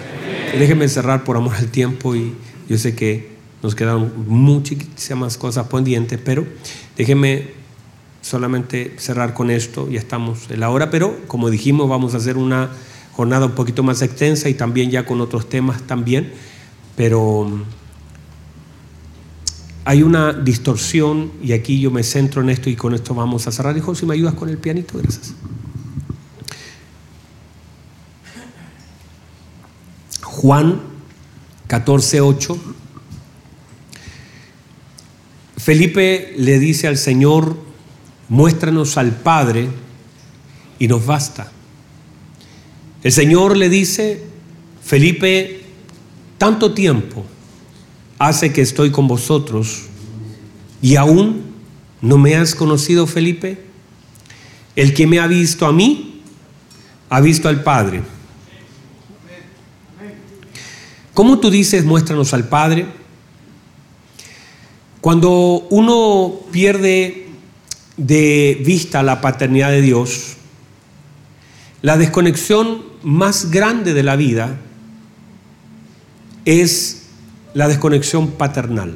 Déjenme 0.57 0.87
cerrar 0.87 1.23
por 1.23 1.37
amor 1.37 1.55
al 1.55 1.67
tiempo 1.67 2.15
y 2.15 2.33
yo 2.67 2.77
sé 2.77 2.95
que 2.95 3.29
nos 3.61 3.75
quedaron 3.75 4.11
muchísimas 4.27 5.37
cosas 5.37 5.67
pendientes, 5.67 6.19
pero 6.23 6.45
déjenme 6.97 7.51
solamente 8.21 8.93
cerrar 8.97 9.33
con 9.33 9.49
esto, 9.49 9.89
ya 9.89 9.99
estamos 9.99 10.49
en 10.49 10.59
la 10.59 10.69
hora, 10.69 10.89
pero 10.89 11.17
como 11.27 11.49
dijimos 11.49 11.89
vamos 11.89 12.13
a 12.13 12.17
hacer 12.17 12.37
una 12.37 12.69
jornada 13.13 13.45
un 13.45 13.51
poquito 13.53 13.83
más 13.83 14.01
extensa 14.01 14.49
y 14.49 14.53
también 14.53 14.91
ya 14.91 15.05
con 15.05 15.21
otros 15.21 15.49
temas 15.49 15.81
también, 15.83 16.31
pero 16.99 17.45
mm, 17.45 17.63
hay 19.85 20.03
una 20.03 20.33
distorsión 20.33 21.31
y 21.41 21.53
aquí 21.53 21.79
yo 21.79 21.91
me 21.91 22.03
centro 22.03 22.41
en 22.41 22.49
esto 22.49 22.69
y 22.69 22.75
con 22.75 22.93
esto 22.93 23.15
vamos 23.15 23.47
a 23.47 23.53
cerrar. 23.53 23.77
Hijo, 23.77 23.95
si 23.95 24.05
me 24.05 24.15
ayudas 24.15 24.33
con 24.33 24.49
el 24.49 24.57
pianito, 24.57 24.97
gracias. 24.97 25.33
Juan 30.21 30.81
14:8. 31.69 32.57
Felipe 35.55 36.33
le 36.35 36.59
dice 36.59 36.89
al 36.89 36.97
Señor, 36.97 37.57
muéstranos 38.27 38.97
al 38.97 39.15
Padre 39.15 39.69
y 40.79 40.89
nos 40.89 41.05
basta. 41.05 41.49
El 43.03 43.13
Señor 43.13 43.55
le 43.55 43.69
dice, 43.69 44.21
Felipe, 44.83 45.58
tanto 46.39 46.73
tiempo 46.73 47.23
hace 48.17 48.51
que 48.51 48.61
estoy 48.61 48.89
con 48.89 49.07
vosotros 49.07 49.83
y 50.81 50.95
aún 50.95 51.43
no 52.01 52.17
me 52.17 52.35
has 52.35 52.55
conocido, 52.55 53.05
Felipe. 53.05 53.65
El 54.75 54.93
que 54.93 55.05
me 55.05 55.19
ha 55.19 55.27
visto 55.27 55.67
a 55.67 55.73
mí, 55.73 56.21
ha 57.09 57.19
visto 57.19 57.49
al 57.49 57.61
Padre. 57.61 58.01
¿Cómo 61.13 61.39
tú 61.39 61.51
dices, 61.51 61.83
muéstranos 61.83 62.33
al 62.33 62.47
Padre? 62.47 62.85
Cuando 65.01 65.67
uno 65.69 66.39
pierde 66.51 67.27
de 67.97 68.61
vista 68.65 69.03
la 69.03 69.19
paternidad 69.19 69.71
de 69.71 69.81
Dios, 69.81 70.37
la 71.81 71.97
desconexión 71.97 72.83
más 73.03 73.51
grande 73.51 73.93
de 73.93 74.03
la 74.03 74.15
vida 74.15 74.57
es 76.49 77.03
la 77.53 77.67
desconexión 77.67 78.31
paternal. 78.31 78.95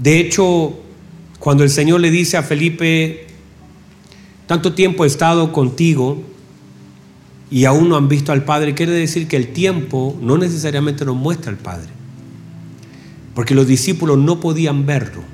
De 0.00 0.18
hecho, 0.20 0.78
Cuando 1.42 1.64
el 1.64 1.70
Señor 1.70 2.00
le 2.00 2.12
dice 2.12 2.36
a 2.36 2.44
Felipe, 2.44 3.26
tanto 4.46 4.74
tiempo 4.74 5.02
he 5.02 5.08
estado 5.08 5.52
contigo 5.52 6.22
y 7.50 7.64
aún 7.64 7.88
no 7.88 7.96
han 7.96 8.08
visto 8.08 8.30
al 8.30 8.44
Padre, 8.44 8.74
quiere 8.74 8.92
decir 8.92 9.26
que 9.26 9.38
el 9.38 9.48
tiempo 9.48 10.16
no 10.22 10.38
necesariamente 10.38 11.04
nos 11.04 11.16
muestra 11.16 11.50
al 11.50 11.58
Padre. 11.58 11.88
Porque 13.34 13.56
los 13.56 13.66
discípulos 13.66 14.18
no 14.18 14.38
podían 14.38 14.86
verlo. 14.86 15.24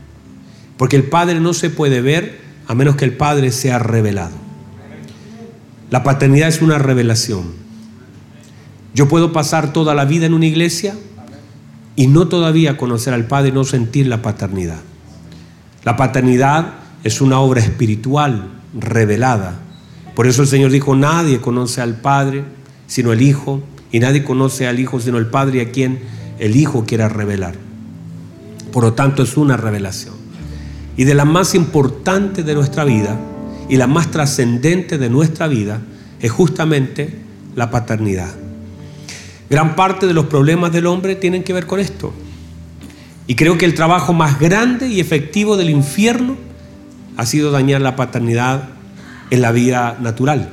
Porque 0.78 0.96
el 0.96 1.02
Padre 1.02 1.40
no 1.40 1.52
se 1.52 1.68
puede 1.68 2.00
ver 2.00 2.40
a 2.66 2.74
menos 2.74 2.96
que 2.96 3.04
el 3.04 3.12
Padre 3.12 3.52
sea 3.52 3.78
revelado. 3.78 4.36
La 5.90 6.04
paternidad 6.04 6.48
es 6.48 6.62
una 6.62 6.78
revelación. 6.78 7.67
Yo 8.98 9.06
puedo 9.06 9.32
pasar 9.32 9.72
toda 9.72 9.94
la 9.94 10.06
vida 10.06 10.26
en 10.26 10.34
una 10.34 10.46
iglesia 10.46 10.92
y 11.94 12.08
no 12.08 12.26
todavía 12.26 12.76
conocer 12.76 13.14
al 13.14 13.28
Padre 13.28 13.50
y 13.50 13.52
no 13.52 13.62
sentir 13.62 14.08
la 14.08 14.22
paternidad. 14.22 14.80
La 15.84 15.96
paternidad 15.96 16.72
es 17.04 17.20
una 17.20 17.38
obra 17.38 17.60
espiritual 17.60 18.48
revelada. 18.76 19.60
Por 20.16 20.26
eso 20.26 20.42
el 20.42 20.48
Señor 20.48 20.72
dijo, 20.72 20.96
nadie 20.96 21.40
conoce 21.40 21.80
al 21.80 21.94
Padre 21.94 22.42
sino 22.88 23.12
el 23.12 23.22
Hijo, 23.22 23.62
y 23.92 24.00
nadie 24.00 24.24
conoce 24.24 24.66
al 24.66 24.80
Hijo 24.80 24.98
sino 24.98 25.18
el 25.18 25.26
Padre 25.26 25.60
a 25.60 25.70
quien 25.70 26.00
el 26.40 26.56
Hijo 26.56 26.84
quiera 26.84 27.08
revelar. 27.08 27.54
Por 28.72 28.82
lo 28.82 28.94
tanto, 28.94 29.22
es 29.22 29.36
una 29.36 29.56
revelación. 29.56 30.16
Y 30.96 31.04
de 31.04 31.14
la 31.14 31.24
más 31.24 31.54
importante 31.54 32.42
de 32.42 32.54
nuestra 32.56 32.82
vida 32.82 33.16
y 33.68 33.76
la 33.76 33.86
más 33.86 34.10
trascendente 34.10 34.98
de 34.98 35.08
nuestra 35.08 35.46
vida 35.46 35.82
es 36.18 36.32
justamente 36.32 37.16
la 37.54 37.70
paternidad. 37.70 38.47
Gran 39.50 39.76
parte 39.76 40.06
de 40.06 40.14
los 40.14 40.26
problemas 40.26 40.72
del 40.72 40.86
hombre 40.86 41.16
tienen 41.16 41.42
que 41.42 41.52
ver 41.52 41.66
con 41.66 41.80
esto. 41.80 42.12
Y 43.26 43.34
creo 43.34 43.58
que 43.58 43.64
el 43.64 43.74
trabajo 43.74 44.12
más 44.12 44.38
grande 44.38 44.88
y 44.88 45.00
efectivo 45.00 45.56
del 45.56 45.70
infierno 45.70 46.36
ha 47.16 47.26
sido 47.26 47.50
dañar 47.50 47.80
la 47.80 47.96
paternidad 47.96 48.70
en 49.30 49.42
la 49.42 49.52
vida 49.52 49.98
natural. 50.00 50.50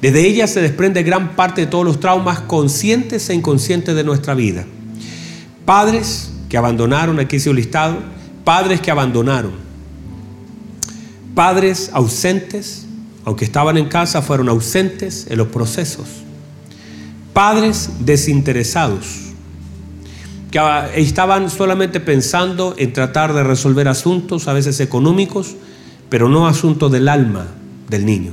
Desde 0.00 0.26
ella 0.26 0.46
se 0.46 0.60
desprende 0.60 1.02
gran 1.02 1.36
parte 1.36 1.60
de 1.60 1.66
todos 1.68 1.84
los 1.84 2.00
traumas 2.00 2.40
conscientes 2.40 3.30
e 3.30 3.34
inconscientes 3.34 3.94
de 3.94 4.04
nuestra 4.04 4.34
vida. 4.34 4.64
Padres 5.64 6.32
que 6.48 6.56
abandonaron, 6.56 7.20
aquí 7.20 7.38
se 7.38 7.52
listado, 7.54 7.98
padres 8.44 8.80
que 8.80 8.90
abandonaron. 8.90 9.52
Padres 11.34 11.90
ausentes, 11.92 12.86
aunque 13.24 13.44
estaban 13.44 13.76
en 13.78 13.88
casa, 13.88 14.22
fueron 14.22 14.48
ausentes 14.48 15.26
en 15.30 15.38
los 15.38 15.48
procesos. 15.48 16.06
Padres 17.32 17.90
desinteresados 18.00 19.32
que 20.50 20.60
estaban 20.96 21.48
solamente 21.48 21.98
pensando 21.98 22.74
en 22.76 22.92
tratar 22.92 23.32
de 23.32 23.42
resolver 23.42 23.88
asuntos, 23.88 24.48
a 24.48 24.52
veces 24.52 24.80
económicos, 24.80 25.56
pero 26.10 26.28
no 26.28 26.46
asuntos 26.46 26.92
del 26.92 27.08
alma 27.08 27.46
del 27.88 28.04
niño. 28.04 28.32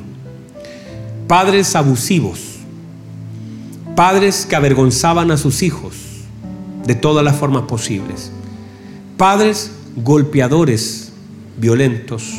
Padres 1.28 1.78
abusivos, 1.78 2.58
padres 3.96 4.46
que 4.46 4.58
avergonzaban 4.58 5.32
a 5.32 5.38
sus 5.38 5.64
hijos 5.64 5.96
de 6.86 6.96
todas 6.96 7.24
las 7.24 7.38
formas 7.38 7.64
posibles, 7.64 8.32
padres 9.16 9.72
golpeadores, 9.96 11.14
violentos, 11.58 12.34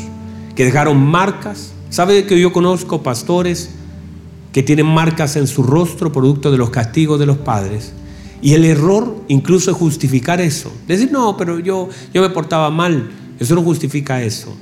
que 0.55 0.67
dejaron 0.67 0.99
marcas. 0.99 1.73
¿Sabe 1.89 2.27
que 2.27 2.39
yo 2.39 2.53
conozco 2.53 3.03
pastores 3.03 3.71
que 4.53 4.62
tienen 4.62 4.86
marcas 4.86 5.36
en 5.36 5.46
su 5.46 5.62
rostro 5.62 6.12
producto 6.12 6.51
de 6.51 6.59
los 6.59 6.70
castigos 6.70 7.18
de 7.18 7.26
los 7.26 7.38
padres? 7.38 7.92
Y 8.42 8.55
el 8.55 8.64
error 8.64 9.16
incluso 9.28 9.70
es 9.70 9.76
justificar 9.76 10.40
eso. 10.40 10.72
Decir, 10.86 11.12
no, 11.12 11.36
pero 11.36 11.59
yo, 11.59 11.88
yo 12.14 12.22
me 12.22 12.30
portaba 12.30 12.70
mal. 12.70 13.11
Eso 13.38 13.55
no 13.55 13.62
justifica 13.62 14.22
eso. 14.22 14.57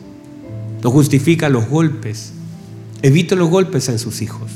No 0.82 0.90
justifica 0.90 1.48
los 1.48 1.68
golpes. 1.68 2.32
Evite 3.02 3.36
los 3.36 3.48
golpes 3.48 3.88
en 3.88 3.98
sus 3.98 4.22
hijos. 4.22 4.50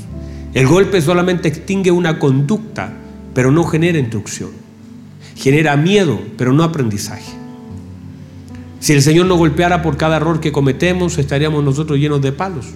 El 0.54 0.66
golpe 0.66 1.00
solamente 1.00 1.48
extingue 1.48 1.90
una 1.90 2.18
conducta, 2.18 2.92
pero 3.34 3.50
no 3.50 3.64
genera 3.64 3.98
instrucción. 3.98 4.50
Genera 5.36 5.76
miedo, 5.76 6.20
pero 6.36 6.52
no 6.52 6.62
aprendizaje. 6.62 7.32
Si 8.80 8.92
el 8.92 9.02
Señor 9.02 9.26
no 9.26 9.36
golpeara 9.36 9.80
por 9.80 9.96
cada 9.96 10.16
error 10.16 10.40
que 10.40 10.52
cometemos, 10.52 11.16
estaríamos 11.18 11.62
nosotros 11.62 11.98
llenos 11.98 12.20
de 12.20 12.32
palos. 12.32 12.66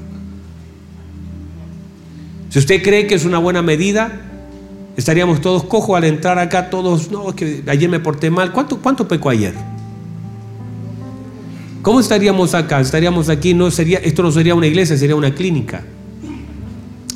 Si 2.56 2.60
usted 2.60 2.82
cree 2.82 3.06
que 3.06 3.14
es 3.14 3.26
una 3.26 3.36
buena 3.36 3.60
medida, 3.60 4.10
Estaríamos 4.96 5.42
todos 5.42 5.64
cojos 5.64 5.94
al 5.94 6.04
entrar 6.04 6.38
acá, 6.38 6.70
todos, 6.70 7.10
no, 7.10 7.36
que 7.36 7.62
ayer 7.66 7.90
me 7.90 8.00
porté 8.00 8.30
mal. 8.30 8.50
¿Cuánto, 8.50 8.78
cuánto 8.78 9.06
pecó 9.06 9.28
ayer? 9.28 9.52
¿Cómo 11.82 12.00
estaríamos 12.00 12.54
acá? 12.54 12.80
Estaríamos 12.80 13.28
aquí, 13.28 13.52
no 13.52 13.70
sería, 13.70 13.98
esto 13.98 14.22
no 14.22 14.32
sería 14.32 14.54
una 14.54 14.66
iglesia, 14.66 14.96
sería 14.96 15.14
una 15.14 15.34
clínica, 15.34 15.82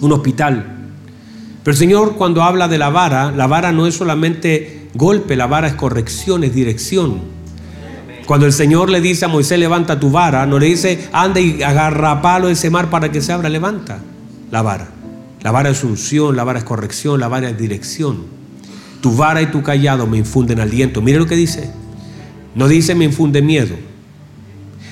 un 0.03 0.12
hospital. 0.12 0.91
Pero 1.64 1.72
el 1.72 1.78
Señor 1.78 2.16
cuando 2.16 2.43
habla 2.43 2.68
de 2.68 2.76
la 2.76 2.91
vara, 2.91 3.32
la 3.32 3.47
vara 3.47 3.72
no 3.72 3.86
es 3.86 3.95
solamente 3.95 4.91
golpe, 4.93 5.36
la 5.36 5.47
vara 5.47 5.68
es 5.68 5.74
corrección, 5.74 6.45
es 6.45 6.55
dirección. 6.55 7.18
Cuando 8.26 8.45
el 8.45 8.53
Señor 8.53 8.91
le 8.91 9.01
dice 9.01 9.24
a 9.24 9.28
Moisés, 9.28 9.59
levanta 9.59 9.99
tu 9.99 10.11
vara, 10.11 10.45
no 10.45 10.59
le 10.59 10.66
dice, 10.66 11.09
anda 11.12 11.41
y 11.41 11.62
agarra 11.62 12.20
palo 12.20 12.51
ese 12.51 12.68
mar 12.68 12.91
para 12.91 13.11
que 13.11 13.22
se 13.22 13.32
abra, 13.32 13.49
levanta 13.49 14.01
la 14.51 14.61
vara. 14.61 15.00
La 15.43 15.51
vara 15.51 15.70
es 15.70 15.82
unción, 15.84 16.36
la 16.36 16.45
vara 16.45 16.59
es 16.59 16.64
corrección, 16.64 17.18
la 17.18 17.28
vara 17.28 17.51
es 17.51 17.59
dirección. 17.59 18.24
Tu 19.01 19.14
vara 19.14 19.41
y 19.41 19.47
tu 19.47 19.62
callado 19.62 20.07
me 20.07 20.18
infunden 20.18 20.61
aliento. 20.61 21.01
Mire 21.01 21.18
lo 21.18 21.26
que 21.26 21.36
dice. 21.36 21.70
No 22.55 22.68
dice 22.68 22.95
me 22.95 23.07
infunde 23.07 23.41
miedo. 23.41 23.74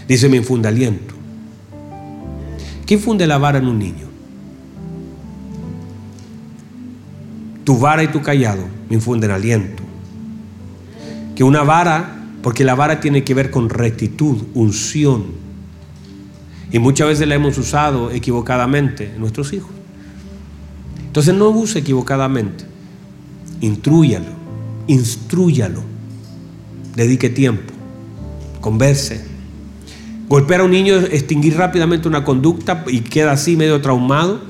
Dice 0.07 0.29
me 0.29 0.39
infunde 0.39 0.69
aliento. 0.69 1.15
¿Qué 2.87 2.95
infunde 2.95 3.27
la 3.27 3.37
vara 3.37 3.59
en 3.59 3.67
un 3.67 3.79
niño? 3.79 4.09
Tu 7.65 7.79
vara 7.79 8.03
y 8.03 8.09
tu 8.09 8.23
callado 8.23 8.65
me 8.89 8.97
infunden 8.97 9.31
aliento. 9.31 9.83
Que 11.37 11.45
una 11.45 11.63
vara, 11.63 12.25
porque 12.43 12.65
la 12.65 12.75
vara 12.75 13.01
tiene 13.01 13.25
que 13.25 13.35
ver 13.35 13.51
con 13.51 13.69
rectitud, 13.69 14.45
unción. 14.55 15.27
Y 16.73 16.79
muchas 16.79 17.09
veces 17.09 17.29
la 17.29 17.35
hemos 17.35 17.59
usado 17.59 18.11
equivocadamente 18.11 19.13
en 19.15 19.21
nuestros 19.21 19.53
hijos. 19.53 19.78
Entonces 21.19 21.35
no 21.35 21.49
use 21.49 21.81
equivocadamente. 21.81 22.65
Intrúyalo, 23.61 24.31
instruyalo, 24.87 25.83
dedique 26.95 27.29
tiempo, 27.29 27.75
converse. 28.61 29.25
Golpear 30.29 30.61
a 30.61 30.65
un 30.65 30.71
niño 30.71 30.95
es 30.95 31.13
extinguir 31.13 31.57
rápidamente 31.57 32.07
una 32.07 32.23
conducta 32.23 32.85
y 32.87 33.01
queda 33.01 33.33
así 33.33 33.57
medio 33.57 33.81
traumado. 33.81 34.43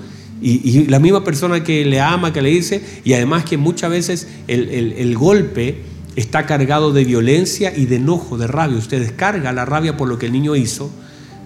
Y, 0.43 0.85
la 0.89 0.99
misma 0.99 1.25
persona 1.25 1.65
que 1.65 1.87
le 1.87 2.03
ama, 2.03 2.35
que 2.35 2.43
le 2.43 2.51
dice, 2.51 2.85
y 3.03 3.15
además 3.15 3.47
que 3.47 3.57
muchas 3.57 3.91
veces 3.91 4.29
el, 4.47 4.69
el 4.69 5.17
golpe 5.17 5.85
está 6.17 6.45
cargado 6.45 6.93
de 6.93 7.03
violencia 7.07 7.75
y 7.75 7.87
de 7.87 7.97
enojo, 7.97 8.37
de 8.37 8.47
rabia. 8.47 8.77
Usted 8.77 9.01
descarga 9.01 9.55
la 9.55 9.65
rabia 9.65 9.97
por 9.97 10.07
lo 10.07 10.19
que 10.19 10.27
el 10.27 10.33
niño 10.33 10.55
hizo, 10.55 10.91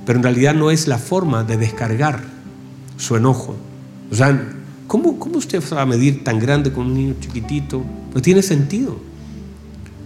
pero 0.05 0.19
en 0.19 0.25
realidad 0.25 0.57
no 0.57 0.73
es 0.73 0.89
la 0.89 0.99
forma 0.99 1.45
de 1.45 1.59
descargar 1.59 2.25
su 2.97 3.15
enojo. 3.15 3.55
O 4.11 4.17
sea, 4.17 4.59
¿Cómo, 4.93 5.17
usted 5.39 5.63
va 5.73 5.81
a 5.81 5.87
medir 5.87 6.23
tan 6.23 6.39
grande 6.39 6.71
con 6.71 6.89
un 6.89 6.93
niño 6.93 7.15
chiquitito? 7.19 7.83
No 8.15 8.21
tiene 8.21 8.43
sentido. 8.43 8.99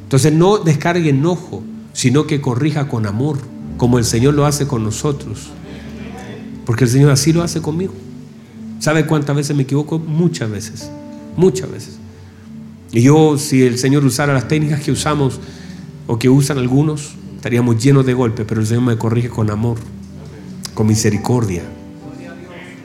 Entonces 0.05 0.33
no 0.33 0.59
descargue 0.59 1.11
enojo, 1.11 1.65
sino 1.93 2.29
que 2.29 2.41
corrija 2.41 2.87
con 2.87 3.05
amor, 3.05 3.37
como 3.79 3.99
el 3.99 4.05
Señor 4.05 4.35
lo 4.35 4.47
hace 4.47 4.69
con 4.69 4.85
nosotros. 4.85 5.49
Porque 6.65 6.85
el 6.85 6.91
Señor 6.91 7.11
así 7.11 7.33
lo 7.33 7.43
hace 7.43 7.61
conmigo. 7.61 7.95
¿Sabe 8.79 9.07
cuántas 9.07 9.35
veces 9.35 9.57
me 9.57 9.65
equivoco? 9.65 9.99
Muchas 9.99 10.53
veces, 10.53 10.89
muchas 11.37 11.69
veces. 11.69 11.99
Y 12.93 13.03
yo, 13.03 13.39
si 13.39 13.65
el 13.65 13.79
Señor 13.79 14.05
usara 14.05 14.35
las 14.35 14.47
técnicas 14.47 14.83
que 14.83 14.93
usamos 14.93 15.41
o 16.07 16.17
que 16.17 16.29
usan 16.29 16.59
algunos, 16.59 17.15
estaríamos 17.35 17.83
llenos 17.83 18.07
de 18.07 18.15
golpes, 18.15 18.47
pero 18.49 18.61
el 18.61 18.69
Señor 18.69 18.85
me 18.85 18.97
corrige 18.97 19.31
con 19.31 19.51
amor, 19.51 19.79
con 20.75 20.87
misericordia. 20.87 21.65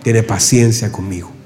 Tiene 0.02 0.24
paciencia 0.24 0.92
conmigo. 0.92 1.41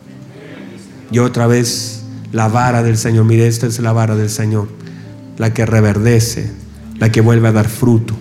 Y 1.12 1.20
otra 1.20 1.48
vez 1.48 2.04
la 2.32 2.48
vara 2.48 2.84
del 2.84 2.98
Señor. 2.98 3.26
Mire, 3.26 3.48
esta 3.48 3.68
es 3.68 3.80
la 3.80 3.94
vara 3.94 4.16
del 4.16 4.30
Señor. 4.30 4.68
La 5.38 5.54
que 5.54 5.66
reverdece, 5.66 6.52
la 6.98 7.12
que 7.12 7.22
vuelve 7.22 7.48
a 7.48 7.52
dar 7.52 7.70
fruto. 7.70 8.16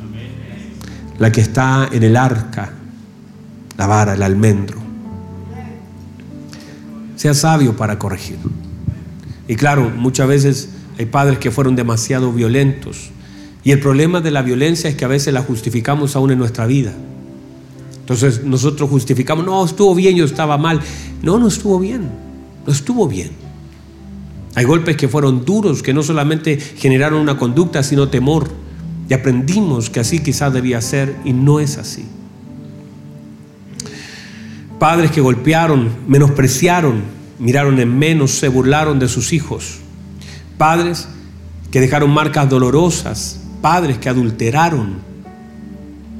La 1.18 1.32
que 1.32 1.40
está 1.40 1.88
en 1.90 2.02
el 2.02 2.16
arca. 2.16 2.72
La 3.76 3.86
vara, 3.86 4.14
el 4.14 4.22
almendro. 4.22 4.78
Sea 7.16 7.34
sabio 7.34 7.76
para 7.76 7.98
corregir. 7.98 8.38
Y 9.48 9.56
claro, 9.56 9.90
muchas 9.90 10.28
veces 10.28 10.68
hay 10.98 11.06
padres 11.06 11.38
que 11.38 11.50
fueron 11.50 11.76
demasiado 11.76 12.32
violentos. 12.32 13.10
Y 13.62 13.70
el 13.72 13.80
problema 13.80 14.20
de 14.20 14.30
la 14.30 14.42
violencia 14.42 14.90
es 14.90 14.96
que 14.96 15.04
a 15.04 15.08
veces 15.08 15.32
la 15.32 15.42
justificamos 15.42 16.16
aún 16.16 16.30
en 16.30 16.38
nuestra 16.38 16.66
vida. 16.66 16.92
Entonces 18.00 18.44
nosotros 18.44 18.90
justificamos, 18.90 19.46
no, 19.46 19.64
estuvo 19.64 19.94
bien, 19.94 20.16
yo 20.16 20.24
estaba 20.24 20.58
mal. 20.58 20.80
No, 21.22 21.38
no 21.38 21.48
estuvo 21.48 21.78
bien 21.78 22.33
no 22.66 22.72
estuvo 22.72 23.06
bien. 23.08 23.30
Hay 24.54 24.64
golpes 24.64 24.96
que 24.96 25.08
fueron 25.08 25.44
duros, 25.44 25.82
que 25.82 25.92
no 25.92 26.02
solamente 26.02 26.58
generaron 26.58 27.20
una 27.20 27.36
conducta, 27.36 27.82
sino 27.82 28.08
temor. 28.08 28.48
Y 29.08 29.14
aprendimos 29.14 29.90
que 29.90 30.00
así 30.00 30.20
quizás 30.20 30.52
debía 30.52 30.80
ser 30.80 31.16
y 31.24 31.32
no 31.32 31.60
es 31.60 31.76
así. 31.76 32.06
Padres 34.78 35.10
que 35.10 35.20
golpearon, 35.20 35.88
menospreciaron, 36.06 37.02
miraron 37.38 37.78
en 37.80 37.98
menos, 37.98 38.32
se 38.32 38.48
burlaron 38.48 38.98
de 38.98 39.08
sus 39.08 39.32
hijos. 39.32 39.78
Padres 40.56 41.08
que 41.70 41.80
dejaron 41.80 42.10
marcas 42.10 42.48
dolorosas, 42.48 43.40
padres 43.60 43.98
que 43.98 44.08
adulteraron, 44.08 44.98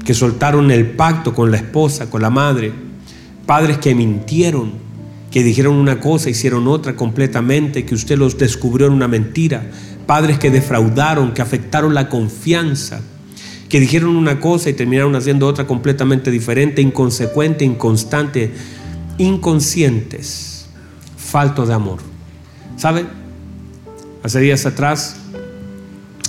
que 0.03 0.13
soltaron 0.13 0.69
el 0.71 0.91
pacto 0.91 1.33
con 1.33 1.51
la 1.51 1.57
esposa, 1.57 2.09
con 2.09 2.21
la 2.21 2.29
madre, 2.29 2.73
padres 3.45 3.77
que 3.77 3.95
mintieron, 3.95 4.84
que 5.35 5.43
dijeron 5.43 5.75
una 5.75 5.99
cosa, 5.99 6.29
hicieron 6.29 6.65
otra 6.65 6.95
completamente, 6.95 7.85
que 7.85 7.93
usted 7.93 8.17
los 8.17 8.37
descubrió 8.37 8.87
en 8.87 8.93
una 8.93 9.09
mentira, 9.09 9.69
padres 10.07 10.39
que 10.39 10.49
defraudaron, 10.49 11.33
que 11.33 11.41
afectaron 11.41 11.93
la 11.93 12.07
confianza, 12.07 13.01
que 13.67 13.81
dijeron 13.81 14.15
una 14.15 14.39
cosa 14.39 14.69
y 14.69 14.73
terminaron 14.75 15.13
haciendo 15.13 15.45
otra 15.45 15.67
completamente 15.67 16.31
diferente, 16.31 16.81
inconsecuente, 16.81 17.65
inconstante, 17.65 18.53
inconscientes, 19.17 20.67
falto 21.17 21.65
de 21.65 21.73
amor. 21.73 21.99
¿Sabe? 22.77 23.05
Hace 24.23 24.39
días 24.39 24.65
atrás 24.65 25.17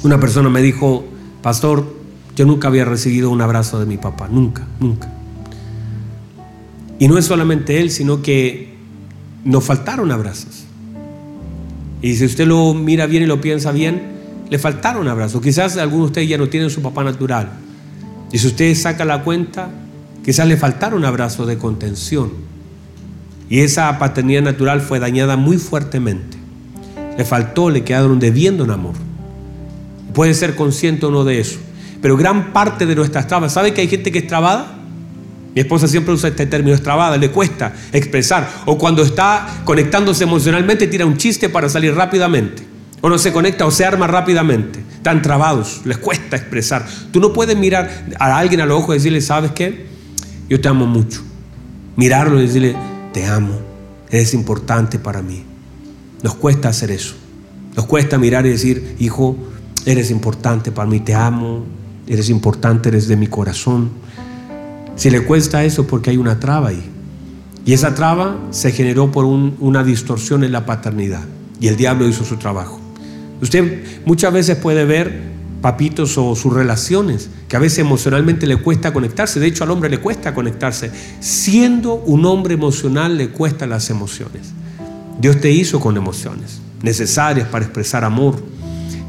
una 0.03 0.19
persona 0.19 0.49
me 0.49 0.63
dijo, 0.63 1.05
pastor, 1.43 1.95
yo 2.35 2.45
nunca 2.45 2.67
había 2.67 2.85
recibido 2.85 3.31
un 3.31 3.41
abrazo 3.41 3.79
de 3.79 3.87
mi 3.87 3.99
papá, 3.99 4.27
nunca, 4.29 4.67
nunca. 4.81 5.13
Y 6.99 7.07
no 7.07 7.19
es 7.19 7.25
solamente 7.25 7.81
él, 7.81 7.93
sino 7.93 8.21
que 8.21 8.75
nos 9.47 9.65
faltaron 9.65 10.11
abrazos. 10.11 10.65
Y 12.03 12.17
si 12.17 12.25
usted 12.25 12.47
lo 12.47 12.75
mira 12.75 13.07
bien 13.07 13.23
y 13.23 13.27
lo 13.27 13.41
piensa 13.41 13.71
bien, 13.71 14.03
le 14.51 14.59
faltaron 14.59 15.07
abrazos. 15.09 15.41
Quizás 15.41 15.77
algunos 15.77 16.07
de 16.07 16.11
ustedes 16.11 16.29
ya 16.29 16.37
no 16.37 16.49
tienen 16.49 16.69
su 16.69 16.83
papá 16.83 17.05
natural. 17.05 17.49
Y 18.33 18.39
si 18.39 18.49
usted 18.49 18.75
saca 18.75 19.05
la 19.05 19.23
cuenta, 19.23 19.71
quizás 20.25 20.49
le 20.49 20.57
faltaron 20.57 21.05
abrazos 21.05 21.47
de 21.47 21.59
contención. 21.59 22.33
Y 23.49 23.61
esa 23.61 23.97
paternidad 24.01 24.43
natural 24.43 24.81
fue 24.81 24.99
dañada 24.99 25.37
muy 25.37 25.59
fuertemente. 25.59 26.37
Le 27.17 27.25
faltó, 27.25 27.71
le 27.71 27.85
quedaron 27.85 28.19
debiendo 28.19 28.65
en 28.65 28.71
amor. 28.73 28.95
Puede 30.13 30.35
ser 30.35 30.57
consciente 30.57 31.07
o 31.07 31.13
no 31.13 31.25
de 31.25 31.39
eso. 31.39 31.59
Pero 32.03 32.17
gran 32.17 32.53
parte 32.53 32.85
de 32.85 32.97
nuestras 32.97 33.29
trabas, 33.29 33.53
¿sabe 33.53 33.73
que 33.73 33.81
hay 33.81 33.89
gente 33.89 34.11
que 34.11 34.19
es 34.19 34.27
trabada? 34.27 34.76
Mi 35.57 35.63
esposa 35.63 35.89
siempre 35.89 36.13
usa 36.13 36.29
este 36.29 36.45
término, 36.45 36.75
es 36.75 36.83
trabada, 36.83 37.17
le 37.17 37.31
cuesta 37.31 37.73
expresar. 37.91 38.47
O 38.67 38.77
cuando 38.77 39.03
está 39.03 39.63
conectándose 39.65 40.25
emocionalmente, 40.25 40.87
tira 40.87 41.07
un 41.07 41.17
chiste 41.17 41.49
para 41.49 41.71
salir 41.71 41.95
rápidamente. 41.95 42.63
O 43.01 43.09
no 43.09 43.17
se 43.17 43.33
conecta 43.33 43.65
o 43.65 43.71
se 43.71 43.87
arma 43.87 44.07
rápidamente. 44.07 44.81
Están 44.97 45.23
trabados, 45.23 45.81
les 45.87 45.97
cuesta 45.97 46.37
expresar. 46.37 46.87
Tú 47.11 47.21
no 47.21 47.33
puedes 47.33 47.57
mirar 47.57 48.05
a 48.19 48.37
alguien 48.37 48.61
a 48.61 48.67
los 48.67 48.81
ojos 48.81 48.97
y 48.97 48.99
decirle, 48.99 49.23
¿sabes 49.23 49.53
qué? 49.53 49.87
Yo 50.47 50.61
te 50.61 50.69
amo 50.69 50.87
mucho. 50.87 51.23
Mirarlo 51.97 52.39
y 52.39 52.43
decirle, 52.43 52.77
te 53.15 53.25
amo, 53.25 53.59
eres 54.11 54.35
importante 54.35 54.99
para 54.99 55.23
mí. 55.23 55.43
Nos 56.23 56.35
cuesta 56.35 56.69
hacer 56.69 56.91
eso. 56.91 57.15
Nos 57.75 57.87
cuesta 57.87 58.19
mirar 58.19 58.45
y 58.45 58.51
decir, 58.51 58.97
hijo, 58.99 59.39
eres 59.87 60.11
importante 60.11 60.71
para 60.71 60.87
mí, 60.87 61.01
te 61.01 61.15
amo, 61.15 61.65
eres 62.07 62.29
importante, 62.29 62.91
eres 62.91 63.09
de 63.09 63.17
mi 63.17 63.29
corazón. 63.29 64.05
Si 64.97 65.11
le 65.11 65.25
cuesta 65.25 65.65
eso 65.65 65.87
porque 65.87 66.11
hay 66.11 66.17
una 66.17 66.41
traba 66.41 66.69
ahí. 66.69 66.83
Y 67.65 67.73
esa 67.73 67.95
traba 67.95 68.37
se 68.51 68.73
generó 68.73 69.11
por 69.11 69.25
una 69.25 69.85
distorsión 69.85 70.45
en 70.45 70.53
la 70.53 70.67
paternidad. 70.67 71.25
Y 71.61 71.69
el 71.69 71.77
diablo 71.77 72.09
hizo 72.09 72.25
su 72.25 72.37
trabajo. 72.37 72.81
Usted 73.41 74.03
muchas 74.07 74.33
veces 74.33 74.57
puede 74.57 74.85
ver 74.85 75.37
papitos 75.61 76.17
o 76.17 76.37
sus 76.37 76.53
relaciones, 76.53 77.29
que 77.49 77.57
a 77.57 77.59
veces 77.59 77.81
emocionalmente 77.81 78.47
le 78.47 78.57
cuesta 78.57 78.93
conectarse. 78.93 79.41
De 79.41 79.47
hecho, 79.47 79.65
al 79.65 79.71
hombre 79.71 79.91
le 79.91 79.99
cuesta 79.99 80.33
conectarse. 80.33 80.91
Siendo 81.21 81.95
un 81.95 82.25
hombre 82.25 82.55
emocional 82.55 83.17
le 83.17 83.31
cuestan 83.31 83.71
las 83.71 83.91
emociones. 83.91 84.53
Dios 85.21 85.41
te 85.41 85.51
hizo 85.51 85.81
con 85.81 85.97
emociones 85.97 86.61
necesarias 86.83 87.49
para 87.49 87.65
expresar 87.65 88.05
amor. 88.05 88.37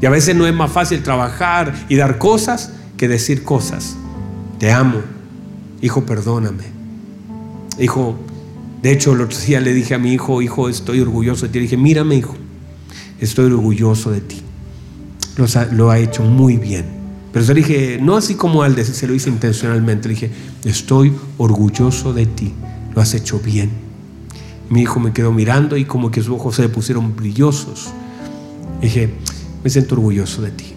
Y 0.00 0.06
a 0.06 0.10
veces 0.10 0.34
no 0.34 0.46
es 0.46 0.54
más 0.54 0.70
fácil 0.70 1.02
trabajar 1.02 1.74
y 1.88 1.96
dar 1.96 2.18
cosas 2.18 2.72
que 2.96 3.08
decir 3.08 3.44
cosas. 3.44 3.96
Te 4.58 4.72
amo, 4.72 5.00
hijo, 5.82 6.04
perdóname. 6.04 6.64
Hijo, 7.78 8.16
de 8.82 8.92
hecho, 8.92 9.12
el 9.12 9.22
otro 9.22 9.38
día 9.38 9.60
le 9.60 9.74
dije 9.74 9.94
a 9.94 9.98
mi 9.98 10.12
hijo, 10.12 10.40
hijo, 10.42 10.68
estoy 10.68 11.00
orgulloso 11.00 11.46
de 11.46 11.52
ti. 11.52 11.58
Le 11.58 11.62
dije, 11.62 11.76
mírame, 11.76 12.16
hijo, 12.16 12.34
estoy 13.20 13.46
orgulloso 13.46 14.10
de 14.10 14.20
ti. 14.20 14.42
Lo, 15.72 15.90
ha 15.90 15.98
hecho 15.98 16.22
muy 16.22 16.56
bien. 16.56 16.84
Pero 17.32 17.44
se 17.44 17.54
le 17.54 17.60
dije, 17.60 17.98
no 18.00 18.16
así 18.16 18.34
como 18.34 18.62
al 18.62 18.84
se 18.84 19.06
lo 19.06 19.14
hice 19.14 19.30
intencionalmente. 19.30 20.08
Le 20.08 20.14
dije, 20.14 20.30
estoy 20.64 21.12
orgulloso 21.38 22.12
de 22.12 22.26
ti. 22.26 22.52
Lo 22.94 23.00
has 23.00 23.14
hecho 23.14 23.38
bien. 23.38 23.70
Mi 24.70 24.82
hijo 24.82 25.00
me 25.00 25.12
quedó 25.12 25.32
mirando 25.32 25.76
y 25.76 25.84
como 25.84 26.10
que 26.10 26.20
sus 26.20 26.34
ojos 26.34 26.56
se 26.56 26.62
le 26.62 26.68
pusieron 26.68 27.14
brillosos. 27.14 27.90
Dije, 28.80 29.10
me 29.62 29.70
siento 29.70 29.94
orgulloso 29.94 30.42
de 30.42 30.50
ti. 30.50 30.74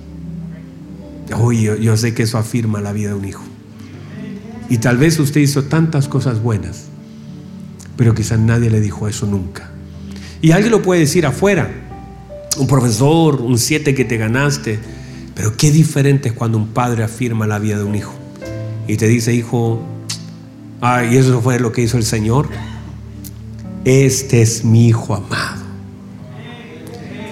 Uy, 1.39 1.70
yo 1.82 1.97
sé 1.97 2.14
que 2.14 2.24
eso 2.24 2.38
afirma 2.38 2.82
la 2.82 2.93
vida 2.93 3.10
de 3.10 3.16
un 3.16 3.26
hijo. 3.26 3.43
Y 4.72 4.78
tal 4.78 4.96
vez 4.96 5.20
usted 5.20 5.42
hizo 5.42 5.66
tantas 5.66 6.08
cosas 6.08 6.42
buenas, 6.42 6.84
pero 7.98 8.16
quizás 8.16 8.40
nadie 8.40 8.70
le 8.70 8.80
dijo 8.80 9.10
eso 9.10 9.26
nunca. 9.26 9.70
Y 10.42 10.52
alguien 10.52 10.72
lo 10.72 10.82
puede 10.82 11.02
decir 11.02 11.26
afuera, 11.26 11.70
un 12.58 12.68
profesor, 12.68 13.42
un 13.42 13.58
siete 13.58 13.94
que 13.94 14.06
te 14.06 14.16
ganaste, 14.16 14.80
pero 15.36 15.58
qué 15.58 15.72
diferente 15.72 16.30
es 16.30 16.34
cuando 16.34 16.58
un 16.58 16.70
padre 16.70 17.04
afirma 17.04 17.48
la 17.48 17.60
vida 17.60 17.80
de 17.80 17.84
un 17.84 17.96
hijo 17.96 18.14
y 18.88 18.96
te 18.96 19.10
dice, 19.10 19.34
hijo, 19.34 19.82
ay, 20.80 21.18
eso 21.18 21.42
fue 21.42 21.60
lo 21.60 21.74
que 21.74 21.82
hizo 21.82 21.98
el 21.98 22.06
Señor. 22.06 22.48
Este 23.84 24.42
es 24.42 24.64
mi 24.64 24.88
hijo 24.88 25.16
amado. 25.16 25.64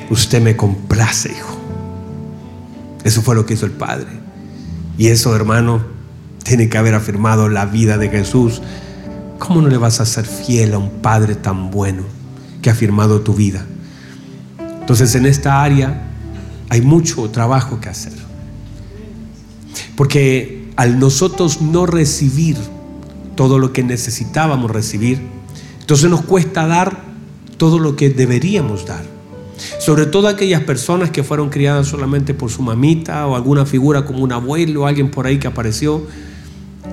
Usted 0.10 0.42
me 0.42 0.58
complace, 0.58 1.32
hijo. 1.32 1.58
Eso 3.06 3.22
fue 3.22 3.34
lo 3.34 3.46
que 3.46 3.54
hizo 3.54 3.66
el 3.66 3.72
Padre. 3.72 4.10
Y 4.98 5.08
eso, 5.08 5.34
hermano, 5.34 5.99
tiene 6.50 6.68
que 6.68 6.80
haber 6.80 6.96
afirmado 6.96 7.48
la 7.48 7.68
vida 7.68 8.00
de 8.00 8.10
Jesús. 8.10 8.60
¿Cómo 9.38 9.62
no 9.62 9.68
le 9.68 9.78
vas 9.78 10.00
a 10.00 10.06
ser 10.08 10.26
fiel 10.26 10.74
a 10.74 10.80
un 10.80 10.90
Padre 10.90 11.36
tan 11.36 11.70
bueno 11.70 12.02
que 12.64 12.72
ha 12.72 12.74
afirmado 12.74 13.22
tu 13.22 13.36
vida? 13.36 13.68
Entonces 14.82 15.14
en 15.14 15.28
esta 15.28 15.62
área 15.62 16.10
hay 16.70 16.82
mucho 16.82 17.30
trabajo 17.30 17.80
que 17.80 17.90
hacer. 17.90 18.14
Porque 19.96 20.72
al 20.76 20.98
nosotros 20.98 21.62
no 21.62 21.86
recibir 21.86 22.58
todo 23.36 23.60
lo 23.60 23.72
que 23.72 23.84
necesitábamos 23.84 24.72
recibir, 24.72 25.22
entonces 25.82 26.10
nos 26.10 26.24
cuesta 26.24 26.66
dar 26.66 27.04
todo 27.58 27.78
lo 27.78 27.96
que 27.96 28.10
deberíamos 28.10 28.88
dar. 28.88 29.04
Sobre 29.78 30.08
todo 30.08 30.28
aquellas 30.28 30.64
personas 30.64 31.12
que 31.12 31.24
fueron 31.24 31.50
criadas 31.50 31.86
solamente 31.86 32.34
por 32.34 32.50
su 32.50 32.64
mamita 32.64 33.28
o 33.28 33.36
alguna 33.36 33.68
figura 33.68 34.04
como 34.04 34.24
un 34.24 34.32
abuelo 34.32 34.82
o 34.82 34.88
alguien 34.88 35.12
por 35.12 35.28
ahí 35.28 35.38
que 35.38 35.46
apareció 35.46 36.08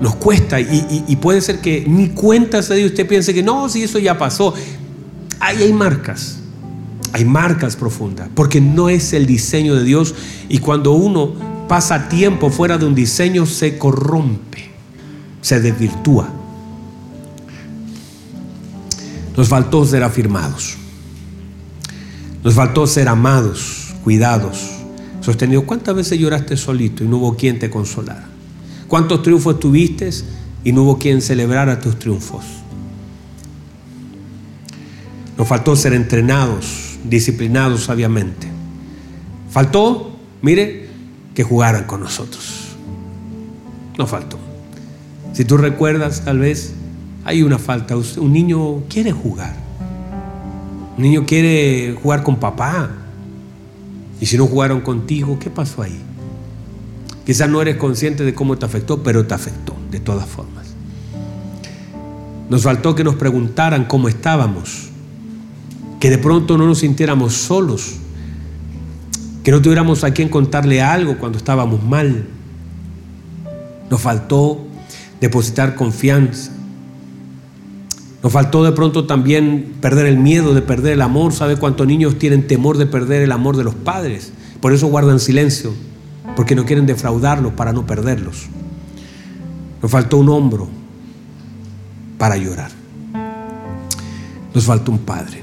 nos 0.01 0.17
cuesta 0.17 0.61
y, 0.61 1.17
puede 1.21 1.41
ser 1.41 1.61
que 1.61 1.85
ni 1.87 2.09
cuenta 2.11 2.63
se 2.63 2.75
dé 2.75 2.85
usted 2.85 3.07
piense 3.07 3.33
que 3.33 3.43
no, 3.43 3.69
si 3.69 3.83
eso 3.83 3.99
ya 3.99 4.19
pasó. 4.19 4.55
Ahí 5.41 5.63
hay 5.63 5.73
marcas, 5.73 6.39
hay 7.13 7.25
marcas 7.25 7.77
profundas, 7.77 8.29
porque 8.35 8.61
no 8.61 8.89
es 8.89 9.13
el 9.13 9.27
diseño 9.27 9.75
de 9.75 9.85
Dios 9.85 10.15
y 10.49 10.59
cuando 10.59 10.93
uno 10.93 11.35
pasa 11.69 12.09
tiempo 12.09 12.51
fuera 12.51 12.79
de 12.79 12.87
un 12.87 12.95
diseño 12.95 13.47
se 13.47 13.79
corrompe, 13.79 14.71
se 15.41 15.61
desvirtúa. 15.61 16.29
Nos 19.37 19.49
faltó 19.49 19.85
ser 19.85 20.03
afirmados, 20.03 20.77
nos 22.43 22.55
faltó 22.55 22.87
ser 22.87 23.09
amados, 23.09 23.95
cuidados, 24.03 24.71
sostenidos. 25.21 25.65
¿Cuántas 25.65 25.95
veces 25.95 26.19
lloraste 26.19 26.57
solito 26.57 27.05
y 27.05 27.09
no 27.09 27.19
hubo 27.19 27.37
quien 27.37 27.59
te 27.59 27.69
consolara? 27.69 28.36
¿Cuántos 28.89 29.23
triunfos 29.23 29.59
tuviste 29.59 30.11
y 30.63 30.73
no 30.73 30.83
hubo 30.83 30.99
quien 30.99 31.21
celebrara 31.21 31.81
tus 31.81 31.99
triunfos? 31.99 32.45
Nos 35.37 35.47
faltó 35.47 35.77
ser 35.77 35.93
entrenados, 35.93 36.99
disciplinados 37.05 37.85
sabiamente. 37.85 38.47
Faltó, 39.51 40.17
mire, 40.41 40.89
que 41.35 41.43
jugaran 41.43 41.85
con 41.85 42.01
nosotros. 42.01 42.77
No 43.99 44.07
faltó. 44.07 44.39
Si 45.33 45.45
tú 45.45 45.57
recuerdas, 45.57 46.25
tal 46.25 46.39
vez 46.39 46.73
hay 47.25 47.43
una 47.43 47.59
falta. 47.59 47.97
Un 47.97 48.33
niño 48.33 48.85
quiere 48.89 49.13
jugar. 49.13 49.55
Un 50.97 51.03
niño 51.03 51.27
quiere 51.27 51.95
jugar 52.03 52.23
con 52.23 52.37
papá. 52.37 52.91
Y 54.21 54.27
si 54.27 54.39
no 54.39 54.47
jugaron 54.47 54.81
contigo, 54.81 55.39
¿qué 55.39 55.51
pasó 55.51 55.83
ahí? 55.83 56.01
Quizás 57.27 57.51
no 57.51 57.61
eres 57.61 57.77
consciente 57.77 58.25
de 58.25 58.35
cómo 58.35 58.57
te 58.57 58.65
afectó, 58.65 59.03
pero 59.03 59.27
te 59.27 59.35
afectó 59.35 59.75
de 59.91 59.99
todas 59.99 60.29
formas. 60.29 60.69
Nos 62.49 62.63
faltó 62.63 62.95
que 62.95 63.03
nos 63.03 63.17
preguntaran 63.17 63.85
cómo 63.87 64.09
estábamos, 64.09 64.91
que 65.99 66.09
de 66.09 66.19
pronto 66.19 66.57
no 66.57 66.67
nos 66.67 66.79
sintiéramos 66.79 67.35
solos, 67.35 67.97
que 69.43 69.51
no 69.51 69.61
tuviéramos 69.61 70.05
a 70.05 70.13
quien 70.13 70.29
contarle 70.29 70.81
algo 70.81 71.19
cuando 71.19 71.39
estábamos 71.39 71.83
mal. 71.83 72.27
Nos 73.91 74.01
faltó 74.01 74.65
depositar 75.21 75.75
confianza. 75.75 76.53
Nos 78.23 78.33
faltó 78.33 78.63
de 78.63 78.73
pronto 78.73 79.07
también 79.07 79.75
perder 79.81 80.07
el 80.07 80.19
miedo 80.19 80.55
de 80.55 80.63
perder 80.63 80.93
el 80.93 81.03
amor. 81.03 81.33
¿Sabe 81.33 81.57
cuántos 81.57 81.87
niños 81.89 82.19
tienen 82.19 82.47
temor 82.47 82.79
de 82.79 82.87
perder 82.87 83.23
el 83.23 83.33
amor 83.33 83.57
de 83.57 83.65
los 83.65 83.75
padres? 83.75 84.33
Por 84.61 84.73
eso 84.73 84.87
guardan 84.87 85.21
silencio, 85.21 85.73
porque 86.37 86.55
no 86.55 86.67
quieren 86.67 86.87
defraudarlos 86.87 87.55
para 87.55 87.73
no 87.73 87.87
perderlos. 87.87 88.47
Nos 89.83 89.91
faltó 89.91 90.19
un 90.19 90.29
hombro 90.29 90.69
para 92.19 92.37
llorar. 92.37 92.71
Nos 94.55 94.65
faltó 94.65 94.93
un 94.93 94.99
padre. 94.99 95.43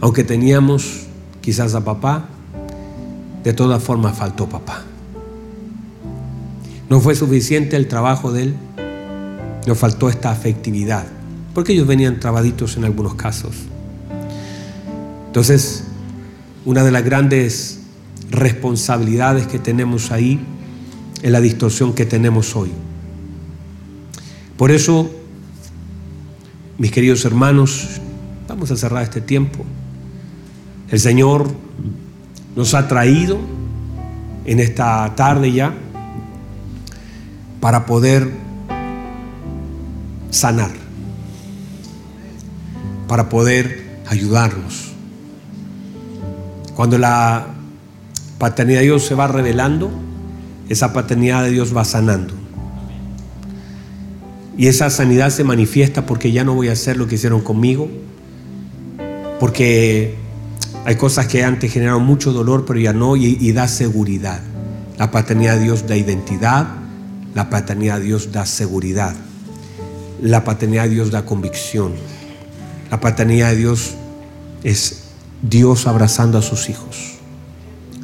Aunque 0.00 0.22
teníamos 0.22 1.06
quizás 1.40 1.74
a 1.74 1.84
papá, 1.84 2.28
de 3.42 3.52
todas 3.52 3.82
formas 3.82 4.16
faltó 4.16 4.48
papá. 4.48 4.82
No 6.88 7.00
fue 7.00 7.14
suficiente 7.14 7.76
el 7.76 7.88
trabajo 7.88 8.32
de 8.32 8.42
él, 8.44 8.54
nos 9.66 9.78
faltó 9.78 10.08
esta 10.08 10.30
afectividad, 10.30 11.06
porque 11.54 11.72
ellos 11.72 11.86
venían 11.86 12.20
trabaditos 12.20 12.76
en 12.76 12.84
algunos 12.84 13.14
casos. 13.14 13.54
Entonces, 15.26 15.84
una 16.64 16.84
de 16.84 16.90
las 16.90 17.04
grandes 17.04 17.80
responsabilidades 18.38 19.46
que 19.46 19.58
tenemos 19.58 20.10
ahí 20.10 20.40
es 21.22 21.30
la 21.30 21.40
distorsión 21.40 21.94
que 21.94 22.04
tenemos 22.04 22.54
hoy. 22.54 22.70
Por 24.56 24.70
eso, 24.70 25.10
mis 26.78 26.90
queridos 26.90 27.24
hermanos, 27.24 28.00
vamos 28.48 28.70
a 28.70 28.76
cerrar 28.76 29.02
este 29.02 29.20
tiempo. 29.20 29.64
El 30.90 31.00
Señor 31.00 31.50
nos 32.54 32.74
ha 32.74 32.86
traído 32.86 33.38
en 34.44 34.60
esta 34.60 35.14
tarde 35.16 35.52
ya 35.52 35.74
para 37.60 37.86
poder 37.86 38.30
sanar, 40.30 40.70
para 43.08 43.28
poder 43.28 44.02
ayudarnos. 44.06 44.92
Cuando 46.74 46.98
la 46.98 47.53
paternidad 48.38 48.80
de 48.80 48.86
Dios 48.86 49.04
se 49.04 49.14
va 49.14 49.26
revelando, 49.26 49.90
esa 50.68 50.92
paternidad 50.92 51.44
de 51.44 51.50
Dios 51.50 51.76
va 51.76 51.84
sanando. 51.84 52.34
Y 54.56 54.68
esa 54.68 54.88
sanidad 54.90 55.30
se 55.30 55.44
manifiesta 55.44 56.06
porque 56.06 56.30
ya 56.30 56.44
no 56.44 56.54
voy 56.54 56.68
a 56.68 56.72
hacer 56.72 56.96
lo 56.96 57.06
que 57.06 57.16
hicieron 57.16 57.40
conmigo, 57.40 57.88
porque 59.40 60.14
hay 60.84 60.96
cosas 60.96 61.26
que 61.26 61.42
antes 61.42 61.72
generaron 61.72 62.04
mucho 62.04 62.32
dolor, 62.32 62.64
pero 62.66 62.78
ya 62.78 62.92
no, 62.92 63.16
y, 63.16 63.52
da 63.52 63.68
seguridad. 63.68 64.40
La 64.98 65.10
paternidad 65.10 65.56
de 65.56 65.64
Dios 65.64 65.86
da 65.88 65.96
identidad, 65.96 66.68
la 67.34 67.50
paternidad 67.50 67.98
de 67.98 68.04
Dios 68.04 68.30
da 68.30 68.46
seguridad, 68.46 69.14
la 70.22 70.44
paternidad 70.44 70.84
de 70.84 70.90
Dios 70.90 71.10
da 71.10 71.24
convicción, 71.24 71.92
la 72.90 73.00
paternidad 73.00 73.50
de 73.50 73.56
Dios 73.56 73.94
es 74.62 75.04
Dios 75.42 75.88
abrazando 75.88 76.38
a 76.38 76.42
sus 76.42 76.68
hijos. 76.68 77.13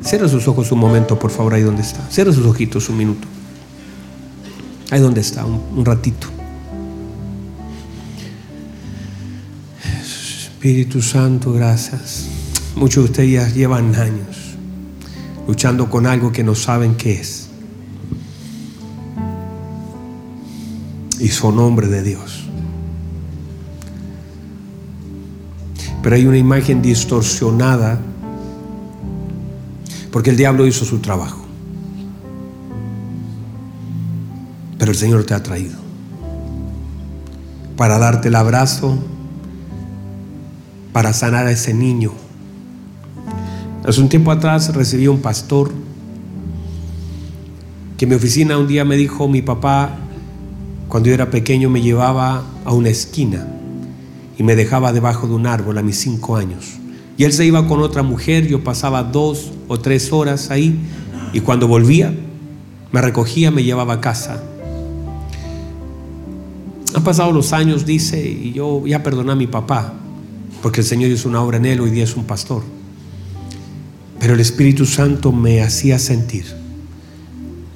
Cierra 0.03 0.29
sus 0.29 0.47
ojos 0.49 0.73
un 0.73 0.79
momento, 0.79 1.19
por 1.19 1.31
favor, 1.31 1.55
ahí 1.55 1.63
donde 1.63 1.83
está. 1.83 2.01
Cierra 2.11 2.33
sus 2.33 2.47
ojitos 2.47 2.89
un 2.89 2.97
minuto. 2.97 3.29
Ahí 4.91 5.01
donde 5.01 5.21
está, 5.21 5.45
un 5.45 5.85
ratito. 5.85 6.27
Espíritu 10.61 11.01
Santo, 11.01 11.53
gracias. 11.53 12.27
Muchos 12.77 13.05
de 13.05 13.11
ustedes 13.11 13.31
ya 13.33 13.49
llevan 13.49 13.95
años 13.95 14.51
luchando 15.47 15.91
con 15.91 16.07
algo 16.07 16.31
que 16.31 16.45
no 16.45 16.55
saben 16.55 16.95
qué 16.95 17.15
es. 17.15 17.49
Y 21.19 21.29
son 21.29 21.59
hombres 21.59 21.91
de 21.91 22.03
Dios. 22.03 22.45
Pero 26.03 26.15
hay 26.15 26.27
una 26.27 26.39
imagen 26.39 26.83
distorsionada 26.83 27.99
porque 30.13 30.31
el 30.31 30.37
diablo 30.37 30.67
hizo 30.67 30.85
su 30.85 30.99
trabajo. 30.99 31.45
Pero 34.79 34.91
el 34.91 34.97
Señor 34.97 35.25
te 35.25 35.35
ha 35.35 35.43
traído 35.43 35.79
para 37.77 37.99
darte 37.99 38.29
el 38.29 38.35
abrazo 38.35 38.99
para 40.93 41.13
sanar 41.13 41.47
a 41.47 41.51
ese 41.51 41.73
niño. 41.73 42.13
Hace 43.87 44.01
un 44.01 44.09
tiempo 44.09 44.31
atrás 44.31 44.75
recibí 44.75 45.07
un 45.07 45.21
pastor 45.21 45.73
que 47.97 48.05
en 48.05 48.09
mi 48.09 48.17
oficina 48.17 48.59
un 48.59 48.67
día 48.67 48.85
me 48.85 48.97
dijo, 48.97 49.29
mi 49.29 49.43
papá, 49.43 49.97
cuando 50.89 51.09
yo 51.09 51.15
era 51.15 51.31
pequeño, 51.31 51.71
me 51.71 51.81
llevaba 51.81 52.45
a 52.65 52.73
una 52.73 52.89
esquina 52.89 53.47
y 54.37 54.43
me 54.43 54.57
dejaba 54.57 54.93
debajo 54.93 55.27
de 55.27 55.35
un 55.35 55.47
árbol 55.47 55.79
a 55.79 55.83
mis 55.83 55.99
cinco 55.99 56.37
años. 56.37 56.80
Y 57.21 57.25
él 57.25 57.35
se 57.35 57.45
iba 57.45 57.69
con 57.69 57.83
otra 57.83 58.03
mujer, 58.03 58.47
yo 58.47 58.65
pasaba 58.65 59.03
dos 59.03 59.51
o 59.69 59.79
tres 59.79 60.11
horas 60.11 60.51
ahí 60.51 60.81
y 61.35 61.41
cuando 61.41 61.69
volvía, 61.69 62.15
me 62.93 63.03
recogía, 63.03 63.51
me 63.51 63.63
llevaba 63.63 63.93
a 63.93 64.01
casa. 64.01 64.43
Han 66.95 67.05
pasado 67.05 67.31
los 67.33 67.53
años, 67.53 67.85
dice, 67.85 68.27
y 68.27 68.55
yo 68.55 68.87
ya 68.87 69.03
perdoné 69.03 69.33
a 69.33 69.35
mi 69.35 69.47
papá, 69.47 69.93
porque 70.63 70.81
el 70.81 70.87
Señor 70.87 71.11
hizo 71.11 71.29
una 71.29 71.43
obra 71.43 71.59
en 71.59 71.67
él, 71.67 71.81
hoy 71.83 71.91
día 71.91 72.05
es 72.05 72.17
un 72.17 72.25
pastor. 72.25 72.63
Pero 74.19 74.33
el 74.33 74.41
Espíritu 74.41 74.87
Santo 74.87 75.31
me 75.31 75.61
hacía 75.61 75.99
sentir 75.99 76.47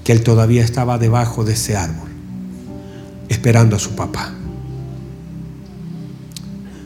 que 0.05 0.13
él 0.13 0.23
todavía 0.23 0.65
estaba 0.65 0.97
debajo 0.97 1.45
de 1.45 1.53
ese 1.53 1.77
árbol, 1.77 2.09
esperando 3.29 3.77
a 3.77 3.79
su 3.79 3.95
papá. 3.95 4.33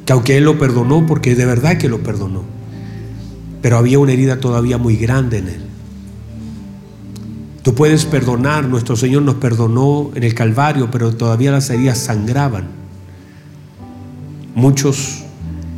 Que 0.08 0.14
aunque 0.14 0.38
él 0.38 0.44
lo 0.44 0.58
perdonó, 0.58 1.04
porque 1.04 1.34
de 1.34 1.44
verdad 1.44 1.76
que 1.76 1.90
lo 1.90 2.02
perdonó, 2.02 2.42
pero 3.60 3.76
había 3.76 3.98
una 3.98 4.12
herida 4.12 4.40
todavía 4.40 4.78
muy 4.78 4.96
grande 4.96 5.36
en 5.36 5.48
él. 5.48 5.60
Tú 7.62 7.74
puedes 7.74 8.06
perdonar, 8.06 8.64
nuestro 8.64 8.96
Señor 8.96 9.20
nos 9.20 9.34
perdonó 9.34 10.10
en 10.14 10.24
el 10.24 10.32
Calvario, 10.32 10.90
pero 10.90 11.14
todavía 11.14 11.52
las 11.52 11.68
heridas 11.68 11.98
sangraban. 11.98 12.68
Muchos 14.54 15.24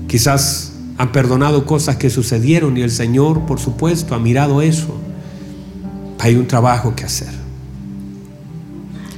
Quizás 0.07 0.73
han 0.97 1.11
perdonado 1.11 1.67
cosas 1.67 1.97
que 1.97 2.09
sucedieron 2.09 2.77
y 2.77 2.83
el 2.83 2.93
Señor, 2.93 3.47
por 3.47 3.59
supuesto, 3.59 4.15
ha 4.15 4.21
mirado 4.21 4.63
eso. 4.63 4.97
Hay 6.21 6.37
un 6.37 6.47
trabajo 6.47 6.95
que 6.95 7.05
hacer. 7.05 7.33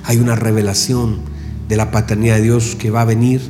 Hay 0.05 0.17
una 0.17 0.37
revelación 0.37 1.21
de 1.69 1.77
la 1.77 1.91
paternidad 1.91 2.37
de 2.37 2.43
Dios 2.45 2.77
que 2.79 2.91
va 2.91 3.03
a 3.03 3.05
venir 3.05 3.43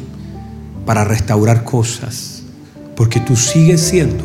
para 0.84 1.04
restaurar 1.04 1.64
cosas. 1.64 2.42
Porque 2.96 3.20
tú 3.20 3.36
sigues 3.36 3.80
siendo 3.80 4.24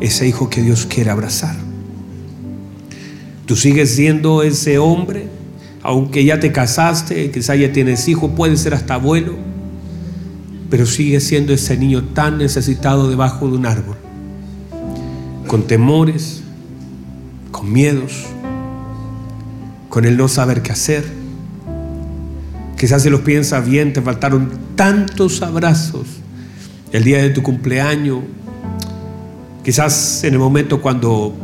ese 0.00 0.26
hijo 0.26 0.50
que 0.50 0.62
Dios 0.62 0.86
quiere 0.86 1.10
abrazar. 1.10 1.56
Tú 3.46 3.56
sigues 3.56 3.94
siendo 3.94 4.42
ese 4.42 4.78
hombre, 4.78 5.28
aunque 5.82 6.24
ya 6.24 6.40
te 6.40 6.50
casaste, 6.52 7.30
quizás 7.30 7.58
ya 7.58 7.72
tienes 7.72 8.08
hijo, 8.08 8.30
puede 8.30 8.56
ser 8.56 8.74
hasta 8.74 8.94
abuelo 8.94 9.36
pero 10.70 10.86
sigue 10.86 11.20
siendo 11.20 11.52
ese 11.52 11.76
niño 11.76 12.04
tan 12.04 12.38
necesitado 12.38 13.08
debajo 13.08 13.48
de 13.48 13.56
un 13.56 13.66
árbol, 13.66 13.96
con 15.46 15.66
temores, 15.66 16.42
con 17.52 17.72
miedos, 17.72 18.26
con 19.88 20.04
el 20.04 20.16
no 20.16 20.28
saber 20.28 20.62
qué 20.62 20.72
hacer. 20.72 21.04
Quizás 22.76 23.02
si 23.02 23.10
lo 23.10 23.24
piensas 23.24 23.66
bien, 23.66 23.92
te 23.92 24.02
faltaron 24.02 24.50
tantos 24.74 25.42
abrazos 25.42 26.06
el 26.92 27.04
día 27.04 27.22
de 27.22 27.30
tu 27.30 27.42
cumpleaños, 27.42 28.20
quizás 29.64 30.22
en 30.24 30.34
el 30.34 30.38
momento 30.38 30.80
cuando 30.80 31.34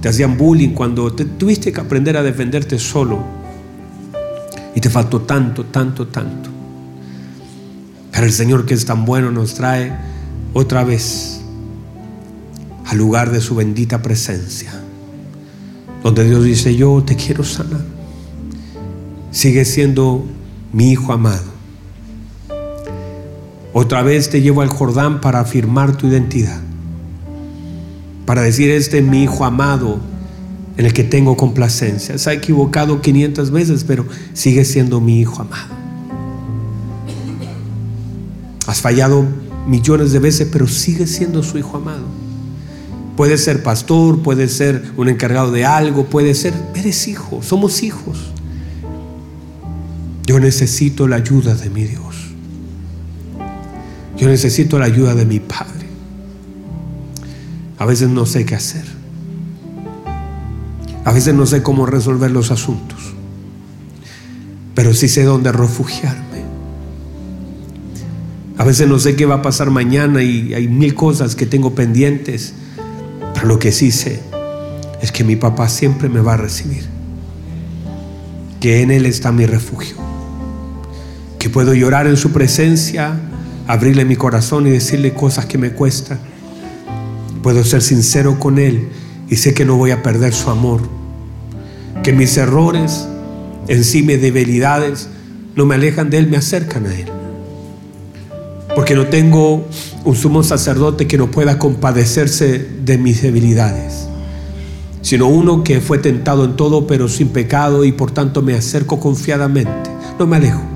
te 0.00 0.08
hacían 0.08 0.36
bullying, 0.36 0.70
cuando 0.70 1.12
te, 1.12 1.24
tuviste 1.24 1.72
que 1.72 1.80
aprender 1.80 2.16
a 2.16 2.22
defenderte 2.22 2.78
solo 2.78 3.22
y 4.74 4.80
te 4.80 4.90
faltó 4.90 5.22
tanto, 5.22 5.64
tanto, 5.66 6.08
tanto. 6.08 6.50
Pero 8.10 8.26
el 8.26 8.32
Señor 8.32 8.66
que 8.66 8.74
es 8.74 8.84
tan 8.84 9.04
bueno 9.04 9.30
nos 9.30 9.54
trae 9.54 9.92
otra 10.52 10.84
vez 10.84 11.40
al 12.86 12.98
lugar 12.98 13.30
de 13.30 13.40
su 13.40 13.54
bendita 13.54 14.02
presencia, 14.02 14.72
donde 16.02 16.24
Dios 16.24 16.44
dice, 16.44 16.74
yo 16.74 17.02
te 17.06 17.14
quiero 17.14 17.44
sanar. 17.44 17.84
Sigue 19.30 19.64
siendo 19.64 20.26
mi 20.72 20.90
hijo 20.90 21.12
amado. 21.12 21.60
Otra 23.72 24.02
vez 24.02 24.30
te 24.30 24.40
llevo 24.40 24.62
al 24.62 24.68
Jordán 24.68 25.20
para 25.20 25.40
afirmar 25.40 25.96
tu 25.96 26.08
identidad. 26.08 26.60
Para 28.26 28.42
decir, 28.42 28.70
este 28.70 28.98
es 28.98 29.04
mi 29.04 29.22
hijo 29.22 29.44
amado 29.44 30.00
en 30.76 30.86
el 30.86 30.92
que 30.92 31.04
tengo 31.04 31.36
complacencia. 31.36 32.18
Se 32.18 32.30
ha 32.30 32.32
equivocado 32.32 33.00
500 33.00 33.50
veces, 33.50 33.84
pero 33.84 34.06
sigue 34.32 34.64
siendo 34.64 35.00
mi 35.00 35.20
hijo 35.20 35.42
amado. 35.42 35.74
Has 38.66 38.80
fallado 38.80 39.24
millones 39.66 40.12
de 40.12 40.18
veces, 40.18 40.48
pero 40.50 40.66
sigue 40.66 41.06
siendo 41.06 41.42
su 41.42 41.58
hijo 41.58 41.76
amado. 41.76 42.04
Puede 43.16 43.36
ser 43.36 43.62
pastor, 43.62 44.22
puede 44.22 44.48
ser 44.48 44.92
un 44.96 45.08
encargado 45.08 45.50
de 45.50 45.64
algo, 45.64 46.06
puede 46.06 46.34
ser, 46.34 46.54
eres 46.74 47.06
hijo, 47.08 47.42
somos 47.42 47.82
hijos. 47.82 48.32
Yo 50.30 50.38
necesito 50.38 51.08
la 51.08 51.16
ayuda 51.16 51.56
de 51.56 51.70
mi 51.70 51.82
Dios. 51.82 52.14
Yo 54.16 54.28
necesito 54.28 54.78
la 54.78 54.84
ayuda 54.84 55.16
de 55.16 55.26
mi 55.26 55.40
Padre. 55.40 55.88
A 57.78 57.84
veces 57.84 58.10
no 58.10 58.24
sé 58.26 58.46
qué 58.46 58.54
hacer. 58.54 58.84
A 61.04 61.10
veces 61.10 61.34
no 61.34 61.46
sé 61.46 61.64
cómo 61.64 61.84
resolver 61.84 62.30
los 62.30 62.52
asuntos. 62.52 63.12
Pero 64.76 64.94
sí 64.94 65.08
sé 65.08 65.24
dónde 65.24 65.50
refugiarme. 65.50 66.44
A 68.56 68.62
veces 68.62 68.86
no 68.86 69.00
sé 69.00 69.16
qué 69.16 69.26
va 69.26 69.34
a 69.34 69.42
pasar 69.42 69.70
mañana 69.72 70.22
y 70.22 70.54
hay 70.54 70.68
mil 70.68 70.94
cosas 70.94 71.34
que 71.34 71.44
tengo 71.44 71.74
pendientes. 71.74 72.54
Pero 73.34 73.48
lo 73.48 73.58
que 73.58 73.72
sí 73.72 73.90
sé 73.90 74.20
es 75.02 75.10
que 75.10 75.24
mi 75.24 75.34
papá 75.34 75.68
siempre 75.68 76.08
me 76.08 76.20
va 76.20 76.34
a 76.34 76.36
recibir. 76.36 76.84
Que 78.60 78.82
en 78.82 78.92
Él 78.92 79.06
está 79.06 79.32
mi 79.32 79.44
refugio. 79.44 80.09
Que 81.40 81.48
puedo 81.48 81.72
llorar 81.72 82.06
en 82.06 82.18
su 82.18 82.32
presencia, 82.32 83.18
abrirle 83.66 84.04
mi 84.04 84.14
corazón 84.14 84.66
y 84.66 84.70
decirle 84.70 85.14
cosas 85.14 85.46
que 85.46 85.56
me 85.56 85.72
cuestan. 85.72 86.20
Puedo 87.42 87.64
ser 87.64 87.80
sincero 87.80 88.38
con 88.38 88.58
Él 88.58 88.90
y 89.30 89.36
sé 89.36 89.54
que 89.54 89.64
no 89.64 89.76
voy 89.76 89.90
a 89.90 90.02
perder 90.02 90.34
su 90.34 90.50
amor. 90.50 90.82
Que 92.02 92.12
mis 92.12 92.36
errores, 92.36 93.08
encima 93.68 94.12
de 94.12 94.18
debilidades, 94.18 95.08
no 95.56 95.64
me 95.64 95.76
alejan 95.76 96.10
de 96.10 96.18
Él, 96.18 96.28
me 96.28 96.36
acercan 96.36 96.84
a 96.84 96.94
Él. 96.94 97.06
Porque 98.74 98.94
no 98.94 99.06
tengo 99.06 99.66
un 100.04 100.16
sumo 100.16 100.42
sacerdote 100.42 101.06
que 101.06 101.16
no 101.16 101.30
pueda 101.30 101.58
compadecerse 101.58 102.68
de 102.84 102.98
mis 102.98 103.22
debilidades, 103.22 104.08
sino 105.00 105.28
uno 105.28 105.64
que 105.64 105.80
fue 105.80 105.96
tentado 105.96 106.44
en 106.44 106.56
todo 106.56 106.86
pero 106.86 107.08
sin 107.08 107.30
pecado 107.30 107.86
y 107.86 107.92
por 107.92 108.10
tanto 108.10 108.42
me 108.42 108.52
acerco 108.52 109.00
confiadamente. 109.00 109.90
No 110.18 110.26
me 110.26 110.36
alejo. 110.36 110.69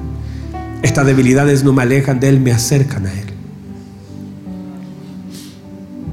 Estas 0.85 1.07
debilidades 1.07 1.65
no 1.65 1.73
me 1.73 1.81
alejan 1.83 2.21
de 2.21 2.29
Él, 2.29 2.41
me 2.41 2.53
acercan 2.53 3.07
a 3.07 3.13
Él. 3.13 3.25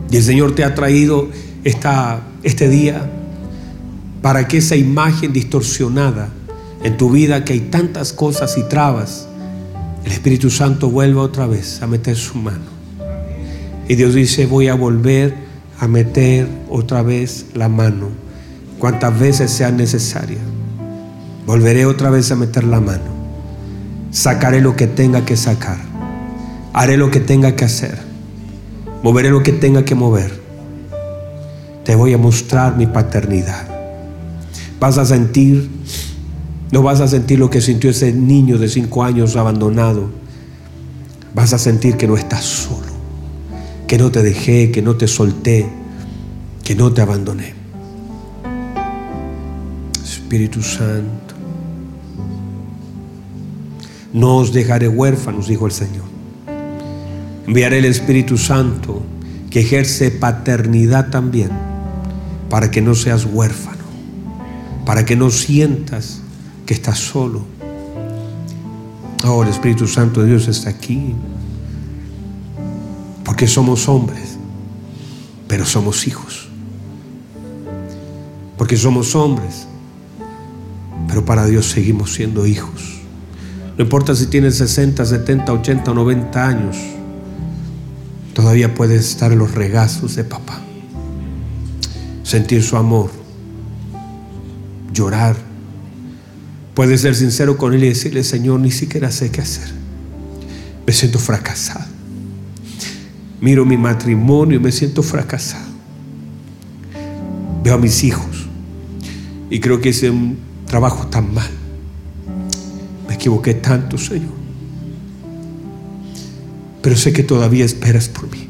Y 0.10 0.16
el 0.16 0.24
Señor 0.24 0.56
te 0.56 0.64
ha 0.64 0.74
traído 0.74 1.28
esta, 1.66 2.22
este 2.42 2.70
día 2.70 3.12
para 4.22 4.48
que 4.48 4.60
esa 4.60 4.78
imagen 4.78 5.34
distorsionada 5.34 6.30
en 6.86 6.96
tu 6.96 7.12
vida, 7.12 7.44
que 7.44 7.52
hay 7.52 7.60
tantas 7.60 8.14
cosas 8.14 8.58
y 8.58 8.64
trabas, 8.64 9.28
el 10.06 10.14
Espíritu 10.14 10.50
Santo 10.50 10.90
vuelva 10.90 11.22
otra 11.22 11.48
vez 11.48 11.82
a 11.82 11.88
meter 11.88 12.16
su 12.16 12.38
mano. 12.38 12.72
Y 13.90 13.96
Dios 13.96 14.14
dice, 14.14 14.46
voy 14.46 14.70
a 14.70 14.76
volver 14.76 15.36
a 15.82 15.90
meter 15.90 16.48
otra 16.70 17.02
vez 17.02 17.48
la 17.56 17.68
mano, 17.68 18.08
cuantas 18.80 19.20
veces 19.20 19.52
sea 19.52 19.70
necesaria. 19.70 20.40
Volveré 21.46 21.86
otra 21.86 22.10
vez 22.10 22.32
a 22.32 22.38
meter 22.38 22.64
la 22.64 22.80
mano. 22.80 23.21
Sacaré 24.12 24.62
lo 24.62 24.76
que 24.76 24.88
tenga 24.88 25.26
que 25.26 25.36
sacar. 25.36 25.78
Haré 26.74 26.97
lo 26.97 27.09
que 27.09 27.20
tenga 27.20 27.55
que 27.55 27.66
hacer. 27.66 27.97
Moveré 29.03 29.30
lo 29.30 29.41
que 29.41 29.51
tenga 29.51 29.84
que 29.84 29.95
mover. 29.95 30.39
Te 31.84 31.95
voy 31.95 32.14
a 32.14 32.18
mostrar 32.18 32.78
mi 32.78 32.86
paternidad. 32.86 33.68
Vas 34.80 34.97
a 34.97 35.05
sentir 35.05 35.70
no 36.72 36.82
vas 36.82 37.01
a 37.01 37.07
sentir 37.07 37.38
lo 37.38 37.49
que 37.49 37.59
sintió 37.59 37.89
ese 37.89 38.14
niño 38.14 38.57
de 38.57 38.70
cinco 38.70 39.03
años 39.03 39.36
abandonado. 39.36 40.09
Vas 41.36 41.51
a 41.51 41.57
sentir 41.57 41.97
que 41.97 42.07
no 42.07 42.16
estás 42.16 42.45
solo, 42.45 42.88
que 43.88 43.97
no 43.97 44.09
te 44.09 44.24
dejé, 44.24 44.72
que 44.72 44.82
no 44.82 44.95
te 44.95 45.07
solté, 45.07 45.68
que 46.64 46.74
no 46.76 46.93
te 46.93 47.01
abandoné. 47.01 47.53
Espíritu 50.01 50.62
Santo, 50.62 51.31
no 54.14 54.38
os 54.38 54.51
dejaré 54.51 54.88
huérfanos, 54.88 55.47
dijo 55.47 55.66
el 55.66 55.72
Señor. 55.72 56.05
Enviaré 57.47 57.80
el 57.80 57.86
Espíritu 57.86 58.38
Santo 58.38 59.01
que 59.49 59.62
ejerce 59.62 60.12
paternidad 60.12 61.09
también, 61.09 61.49
para 62.49 62.72
que 62.72 62.82
no 62.82 62.95
seas 62.95 63.26
huérfano, 63.26 63.84
para 64.86 65.05
que 65.05 65.16
no 65.16 65.30
sientas 65.30 66.22
que 66.66 66.74
estás 66.74 66.99
solo. 66.99 67.43
Ahora 69.24 69.49
el 69.49 69.55
Espíritu 69.55 69.88
Santo 69.88 70.22
de 70.22 70.30
Dios 70.30 70.47
está 70.47 70.70
aquí. 70.70 71.14
Porque 73.24 73.47
somos 73.47 73.88
hombres, 73.88 74.38
pero 75.47 75.66
somos 75.66 76.07
hijos. 76.07 76.49
Porque 78.57 78.78
somos 78.78 79.16
hombres, 79.16 79.68
pero 81.07 81.26
para 81.26 81.45
Dios 81.45 81.68
seguimos 81.68 82.14
siendo 82.14 82.45
hijos. 82.45 83.01
No 83.82 83.86
importa 83.86 84.14
si 84.14 84.28
tienes 84.28 84.58
60, 84.58 85.04
70, 85.04 85.52
80 85.52 85.90
o 85.90 85.94
90 85.96 86.48
años, 86.48 86.78
todavía 88.36 88.76
puedes 88.76 89.10
estar 89.10 89.32
en 89.32 89.40
los 89.40 89.56
regazos 89.56 90.16
de 90.16 90.24
papá. 90.24 90.62
Sentir 92.22 92.62
su 92.62 92.78
amor, 92.78 93.10
llorar 94.94 95.36
Puedes 96.76 97.02
ser 97.02 97.16
sincero 97.16 97.58
con 97.58 97.74
Él 97.74 97.84
y 97.84 97.88
decirle, 97.88 98.24
Señor, 98.24 98.60
ni 98.60 98.70
siquiera 98.70 99.10
sé 99.10 99.32
qué 99.32 99.42
hacer. 99.42 99.68
Me 100.86 100.94
siento 100.94 101.18
fracasado. 101.18 101.86
Miro 103.40 103.66
mi 103.66 103.78
matrimonio 103.78 104.58
y 104.58 104.62
me 104.62 104.72
siento 104.72 105.02
fracasado. 105.02 105.66
Veo 107.64 107.74
a 107.74 107.80
mis 107.80 108.04
hijos 108.04 108.48
y 109.50 109.60
creo 109.60 109.82
que 109.82 109.90
hice 109.90 110.12
un 110.12 110.38
trabajo 110.68 111.08
tan 111.08 111.34
mal. 111.34 111.61
Equivoqué 113.22 113.54
tanto, 113.54 114.00
Señor. 114.00 114.34
Pero 116.82 116.98
sé 116.98 117.14
que 117.14 117.22
todavía 117.22 117.64
esperas 117.66 118.10
por 118.10 118.28
mí. 118.32 118.48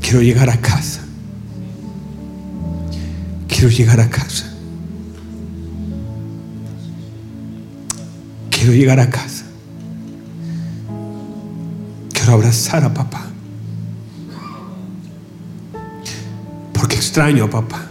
Quiero 0.00 0.22
llegar 0.22 0.48
a 0.48 0.60
casa. 0.60 1.00
Quiero 3.48 3.68
llegar 3.68 4.00
a 4.00 4.08
casa. 4.08 4.48
Quiero 8.48 8.74
llegar 8.74 9.00
a 9.00 9.10
casa. 9.10 9.46
Quiero 12.12 12.34
abrazar 12.34 12.84
a 12.84 12.94
papá. 12.94 13.26
Porque 16.72 16.94
extraño 16.94 17.46
a 17.46 17.50
papá. 17.50 17.88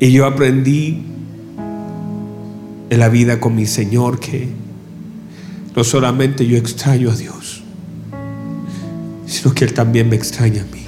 Y 0.00 0.10
yo 0.12 0.26
aprendí 0.26 1.04
en 2.90 2.98
la 2.98 3.08
vida 3.08 3.38
con 3.38 3.54
mi 3.54 3.66
Señor 3.66 4.18
que 4.18 4.48
no 5.76 5.84
solamente 5.84 6.46
yo 6.46 6.56
extraño 6.56 7.10
a 7.10 7.16
Dios, 7.16 7.62
sino 9.26 9.54
que 9.54 9.64
Él 9.64 9.74
también 9.74 10.08
me 10.08 10.16
extraña 10.16 10.62
a 10.62 10.64
mí. 10.64 10.84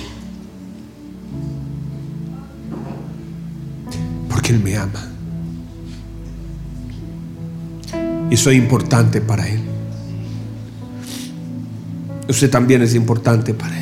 Porque 4.28 4.52
Él 4.52 4.60
me 4.60 4.76
ama. 4.76 5.12
y 8.32 8.36
soy 8.38 8.56
importante 8.56 9.20
para 9.20 9.46
Él. 9.46 9.60
Usted 12.30 12.48
también 12.48 12.80
es 12.80 12.94
importante 12.94 13.52
para 13.52 13.78
Él. 13.78 13.81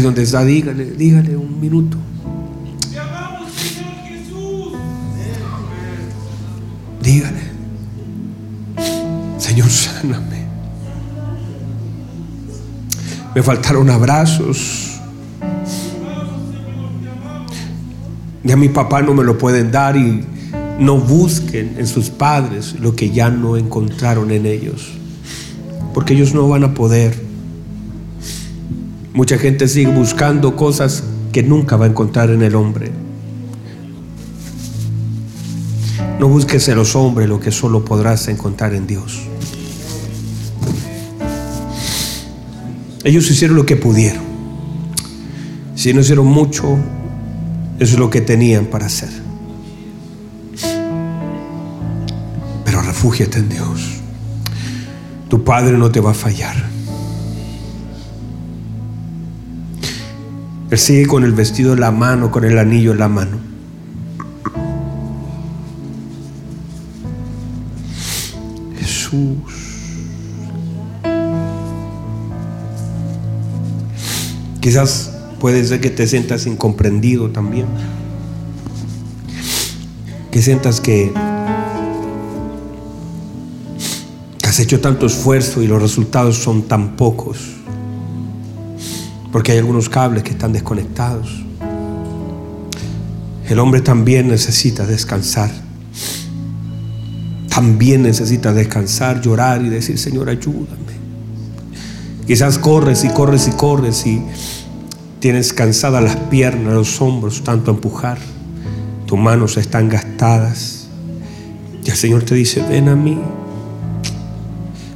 Ahí 0.00 0.04
donde 0.04 0.22
está, 0.22 0.42
dígale, 0.42 0.92
dígale 0.92 1.36
un 1.36 1.60
minuto. 1.60 1.98
Dígale, 7.02 7.40
Señor, 9.36 9.68
sáname. 9.68 10.46
Me 13.34 13.42
faltaron 13.42 13.90
abrazos 13.90 14.98
Ya 18.42 18.56
mi 18.56 18.70
papá 18.70 19.02
no 19.02 19.12
me 19.12 19.22
lo 19.22 19.36
pueden 19.36 19.70
dar 19.70 19.98
y 19.98 20.24
no 20.78 20.96
busquen 20.96 21.74
en 21.76 21.86
sus 21.86 22.08
padres 22.08 22.80
lo 22.80 22.96
que 22.96 23.10
ya 23.10 23.28
no 23.28 23.58
encontraron 23.58 24.30
en 24.30 24.46
ellos. 24.46 24.92
Porque 25.92 26.14
ellos 26.14 26.32
no 26.32 26.48
van 26.48 26.64
a 26.64 26.72
poder. 26.72 27.29
Mucha 29.20 29.36
gente 29.36 29.68
sigue 29.68 29.92
buscando 29.92 30.56
cosas 30.56 31.04
que 31.30 31.42
nunca 31.42 31.76
va 31.76 31.84
a 31.84 31.88
encontrar 31.88 32.30
en 32.30 32.40
el 32.40 32.54
hombre. 32.54 32.90
No 36.18 36.26
busques 36.26 36.66
en 36.68 36.76
los 36.76 36.96
hombres 36.96 37.28
lo 37.28 37.38
que 37.38 37.52
solo 37.52 37.84
podrás 37.84 38.28
encontrar 38.28 38.72
en 38.72 38.86
Dios. 38.86 39.20
Ellos 43.04 43.30
hicieron 43.30 43.58
lo 43.58 43.66
que 43.66 43.76
pudieron. 43.76 44.22
Si 45.74 45.92
no 45.92 46.00
hicieron 46.00 46.26
mucho, 46.26 46.78
eso 47.78 47.92
es 47.92 47.98
lo 47.98 48.08
que 48.08 48.22
tenían 48.22 48.64
para 48.68 48.86
hacer. 48.86 49.10
Pero 52.64 52.80
Refúgiate 52.80 53.38
en 53.40 53.50
Dios. 53.50 54.00
Tu 55.28 55.44
Padre 55.44 55.76
no 55.76 55.90
te 55.90 56.00
va 56.00 56.12
a 56.12 56.14
fallar. 56.14 56.69
Él 60.70 60.78
sigue 60.78 61.06
con 61.06 61.24
el 61.24 61.32
vestido 61.32 61.72
en 61.72 61.80
la 61.80 61.90
mano, 61.90 62.30
con 62.30 62.44
el 62.44 62.56
anillo 62.56 62.92
en 62.92 62.98
la 62.98 63.08
mano. 63.08 63.38
Jesús. 68.78 69.36
Quizás 74.60 75.10
puede 75.40 75.64
ser 75.64 75.80
que 75.80 75.90
te 75.90 76.06
sientas 76.06 76.46
incomprendido 76.46 77.30
también. 77.30 77.66
Que 80.30 80.40
sientas 80.40 80.80
que 80.80 81.12
has 84.44 84.60
hecho 84.60 84.80
tanto 84.80 85.06
esfuerzo 85.06 85.62
y 85.62 85.66
los 85.66 85.82
resultados 85.82 86.36
son 86.36 86.62
tan 86.62 86.94
pocos. 86.94 87.59
Porque 89.32 89.52
hay 89.52 89.58
algunos 89.58 89.88
cables 89.88 90.22
que 90.22 90.30
están 90.30 90.52
desconectados. 90.52 91.44
El 93.48 93.58
hombre 93.58 93.80
también 93.80 94.28
necesita 94.28 94.86
descansar. 94.86 95.50
También 97.48 98.02
necesita 98.02 98.52
descansar, 98.52 99.20
llorar 99.20 99.62
y 99.62 99.68
decir, 99.68 99.98
Señor, 99.98 100.28
ayúdame. 100.28 101.00
Quizás 102.26 102.58
corres 102.58 103.04
y 103.04 103.08
corres 103.08 103.48
y 103.48 103.50
corres 103.50 104.06
y 104.06 104.22
tienes 105.18 105.52
cansadas 105.52 106.02
las 106.02 106.16
piernas, 106.16 106.72
los 106.72 107.00
hombros, 107.00 107.42
tanto 107.42 107.72
empujar. 107.72 108.18
Tus 109.06 109.18
manos 109.18 109.56
están 109.56 109.88
gastadas. 109.88 110.86
Y 111.84 111.90
el 111.90 111.96
Señor 111.96 112.22
te 112.22 112.36
dice, 112.36 112.62
ven 112.62 112.88
a 112.88 112.94
mí. 112.94 113.18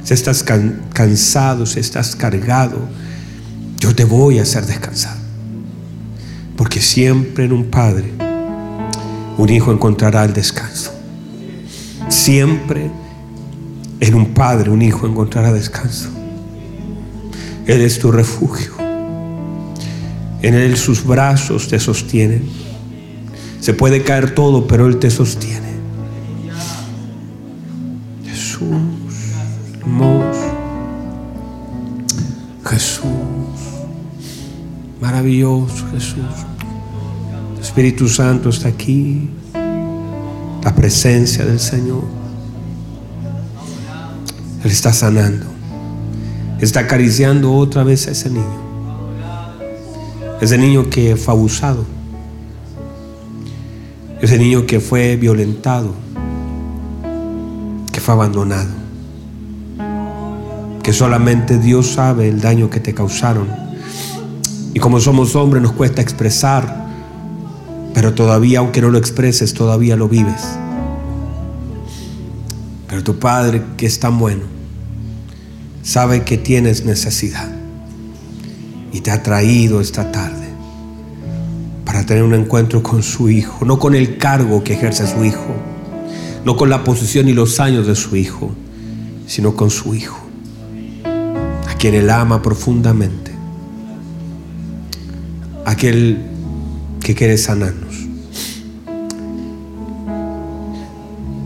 Si 0.05 0.13
estás 0.13 0.45
cansado, 0.93 1.65
si 1.65 1.81
estás 1.81 2.15
cargado, 2.15 2.77
yo 3.85 3.93
te 3.93 4.03
voy 4.03 4.39
a 4.39 4.41
hacer 4.41 4.65
descansar. 4.65 5.15
Porque 6.57 6.81
siempre 6.81 7.45
en 7.45 7.51
un 7.51 7.65
padre, 7.65 8.11
un 9.37 9.49
hijo 9.49 9.71
encontrará 9.71 10.25
el 10.25 10.33
descanso. 10.33 10.91
Siempre 12.09 12.89
en 13.99 14.15
un 14.15 14.33
padre, 14.33 14.71
un 14.71 14.81
hijo 14.81 15.05
encontrará 15.05 15.53
descanso. 15.53 16.09
Él 17.67 17.81
es 17.81 17.99
tu 17.99 18.11
refugio. 18.11 18.71
En 20.41 20.55
Él 20.55 20.77
sus 20.77 21.05
brazos 21.05 21.67
te 21.67 21.79
sostienen. 21.79 22.43
Se 23.59 23.75
puede 23.75 24.01
caer 24.01 24.33
todo, 24.33 24.65
pero 24.65 24.87
Él 24.87 24.97
te 24.97 25.11
sostiene. 25.11 25.64
Maravilloso 35.25 35.85
Jesús. 35.91 36.45
Espíritu 37.59 38.07
Santo 38.07 38.49
está 38.49 38.67
aquí. 38.69 39.29
La 40.63 40.73
presencia 40.73 41.45
del 41.45 41.59
Señor. 41.59 42.03
Él 44.63 44.71
está 44.71 44.93
sanando. 44.93 45.45
Está 46.59 46.81
acariciando 46.81 47.53
otra 47.53 47.83
vez 47.83 48.07
a 48.07 48.11
ese 48.11 48.29
niño. 48.29 48.65
Ese 50.41 50.57
niño 50.57 50.89
que 50.89 51.15
fue 51.15 51.33
abusado. 51.33 51.85
Ese 54.21 54.37
niño 54.37 54.65
que 54.65 54.79
fue 54.79 55.15
violentado. 55.15 55.93
Que 57.91 57.99
fue 57.99 58.13
abandonado. 58.13 58.69
Que 60.83 60.93
solamente 60.93 61.57
Dios 61.57 61.93
sabe 61.93 62.27
el 62.29 62.41
daño 62.41 62.69
que 62.69 62.79
te 62.79 62.93
causaron. 62.93 63.64
Y 64.75 64.79
como 64.79 64.99
somos 64.99 65.37
hombres 65.37 65.63
nos 65.63 65.71
cuesta 65.71 66.01
expresar. 66.01 66.85
Pero 67.93 68.13
todavía, 68.13 68.59
aunque 68.59 68.81
no 68.81 68.89
lo 68.89 68.97
expreses, 68.97 69.53
todavía 69.53 69.95
lo 69.95 70.09
vives. 70.09 70.43
Pero 72.89 73.01
tu 73.01 73.17
Padre, 73.17 73.63
que 73.77 73.85
es 73.85 74.01
tan 74.01 74.19
bueno, 74.19 74.41
sabe 75.81 76.23
que 76.23 76.37
tienes 76.37 76.83
necesidad 76.83 77.49
y 78.91 78.99
te 78.99 79.11
ha 79.11 79.23
traído 79.23 79.79
esta 79.79 80.11
tarde 80.11 80.49
para 81.85 82.05
tener 82.05 82.23
un 82.23 82.33
encuentro 82.33 82.83
con 82.83 83.01
su 83.01 83.29
hijo, 83.29 83.63
no 83.63 83.79
con 83.79 83.95
el 83.95 84.17
cargo 84.17 84.61
que 84.63 84.73
ejerce 84.73 85.07
su 85.07 85.23
hijo, 85.23 85.55
no 86.43 86.57
con 86.57 86.69
la 86.69 86.83
posición 86.83 87.29
y 87.29 87.33
los 87.33 87.61
años 87.61 87.87
de 87.87 87.95
su 87.95 88.17
hijo, 88.17 88.51
sino 89.25 89.55
con 89.55 89.69
su 89.69 89.95
hijo, 89.95 90.19
a 91.05 91.75
quien 91.77 91.93
él 91.93 92.09
ama 92.09 92.41
profundamente, 92.41 93.34
aquel 95.85 96.17
que 96.99 97.13
quiere 97.13 97.37
sanarnos. 97.37 97.93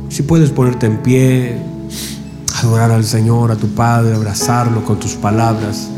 Si 0.07 0.23
puedes 0.23 0.49
ponerte 0.51 0.85
en 0.85 0.99
pie, 0.99 1.57
adorar 2.63 2.91
al 2.91 3.03
Señor, 3.03 3.51
a 3.51 3.57
tu 3.57 3.67
Padre, 3.67 4.15
abrazarlo 4.15 4.85
con 4.85 4.97
tus 4.97 5.15
palabras. 5.15 5.89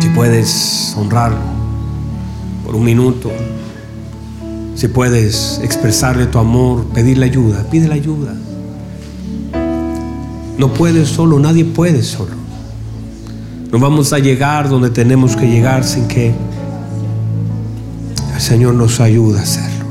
Si 0.00 0.08
puedes 0.08 0.94
honrarlo 0.96 1.36
por 2.64 2.76
un 2.76 2.84
minuto, 2.84 3.30
si 4.74 4.88
puedes 4.88 5.60
expresarle 5.62 6.24
tu 6.26 6.38
amor, 6.38 6.86
pedirle 6.94 7.26
ayuda, 7.26 7.68
pide 7.70 7.88
la 7.88 7.94
ayuda. 7.96 8.34
No 10.56 10.72
puedes 10.72 11.08
solo, 11.08 11.38
nadie 11.38 11.66
puede 11.66 12.02
solo. 12.02 12.37
No 13.70 13.78
vamos 13.78 14.14
a 14.14 14.18
llegar 14.18 14.68
donde 14.68 14.88
tenemos 14.88 15.36
que 15.36 15.46
llegar 15.46 15.84
sin 15.84 16.08
que 16.08 16.32
el 18.34 18.40
Señor 18.40 18.74
nos 18.74 18.98
ayude 18.98 19.38
a 19.38 19.42
hacerlo. 19.42 19.84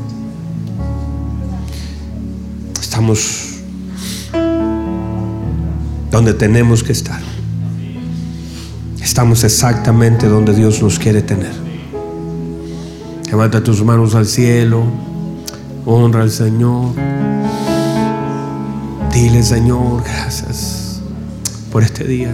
Estamos 2.82 3.60
donde 6.10 6.34
tenemos 6.34 6.84
que 6.84 6.92
estar. 6.92 7.22
Estamos 9.00 9.44
exactamente 9.44 10.28
donde 10.28 10.56
Dios 10.56 10.82
nos 10.82 10.98
quiere 10.98 11.22
tener. 11.22 11.54
Levanta 13.30 13.64
tus 13.64 13.84
manos 13.84 14.16
al 14.16 14.26
cielo, 14.26 14.84
honra 15.86 16.24
al 16.24 16.32
Señor. 16.32 16.94
Dile, 19.14 19.44
Señor, 19.44 20.04
gracias 20.04 21.00
por 21.72 21.84
este 21.84 22.04
día. 22.04 22.34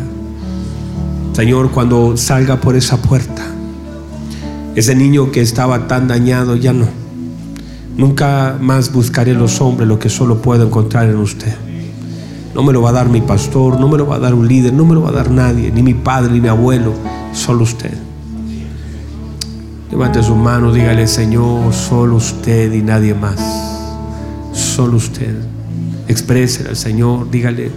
Señor, 1.33 1.71
cuando 1.71 2.15
salga 2.15 2.61
por 2.61 2.75
esa 2.75 2.97
puerta, 2.97 3.43
ese 4.75 4.95
niño 4.95 5.31
que 5.31 5.41
estaba 5.41 5.87
tan 5.87 6.07
dañado 6.07 6.55
ya 6.55 6.73
no. 6.73 6.85
Nunca 7.97 8.57
más 8.61 8.93
buscaré 8.93 9.33
los 9.33 9.59
hombres 9.59 9.87
lo 9.87 9.97
que 9.97 10.09
solo 10.09 10.41
puedo 10.41 10.65
encontrar 10.65 11.09
en 11.09 11.17
usted. 11.17 11.55
No 12.53 12.61
me 12.61 12.71
lo 12.71 12.83
va 12.83 12.91
a 12.91 12.93
dar 12.93 13.09
mi 13.09 13.21
pastor, 13.21 13.79
no 13.79 13.87
me 13.87 13.97
lo 13.97 14.05
va 14.05 14.17
a 14.17 14.19
dar 14.19 14.35
un 14.35 14.47
líder, 14.47 14.73
no 14.73 14.85
me 14.85 14.93
lo 14.93 15.01
va 15.01 15.09
a 15.09 15.13
dar 15.13 15.31
nadie, 15.31 15.71
ni 15.71 15.81
mi 15.81 15.95
padre, 15.95 16.31
ni 16.31 16.39
mi 16.39 16.49
abuelo, 16.49 16.93
solo 17.33 17.63
usted. 17.63 17.93
Levante 19.89 20.21
su 20.21 20.35
mano, 20.35 20.71
dígale, 20.71 21.07
Señor, 21.07 21.73
solo 21.73 22.17
usted 22.17 22.71
y 22.73 22.81
nadie 22.83 23.15
más. 23.15 23.39
Solo 24.53 24.97
usted. 24.97 25.35
Exprésele 26.07 26.69
al 26.69 26.75
Señor, 26.75 27.29
dígale, 27.31 27.71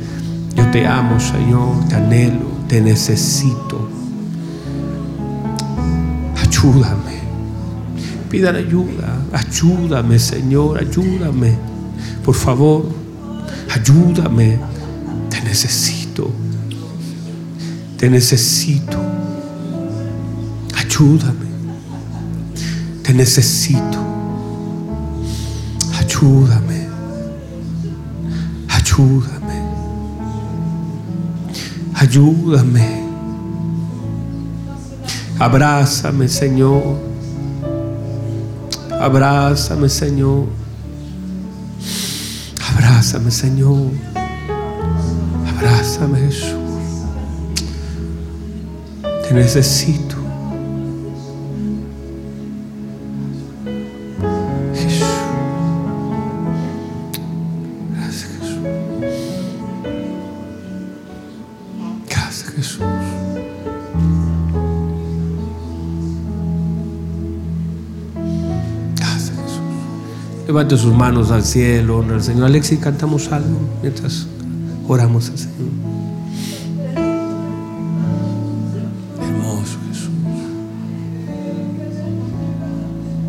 yo 0.54 0.70
te 0.70 0.86
amo, 0.86 1.18
Señor, 1.20 1.88
te 1.88 1.94
anhelo, 1.94 2.55
te 2.68 2.80
necesito. 2.80 3.88
Ayúdame. 6.36 7.20
Pidan 8.30 8.56
ayuda. 8.56 9.22
Ayúdame, 9.32 10.18
Señor, 10.18 10.78
ayúdame. 10.78 11.56
Por 12.24 12.34
favor. 12.34 12.84
Ayúdame, 13.70 14.58
te 15.30 15.40
necesito. 15.42 16.30
Te 17.96 18.10
necesito. 18.10 18.98
Ayúdame. 20.74 21.46
Te 23.02 23.12
necesito. 23.12 23.98
Ayúdame. 25.98 26.86
Ayúdame. 28.68 29.35
Ayúdame. 31.96 33.04
Abrázame, 35.38 36.28
Señor. 36.28 36.98
Abrázame, 39.00 39.88
Señor. 39.88 40.46
Abrázame, 42.70 43.30
Señor. 43.30 43.90
Abrázame, 45.48 46.18
Jesús. 46.20 46.52
Te 49.26 49.34
necesito. 49.34 50.05
Levante 70.56 70.78
sus 70.78 70.94
manos 70.94 71.30
al 71.30 71.44
cielo, 71.44 72.02
al 72.10 72.22
Señor. 72.22 72.46
Alexis, 72.46 72.78
cantamos 72.78 73.30
algo 73.30 73.60
mientras 73.82 74.26
oramos 74.88 75.28
al 75.28 75.36
Señor. 75.36 75.68
Hermoso 79.20 79.76
Jesús. 79.86 80.08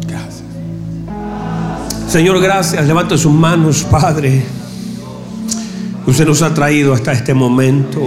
Gracias. 0.08 0.44
Señor, 2.08 2.42
gracias. 2.42 2.88
Levante 2.88 3.18
sus 3.18 3.34
manos, 3.34 3.84
Padre. 3.84 4.46
Usted 6.06 6.26
nos 6.26 6.42
ha 6.42 6.54
traído 6.54 6.94
hasta 6.94 7.12
este 7.12 7.34
momento. 7.34 8.00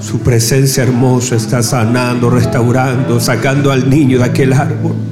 Su 0.00 0.20
presencia 0.20 0.84
hermosa 0.84 1.34
está 1.34 1.60
sanando, 1.64 2.30
restaurando, 2.30 3.18
sacando 3.18 3.72
al 3.72 3.90
niño 3.90 4.18
de 4.18 4.24
aquel 4.26 4.52
árbol. 4.52 5.11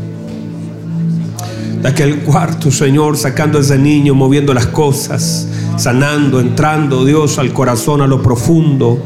De 1.83 1.89
aquel 1.89 2.21
cuarto, 2.21 2.71
Señor, 2.71 3.17
sacando 3.17 3.59
ese 3.59 3.79
niño, 3.79 4.15
moviendo 4.15 4.53
las 4.53 4.67
cosas, 4.67 5.49
sanando, 5.77 6.39
entrando, 6.39 7.05
Dios, 7.05 7.39
al 7.39 7.53
corazón, 7.53 8.03
a 8.03 8.07
lo 8.07 8.23
profundo. 8.23 9.03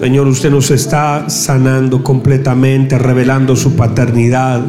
Señor, 0.00 0.26
usted 0.28 0.50
nos 0.50 0.70
está 0.70 1.28
sanando 1.28 2.02
completamente, 2.02 2.98
revelando 2.98 3.56
su 3.56 3.76
paternidad, 3.76 4.62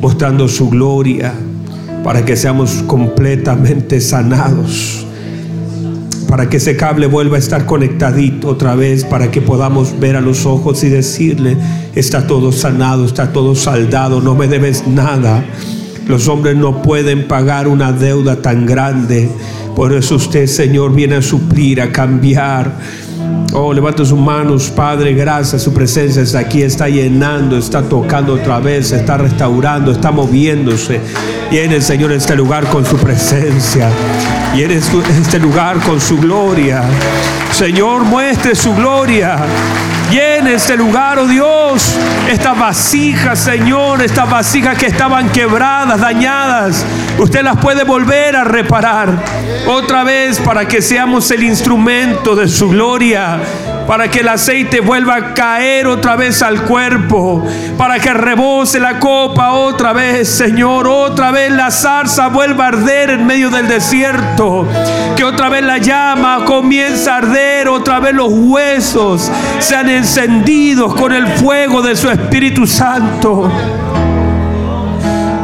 mostrando 0.00 0.48
su 0.48 0.70
gloria, 0.70 1.34
para 2.02 2.24
que 2.24 2.36
seamos 2.36 2.82
completamente 2.86 4.00
sanados 4.00 5.06
para 6.30 6.48
que 6.48 6.58
ese 6.58 6.76
cable 6.76 7.08
vuelva 7.08 7.34
a 7.34 7.38
estar 7.40 7.66
conectadito 7.66 8.46
otra 8.46 8.76
vez, 8.76 9.02
para 9.02 9.32
que 9.32 9.40
podamos 9.40 9.98
ver 9.98 10.14
a 10.14 10.20
los 10.20 10.46
ojos 10.46 10.84
y 10.84 10.88
decirle, 10.88 11.56
está 11.96 12.28
todo 12.28 12.52
sanado, 12.52 13.04
está 13.04 13.32
todo 13.32 13.56
saldado, 13.56 14.20
no 14.20 14.36
me 14.36 14.46
debes 14.46 14.86
nada. 14.86 15.44
Los 16.10 16.26
hombres 16.26 16.56
no 16.56 16.82
pueden 16.82 17.28
pagar 17.28 17.68
una 17.68 17.92
deuda 17.92 18.42
tan 18.42 18.66
grande. 18.66 19.30
Por 19.76 19.94
eso 19.94 20.16
usted, 20.16 20.48
Señor, 20.48 20.92
viene 20.92 21.14
a 21.14 21.22
suplir, 21.22 21.80
a 21.80 21.92
cambiar. 21.92 22.76
Oh, 23.52 23.72
levanta 23.72 24.04
sus 24.04 24.18
manos, 24.18 24.70
Padre, 24.70 25.12
gracias. 25.12 25.62
Su 25.62 25.74
presencia 25.74 26.22
está 26.22 26.38
aquí, 26.38 26.62
está 26.62 26.88
llenando, 26.88 27.56
está 27.56 27.82
tocando 27.82 28.34
otra 28.34 28.60
vez, 28.60 28.92
está 28.92 29.16
restaurando, 29.16 29.90
está 29.90 30.12
moviéndose. 30.12 31.00
El 31.50 31.82
Señor 31.82 32.12
este 32.12 32.36
lugar 32.36 32.66
con 32.68 32.86
su 32.86 32.96
presencia. 32.96 33.90
En 34.54 34.70
este 34.70 35.38
lugar 35.40 35.78
con 35.80 36.00
su 36.00 36.18
gloria. 36.18 36.82
Señor, 37.52 38.04
muestre 38.04 38.54
su 38.54 38.72
gloria. 38.74 39.38
Llene 40.10 40.54
este 40.54 40.76
lugar, 40.76 41.18
oh 41.20 41.26
Dios, 41.26 41.96
estas 42.28 42.58
vasijas, 42.58 43.38
Señor, 43.38 44.02
estas 44.02 44.28
vasijas 44.28 44.76
que 44.76 44.86
estaban 44.86 45.28
quebradas, 45.30 46.00
dañadas. 46.00 46.84
Usted 47.20 47.42
las 47.42 47.58
puede 47.58 47.84
volver 47.84 48.34
a 48.34 48.44
reparar 48.44 49.10
otra 49.66 50.04
vez 50.04 50.38
para 50.40 50.66
que 50.66 50.80
seamos 50.80 51.30
el 51.30 51.42
instrumento 51.42 52.34
de 52.34 52.48
su 52.48 52.70
gloria 52.70 53.38
para 53.90 54.08
que 54.08 54.20
el 54.20 54.28
aceite 54.28 54.78
vuelva 54.78 55.16
a 55.16 55.34
caer 55.34 55.88
otra 55.88 56.14
vez 56.14 56.42
al 56.42 56.62
cuerpo, 56.62 57.44
para 57.76 57.98
que 57.98 58.14
rebose 58.14 58.78
la 58.78 59.00
copa 59.00 59.50
otra 59.50 59.92
vez, 59.92 60.28
Señor, 60.28 60.86
otra 60.86 61.32
vez 61.32 61.50
la 61.50 61.72
zarza 61.72 62.28
vuelva 62.28 62.66
a 62.66 62.68
arder 62.68 63.10
en 63.10 63.26
medio 63.26 63.50
del 63.50 63.66
desierto, 63.66 64.64
que 65.16 65.24
otra 65.24 65.48
vez 65.48 65.64
la 65.64 65.78
llama 65.78 66.44
comienza 66.44 67.14
a 67.14 67.18
arder, 67.18 67.68
otra 67.68 67.98
vez 67.98 68.14
los 68.14 68.28
huesos 68.30 69.28
sean 69.58 69.88
encendidos 69.88 70.94
con 70.94 71.12
el 71.12 71.26
fuego 71.26 71.82
de 71.82 71.96
su 71.96 72.08
Espíritu 72.08 72.68
Santo. 72.68 73.50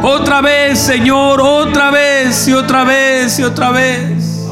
Otra 0.09 0.39
vez, 0.39 0.79
Señor, 0.79 1.41
otra 1.41 1.91
vez 1.91 2.47
y 2.47 2.53
otra 2.53 2.85
vez 2.85 3.37
y 3.39 3.43
otra 3.43 3.71
vez. 3.71 4.47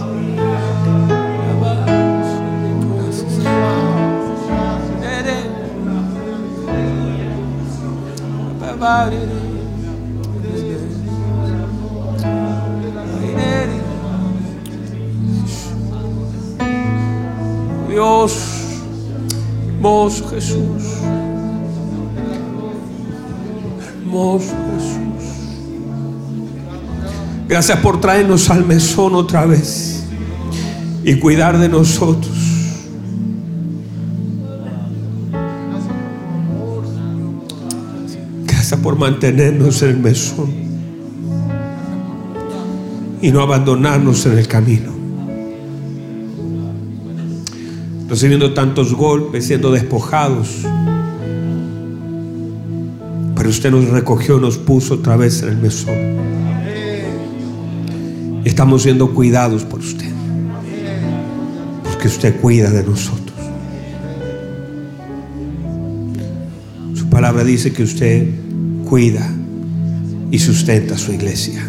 Dios, 17.88 18.34
hermoso 19.70 20.28
Jesús, 20.28 20.84
hermoso 24.04 24.54
Jesús. 24.74 25.15
Gracias 27.48 27.80
por 27.80 28.02
traernos 28.02 28.50
al 28.50 28.66
mesón 28.66 29.16
otra 29.16 29.46
vez 29.46 30.04
y 31.04 31.16
cuidar 31.20 31.58
de 31.58 31.70
nosotros. 31.70 32.46
por 38.86 38.98
mantenernos 38.98 39.82
en 39.82 39.90
el 39.90 39.98
mesón 39.98 40.54
y 43.22 43.32
no 43.32 43.42
abandonarnos 43.42 44.26
en 44.26 44.38
el 44.38 44.48
camino. 44.48 44.92
Recibiendo 48.08 48.54
tantos 48.54 48.94
golpes, 48.94 49.48
siendo 49.48 49.72
despojados. 49.72 50.62
Pero 53.36 53.50
usted 53.50 53.72
nos 53.72 53.90
recogió, 53.90 54.40
nos 54.40 54.58
puso 54.58 54.96
otra 54.96 55.16
vez 55.16 55.42
en 55.42 55.50
el 55.50 55.58
mesón. 55.58 56.45
Estamos 58.46 58.84
siendo 58.84 59.12
cuidados 59.12 59.64
por 59.64 59.80
usted. 59.80 60.12
Porque 61.84 62.08
usted 62.08 62.40
cuida 62.40 62.70
de 62.70 62.84
nosotros. 62.84 63.36
Su 66.94 67.10
palabra 67.10 67.44
dice 67.44 67.74
que 67.74 67.82
usted 67.82 68.30
cuida 68.88 69.28
y 70.30 70.38
sustenta 70.38 70.96
su 70.96 71.12
iglesia. 71.12 71.68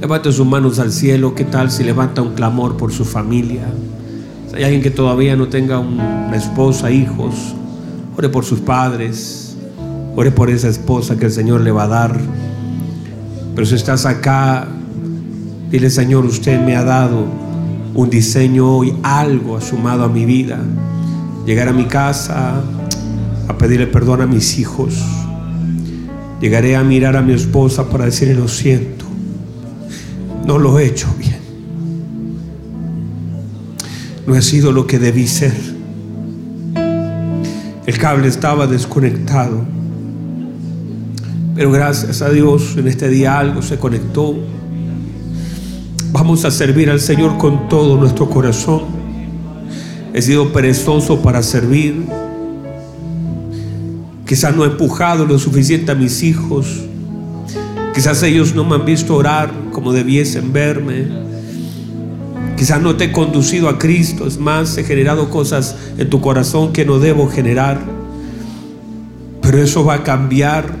Levante 0.00 0.32
sus 0.32 0.46
manos 0.46 0.78
al 0.78 0.92
cielo. 0.92 1.34
¿Qué 1.34 1.44
tal 1.44 1.72
si 1.72 1.82
levanta 1.82 2.22
un 2.22 2.34
clamor 2.34 2.76
por 2.76 2.92
su 2.92 3.04
familia? 3.04 3.64
Si 4.48 4.56
hay 4.56 4.62
alguien 4.62 4.80
que 4.80 4.92
todavía 4.92 5.34
no 5.34 5.48
tenga 5.48 5.80
una 5.80 6.36
esposa, 6.36 6.92
hijos, 6.92 7.34
ore 8.16 8.28
por 8.28 8.44
sus 8.44 8.60
padres. 8.60 9.56
Ore 10.14 10.30
por 10.30 10.50
esa 10.50 10.68
esposa 10.68 11.16
que 11.16 11.26
el 11.26 11.32
Señor 11.32 11.62
le 11.62 11.72
va 11.72 11.82
a 11.84 11.88
dar. 11.88 12.20
Pero 13.56 13.66
si 13.66 13.74
estás 13.74 14.06
acá, 14.06 14.68
dile 15.70 15.90
Señor, 15.90 16.24
usted 16.24 16.60
me 16.64 16.76
ha 16.76 16.84
dado 16.84 17.26
un 17.94 18.10
diseño 18.10 18.84
y 18.84 18.94
algo 19.02 19.60
sumado 19.60 20.04
a 20.04 20.08
mi 20.08 20.24
vida. 20.24 20.58
Llegar 21.46 21.68
a 21.68 21.72
mi 21.72 21.84
casa 21.84 22.62
a 23.48 23.58
pedirle 23.58 23.86
perdón 23.86 24.22
a 24.22 24.26
mis 24.26 24.58
hijos 24.58 25.02
Llegaré 26.40 26.74
a 26.74 26.82
mirar 26.82 27.16
a 27.16 27.22
mi 27.22 27.34
esposa 27.34 27.90
para 27.90 28.06
decirle 28.06 28.34
lo 28.34 28.48
siento. 28.48 29.04
No 30.46 30.58
lo 30.58 30.78
he 30.78 30.86
hecho 30.86 31.06
bien. 31.18 31.36
No 34.26 34.34
he 34.34 34.40
sido 34.40 34.72
lo 34.72 34.86
que 34.86 34.98
debí 34.98 35.26
ser. 35.26 35.52
El 37.84 37.98
cable 37.98 38.28
estaba 38.28 38.66
desconectado. 38.66 39.60
Pero 41.54 41.70
gracias 41.72 42.22
a 42.22 42.30
Dios 42.30 42.74
en 42.78 42.88
este 42.88 43.10
día 43.10 43.38
algo 43.38 43.60
se 43.60 43.78
conectó. 43.78 44.34
Vamos 46.12 46.44
a 46.44 46.50
servir 46.50 46.90
al 46.90 47.00
Señor 47.00 47.38
con 47.38 47.68
todo 47.68 47.96
nuestro 47.96 48.28
corazón. 48.28 48.82
He 50.12 50.22
sido 50.22 50.52
perezoso 50.52 51.22
para 51.22 51.42
servir 51.42 52.04
Quizás 54.30 54.54
no 54.54 54.64
he 54.64 54.68
empujado 54.68 55.26
lo 55.26 55.40
suficiente 55.40 55.90
a 55.90 55.96
mis 55.96 56.22
hijos. 56.22 56.84
Quizás 57.92 58.22
ellos 58.22 58.54
no 58.54 58.64
me 58.64 58.76
han 58.76 58.84
visto 58.84 59.16
orar 59.16 59.50
como 59.72 59.92
debiesen 59.92 60.52
verme. 60.52 61.08
Quizás 62.56 62.80
no 62.80 62.94
te 62.94 63.06
he 63.06 63.12
conducido 63.12 63.68
a 63.68 63.76
Cristo. 63.76 64.28
Es 64.28 64.38
más, 64.38 64.78
he 64.78 64.84
generado 64.84 65.30
cosas 65.30 65.74
en 65.98 66.08
tu 66.08 66.20
corazón 66.20 66.72
que 66.72 66.84
no 66.84 67.00
debo 67.00 67.28
generar. 67.28 67.80
Pero 69.42 69.58
eso 69.58 69.84
va 69.84 69.94
a 69.94 70.02
cambiar. 70.04 70.76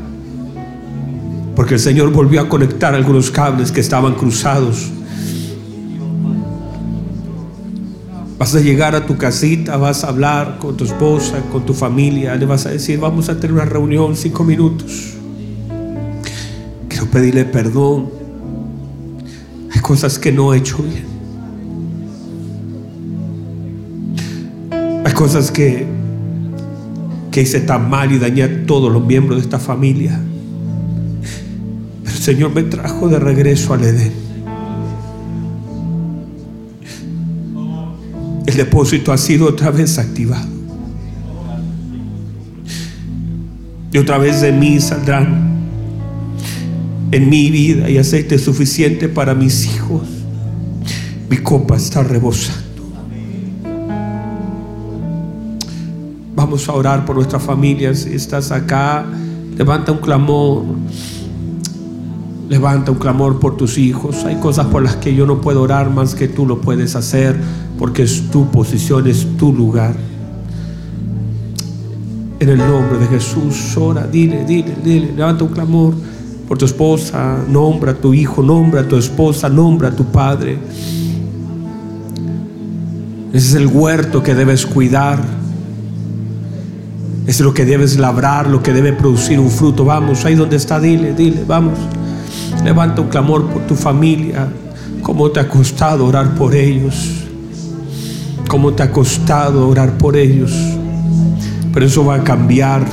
Porque 1.56 1.74
el 1.74 1.80
Señor 1.80 2.12
volvió 2.12 2.42
a 2.42 2.48
conectar 2.48 2.94
algunos 2.94 3.32
cables 3.32 3.72
que 3.72 3.80
estaban 3.80 4.14
cruzados. 4.14 4.92
Vas 8.40 8.54
a 8.56 8.60
llegar 8.60 8.96
a 8.96 9.06
tu 9.06 9.16
casita, 9.16 9.76
vas 9.76 10.02
a 10.02 10.08
hablar 10.08 10.58
con 10.58 10.76
tu 10.76 10.84
esposa, 10.84 11.40
con 11.52 11.64
tu 11.64 11.74
familia, 11.74 12.34
le 12.34 12.46
vas 12.46 12.66
a 12.66 12.70
decir, 12.70 12.98
vamos 12.98 13.28
a 13.28 13.38
tener 13.38 13.52
una 13.52 13.66
reunión, 13.66 14.16
cinco 14.16 14.42
minutos. 14.42 15.14
Quiero 16.88 17.06
pedirle 17.06 17.44
perdón. 17.44 18.10
Hay 19.72 19.80
cosas 19.80 20.18
que 20.18 20.32
no 20.32 20.52
he 20.52 20.58
hecho 20.58 20.78
bien. 20.82 21.10
cosas 25.20 25.50
que, 25.50 25.84
que 27.30 27.42
hice 27.42 27.60
tan 27.60 27.90
mal 27.90 28.10
y 28.10 28.18
dañé 28.18 28.42
a 28.42 28.64
todos 28.64 28.90
los 28.90 29.04
miembros 29.04 29.36
de 29.36 29.42
esta 29.42 29.58
familia. 29.58 30.18
Pero 32.02 32.16
el 32.16 32.22
Señor 32.22 32.54
me 32.54 32.62
trajo 32.62 33.06
de 33.06 33.18
regreso 33.18 33.74
al 33.74 33.84
Edén. 33.84 34.29
Depósito 38.60 39.10
ha 39.10 39.16
sido 39.16 39.46
otra 39.46 39.70
vez 39.70 39.98
activado. 39.98 40.46
Y 43.90 43.96
otra 43.96 44.18
vez 44.18 44.42
de 44.42 44.52
mí 44.52 44.78
saldrán 44.80 45.50
en 47.10 47.30
mi 47.30 47.50
vida 47.50 47.88
y 47.88 47.96
aceite 47.96 48.38
suficiente 48.38 49.08
para 49.08 49.34
mis 49.34 49.64
hijos. 49.64 50.02
Mi 51.30 51.38
copa 51.38 51.76
está 51.76 52.02
rebosando. 52.02 52.60
Vamos 56.36 56.68
a 56.68 56.74
orar 56.74 57.06
por 57.06 57.16
nuestras 57.16 57.42
familias. 57.42 58.00
Si 58.00 58.12
estás 58.12 58.52
acá, 58.52 59.06
levanta 59.56 59.90
un 59.90 59.98
clamor. 59.98 60.64
Levanta 62.50 62.92
un 62.92 62.98
clamor 62.98 63.40
por 63.40 63.56
tus 63.56 63.78
hijos. 63.78 64.24
Hay 64.26 64.36
cosas 64.36 64.66
por 64.66 64.82
las 64.82 64.96
que 64.96 65.14
yo 65.14 65.24
no 65.24 65.40
puedo 65.40 65.62
orar 65.62 65.88
más 65.88 66.14
que 66.14 66.28
tú 66.28 66.46
lo 66.46 66.60
puedes 66.60 66.94
hacer 66.94 67.36
porque 67.80 68.02
es 68.02 68.30
tu 68.30 68.46
posición, 68.50 69.06
es 69.06 69.26
tu 69.38 69.54
lugar. 69.54 69.94
En 72.38 72.48
el 72.50 72.58
nombre 72.58 72.98
de 72.98 73.06
Jesús, 73.06 73.74
ora, 73.78 74.06
dile, 74.06 74.44
dile, 74.44 74.76
dile, 74.84 75.12
levanta 75.16 75.44
un 75.44 75.50
clamor 75.50 75.94
por 76.46 76.58
tu 76.58 76.66
esposa, 76.66 77.38
nombra 77.48 77.92
a 77.92 77.94
tu 77.94 78.12
hijo, 78.12 78.42
nombra 78.42 78.82
a 78.82 78.84
tu 78.86 78.96
esposa, 78.96 79.48
nombra 79.48 79.88
a 79.88 79.92
tu 79.92 80.04
padre. 80.04 80.58
Ese 83.32 83.48
es 83.48 83.54
el 83.54 83.66
huerto 83.66 84.22
que 84.22 84.34
debes 84.34 84.66
cuidar. 84.66 85.18
Es 87.26 87.40
lo 87.40 87.54
que 87.54 87.64
debes 87.64 87.98
labrar, 87.98 88.46
lo 88.46 88.62
que 88.62 88.74
debe 88.74 88.92
producir 88.92 89.40
un 89.40 89.48
fruto. 89.48 89.86
Vamos, 89.86 90.26
ahí 90.26 90.34
donde 90.34 90.56
está, 90.56 90.78
dile, 90.78 91.14
dile, 91.14 91.44
vamos. 91.46 91.78
Levanta 92.62 93.00
un 93.00 93.08
clamor 93.08 93.46
por 93.46 93.62
tu 93.62 93.74
familia. 93.74 94.48
¿Cómo 95.00 95.30
te 95.30 95.40
ha 95.40 95.48
costado 95.48 96.04
orar 96.04 96.34
por 96.34 96.54
ellos? 96.54 97.19
¿Cómo 98.50 98.72
te 98.72 98.82
ha 98.82 98.90
costado 98.90 99.68
orar 99.68 99.96
por 99.96 100.16
ellos? 100.16 100.50
Pero 101.72 101.86
eso 101.86 102.04
va 102.04 102.16
a 102.16 102.24
cambiar. 102.24 102.84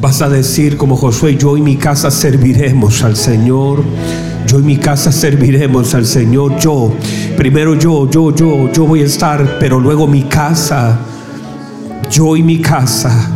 Vas 0.00 0.22
a 0.22 0.28
decir 0.28 0.76
como 0.76 0.94
Josué, 0.94 1.36
yo 1.36 1.56
y 1.56 1.60
mi 1.60 1.74
casa 1.74 2.12
serviremos 2.12 3.02
al 3.02 3.16
Señor. 3.16 3.82
Yo 4.46 4.60
y 4.60 4.62
mi 4.62 4.76
casa 4.76 5.10
serviremos 5.10 5.92
al 5.92 6.06
Señor. 6.06 6.56
Yo, 6.60 6.92
primero 7.36 7.74
yo, 7.74 8.08
yo, 8.08 8.32
yo, 8.32 8.70
yo 8.72 8.86
voy 8.86 9.00
a 9.00 9.06
estar, 9.06 9.56
pero 9.58 9.80
luego 9.80 10.06
mi 10.06 10.22
casa. 10.22 10.96
Yo 12.12 12.36
y 12.36 12.44
mi 12.44 12.60
casa. 12.60 13.28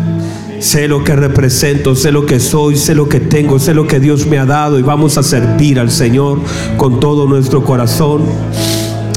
Sé 0.61 0.87
lo 0.87 1.03
que 1.03 1.17
represento, 1.17 1.97
sé 1.97 2.13
lo 2.13 2.27
que 2.27 2.39
soy, 2.39 2.77
sé 2.77 2.95
lo 2.95 3.09
que 3.09 3.19
tengo, 3.19 3.59
sé 3.59 3.75
lo 3.75 3.89
que 3.89 3.99
Dios 3.99 4.25
me 4.29 4.39
ha 4.39 4.47
dado 4.47 4.79
y 4.79 4.83
vamos 4.83 5.19
a 5.19 5.25
servir 5.25 5.81
al 5.81 5.91
Señor 5.91 6.39
con 6.77 7.01
todo 7.01 7.27
nuestro 7.27 7.65
corazón. 7.65 8.23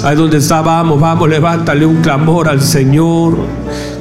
Ahí 0.03 0.15
donde 0.15 0.37
está, 0.37 0.61
vamos, 0.61 0.99
vamos, 0.99 1.29
levántale 1.29 1.85
un 1.85 2.01
clamor 2.01 2.49
al 2.49 2.59
Señor. 2.59 3.37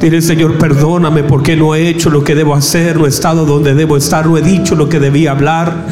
Dile, 0.00 0.22
Señor, 0.22 0.56
perdóname 0.56 1.24
porque 1.24 1.56
no 1.56 1.74
he 1.74 1.88
hecho 1.88 2.08
lo 2.08 2.24
que 2.24 2.34
debo 2.34 2.54
hacer, 2.54 2.98
no 2.98 3.04
he 3.04 3.10
estado 3.10 3.44
donde 3.44 3.74
debo 3.74 3.98
estar, 3.98 4.24
no 4.24 4.38
he 4.38 4.42
dicho 4.42 4.74
lo 4.76 4.88
que 4.88 4.98
debía 4.98 5.32
hablar. 5.32 5.88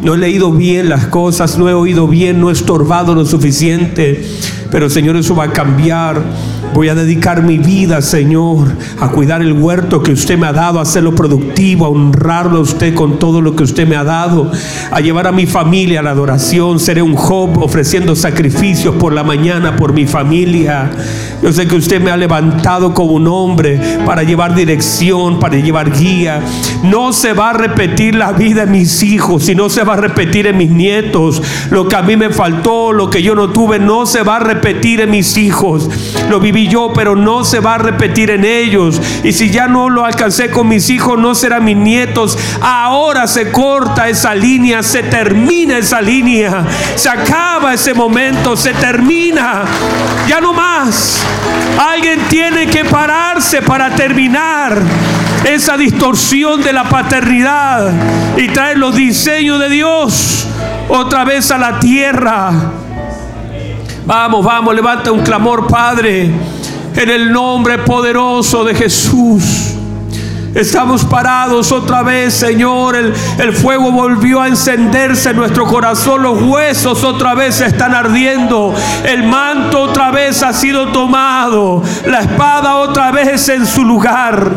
No 0.00 0.14
he 0.14 0.18
leído 0.18 0.52
bien 0.52 0.88
las 0.88 1.06
cosas, 1.06 1.58
no 1.58 1.68
he 1.68 1.74
oído 1.74 2.06
bien, 2.06 2.40
no 2.40 2.50
he 2.50 2.52
estorbado 2.52 3.16
lo 3.16 3.24
suficiente. 3.24 4.24
Pero 4.70 4.88
Señor, 4.88 5.16
eso 5.16 5.34
va 5.34 5.44
a 5.44 5.52
cambiar. 5.52 6.22
Voy 6.74 6.88
a 6.88 6.94
dedicar 6.94 7.42
mi 7.42 7.58
vida, 7.58 8.00
Señor, 8.02 8.68
a 9.00 9.08
cuidar 9.08 9.42
el 9.42 9.52
huerto 9.52 10.02
que 10.02 10.12
usted 10.12 10.38
me 10.38 10.46
ha 10.46 10.52
dado, 10.52 10.78
a 10.78 10.82
hacerlo 10.82 11.14
productivo, 11.14 11.86
a 11.86 11.88
honrarlo 11.88 12.58
a 12.58 12.60
usted 12.60 12.94
con 12.94 13.18
todo 13.18 13.40
lo 13.40 13.56
que 13.56 13.64
usted 13.64 13.86
me 13.86 13.96
ha 13.96 14.04
dado, 14.04 14.50
a 14.90 15.00
llevar 15.00 15.26
a 15.26 15.32
mi 15.32 15.46
familia 15.46 16.00
a 16.00 16.02
la 16.02 16.10
adoración. 16.10 16.78
Seré 16.78 17.02
un 17.02 17.16
Job 17.16 17.62
ofreciendo 17.62 18.14
sacrificios 18.14 18.94
por 18.96 19.12
la 19.12 19.24
mañana 19.24 19.76
por 19.76 19.92
mi 19.92 20.06
familia. 20.06 20.90
Yo 21.42 21.52
sé 21.52 21.66
que 21.66 21.76
usted 21.76 22.00
me 22.00 22.10
ha 22.10 22.16
levantado 22.16 22.94
como 22.94 23.12
un 23.12 23.26
hombre 23.26 23.80
para 24.04 24.22
llevar 24.22 24.54
dirección, 24.54 25.40
para 25.40 25.56
llevar 25.56 25.90
guía. 25.90 26.40
No 26.84 27.12
se 27.12 27.32
va 27.32 27.50
a 27.50 27.52
repetir 27.54 28.14
la 28.14 28.32
vida 28.32 28.66
de 28.66 28.72
mis 28.72 29.02
hijos 29.02 29.48
y 29.48 29.54
no 29.54 29.68
se 29.68 29.84
va 29.84 29.94
a 29.94 29.96
repetir 29.96 30.46
en 30.46 30.56
mis 30.56 30.70
nietos. 30.70 31.42
Lo 31.70 31.88
que 31.88 31.96
a 31.96 32.02
mí 32.02 32.16
me 32.16 32.30
faltó, 32.30 32.92
lo 32.92 33.10
que 33.10 33.22
yo 33.22 33.34
no 33.34 33.50
tuve, 33.50 33.78
no 33.78 34.06
se 34.06 34.22
va 34.22 34.36
a 34.36 34.40
repetir 34.40 35.00
en 35.00 35.10
mis 35.10 35.36
hijos. 35.36 35.88
Lo 36.28 36.40
viví 36.40 36.57
yo, 36.66 36.92
pero 36.94 37.14
no 37.14 37.44
se 37.44 37.60
va 37.60 37.74
a 37.74 37.78
repetir 37.78 38.30
en 38.30 38.44
ellos. 38.44 39.00
Y 39.22 39.32
si 39.32 39.50
ya 39.50 39.68
no 39.68 39.88
lo 39.88 40.04
alcancé 40.04 40.50
con 40.50 40.68
mis 40.68 40.90
hijos, 40.90 41.18
no 41.18 41.34
serán 41.34 41.64
mis 41.64 41.76
nietos. 41.76 42.36
Ahora 42.60 43.26
se 43.26 43.52
corta 43.52 44.08
esa 44.08 44.34
línea, 44.34 44.82
se 44.82 45.02
termina 45.04 45.78
esa 45.78 46.00
línea, 46.00 46.64
se 46.96 47.08
acaba 47.08 47.74
ese 47.74 47.94
momento, 47.94 48.56
se 48.56 48.72
termina. 48.74 49.64
Ya 50.26 50.40
no 50.40 50.52
más. 50.52 51.22
Alguien 51.78 52.20
tiene 52.28 52.66
que 52.66 52.84
pararse 52.84 53.62
para 53.62 53.90
terminar 53.94 54.78
esa 55.44 55.76
distorsión 55.76 56.62
de 56.62 56.72
la 56.72 56.84
paternidad 56.84 57.92
y 58.36 58.48
traer 58.48 58.78
los 58.78 58.94
diseños 58.94 59.60
de 59.60 59.68
Dios 59.68 60.46
otra 60.88 61.24
vez 61.24 61.50
a 61.50 61.58
la 61.58 61.78
tierra. 61.78 62.50
Vamos, 64.08 64.42
vamos, 64.42 64.74
levanta 64.74 65.12
un 65.12 65.20
clamor, 65.20 65.66
Padre, 65.66 66.30
en 66.96 67.10
el 67.10 67.30
nombre 67.30 67.76
poderoso 67.76 68.64
de 68.64 68.74
Jesús. 68.74 69.74
Estamos 70.54 71.04
parados 71.04 71.70
otra 71.72 72.02
vez, 72.02 72.32
Señor. 72.32 72.96
El, 72.96 73.12
el, 73.38 73.52
fuego 73.52 73.92
volvió 73.92 74.40
a 74.40 74.48
encenderse 74.48 75.28
en 75.28 75.36
nuestro 75.36 75.66
corazón. 75.66 76.22
Los 76.22 76.40
huesos 76.40 77.04
otra 77.04 77.34
vez 77.34 77.60
están 77.60 77.94
ardiendo. 77.94 78.74
El 79.04 79.24
manto 79.24 79.82
otra 79.82 80.10
vez 80.10 80.42
ha 80.42 80.54
sido 80.54 80.88
tomado. 80.88 81.82
La 82.06 82.20
espada 82.20 82.76
otra 82.76 83.10
vez 83.10 83.46
en 83.50 83.66
su 83.66 83.84
lugar. 83.84 84.52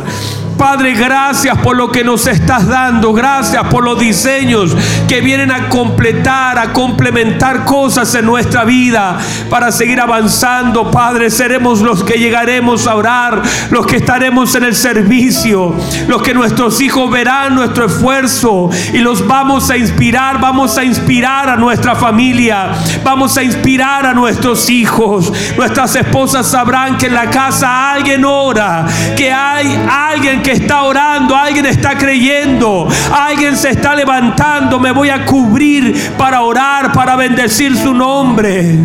Padre, 0.61 0.93
gracias 0.93 1.57
por 1.57 1.75
lo 1.75 1.91
que 1.91 2.03
nos 2.03 2.27
estás 2.27 2.67
dando. 2.67 3.13
Gracias 3.13 3.63
por 3.65 3.83
los 3.83 3.97
diseños 3.97 4.77
que 5.07 5.19
vienen 5.19 5.49
a 5.49 5.69
completar, 5.69 6.59
a 6.59 6.71
complementar 6.71 7.65
cosas 7.65 8.13
en 8.13 8.27
nuestra 8.27 8.63
vida 8.63 9.17
para 9.49 9.71
seguir 9.71 9.99
avanzando. 9.99 10.91
Padre, 10.91 11.31
seremos 11.31 11.81
los 11.81 12.03
que 12.03 12.19
llegaremos 12.19 12.85
a 12.85 12.93
orar, 12.93 13.41
los 13.71 13.87
que 13.87 13.95
estaremos 13.95 14.53
en 14.53 14.65
el 14.65 14.75
servicio, 14.75 15.73
los 16.07 16.21
que 16.21 16.35
nuestros 16.35 16.79
hijos 16.79 17.09
verán 17.09 17.55
nuestro 17.55 17.87
esfuerzo 17.87 18.69
y 18.93 18.99
los 18.99 19.25
vamos 19.25 19.71
a 19.71 19.77
inspirar. 19.77 20.39
Vamos 20.39 20.77
a 20.77 20.83
inspirar 20.83 21.49
a 21.49 21.55
nuestra 21.55 21.95
familia. 21.95 22.73
Vamos 23.03 23.35
a 23.35 23.41
inspirar 23.41 24.05
a 24.05 24.13
nuestros 24.13 24.69
hijos. 24.69 25.33
Nuestras 25.57 25.95
esposas 25.95 26.45
sabrán 26.45 26.99
que 26.99 27.07
en 27.07 27.15
la 27.15 27.31
casa 27.31 27.93
alguien 27.93 28.23
ora, 28.23 28.85
que 29.17 29.33
hay 29.33 29.75
alguien 29.89 30.43
que 30.43 30.50
está 30.51 30.83
orando, 30.83 31.35
alguien 31.35 31.65
está 31.65 31.97
creyendo, 31.97 32.87
alguien 33.11 33.55
se 33.55 33.69
está 33.69 33.95
levantando. 33.95 34.79
Me 34.79 34.91
voy 34.91 35.09
a 35.09 35.25
cubrir 35.25 36.11
para 36.17 36.41
orar, 36.41 36.91
para 36.91 37.15
bendecir 37.15 37.75
su 37.77 37.93
nombre. 37.93 38.77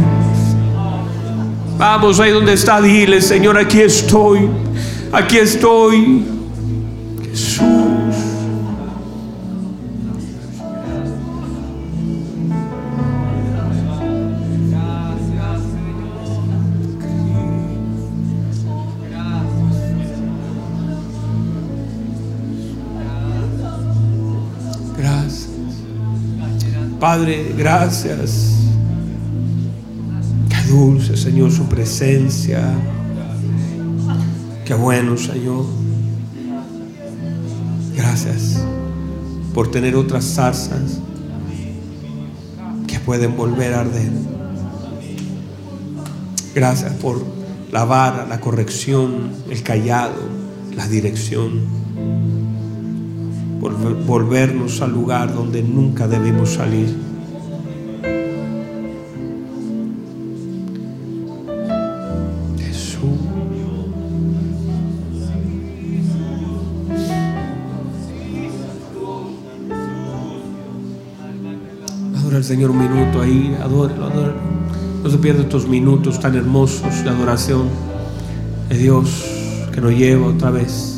Vamos 1.78 2.18
ahí 2.20 2.30
donde 2.30 2.54
está, 2.54 2.80
dile, 2.80 3.20
Señor, 3.20 3.58
aquí 3.58 3.80
estoy, 3.80 4.48
aquí 5.12 5.36
estoy. 5.36 6.24
Jesús. 7.30 7.85
Padre, 27.08 27.54
gracias. 27.56 28.56
Qué 30.48 30.68
dulce, 30.68 31.16
Señor, 31.16 31.52
su 31.52 31.66
presencia. 31.66 32.60
Qué 34.64 34.74
bueno, 34.74 35.16
Señor. 35.16 35.66
Gracias 37.94 38.60
por 39.54 39.70
tener 39.70 39.94
otras 39.94 40.24
zarzas 40.24 40.98
que 42.88 42.98
pueden 42.98 43.36
volver 43.36 43.74
a 43.74 43.82
arder. 43.82 44.10
Gracias 46.56 46.92
por 46.94 47.24
la 47.70 47.84
vara, 47.84 48.26
la 48.26 48.40
corrección, 48.40 49.30
el 49.48 49.62
callado, 49.62 50.22
la 50.74 50.88
dirección 50.88 51.85
volvernos 53.72 54.80
al 54.80 54.92
lugar 54.92 55.34
donde 55.34 55.62
nunca 55.62 56.06
debemos 56.06 56.50
salir. 56.50 56.94
Jesús. 62.58 63.02
Adora 72.16 72.36
al 72.36 72.44
Señor 72.44 72.70
un 72.70 72.78
minuto 72.78 73.22
ahí, 73.22 73.56
adórelo, 73.62 74.04
adórelo. 74.06 74.34
No 75.02 75.10
se 75.10 75.18
pierdan 75.18 75.44
estos 75.44 75.68
minutos 75.68 76.18
tan 76.18 76.34
hermosos 76.34 77.04
de 77.04 77.10
adoración 77.10 77.68
de 78.68 78.78
Dios 78.78 79.24
que 79.72 79.80
nos 79.80 79.92
lleva 79.92 80.26
otra 80.26 80.50
vez 80.50 80.95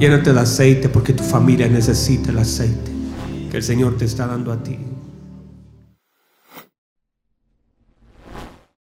Llénate 0.00 0.32
de 0.32 0.40
aceite 0.40 0.88
porque 0.88 1.12
tu 1.12 1.22
familia 1.22 1.68
necesita 1.68 2.30
el 2.30 2.38
aceite 2.38 2.90
que 3.50 3.58
el 3.58 3.62
Señor 3.62 3.98
te 3.98 4.06
está 4.06 4.26
dando 4.26 4.50
a 4.50 4.62
ti. 4.62 4.78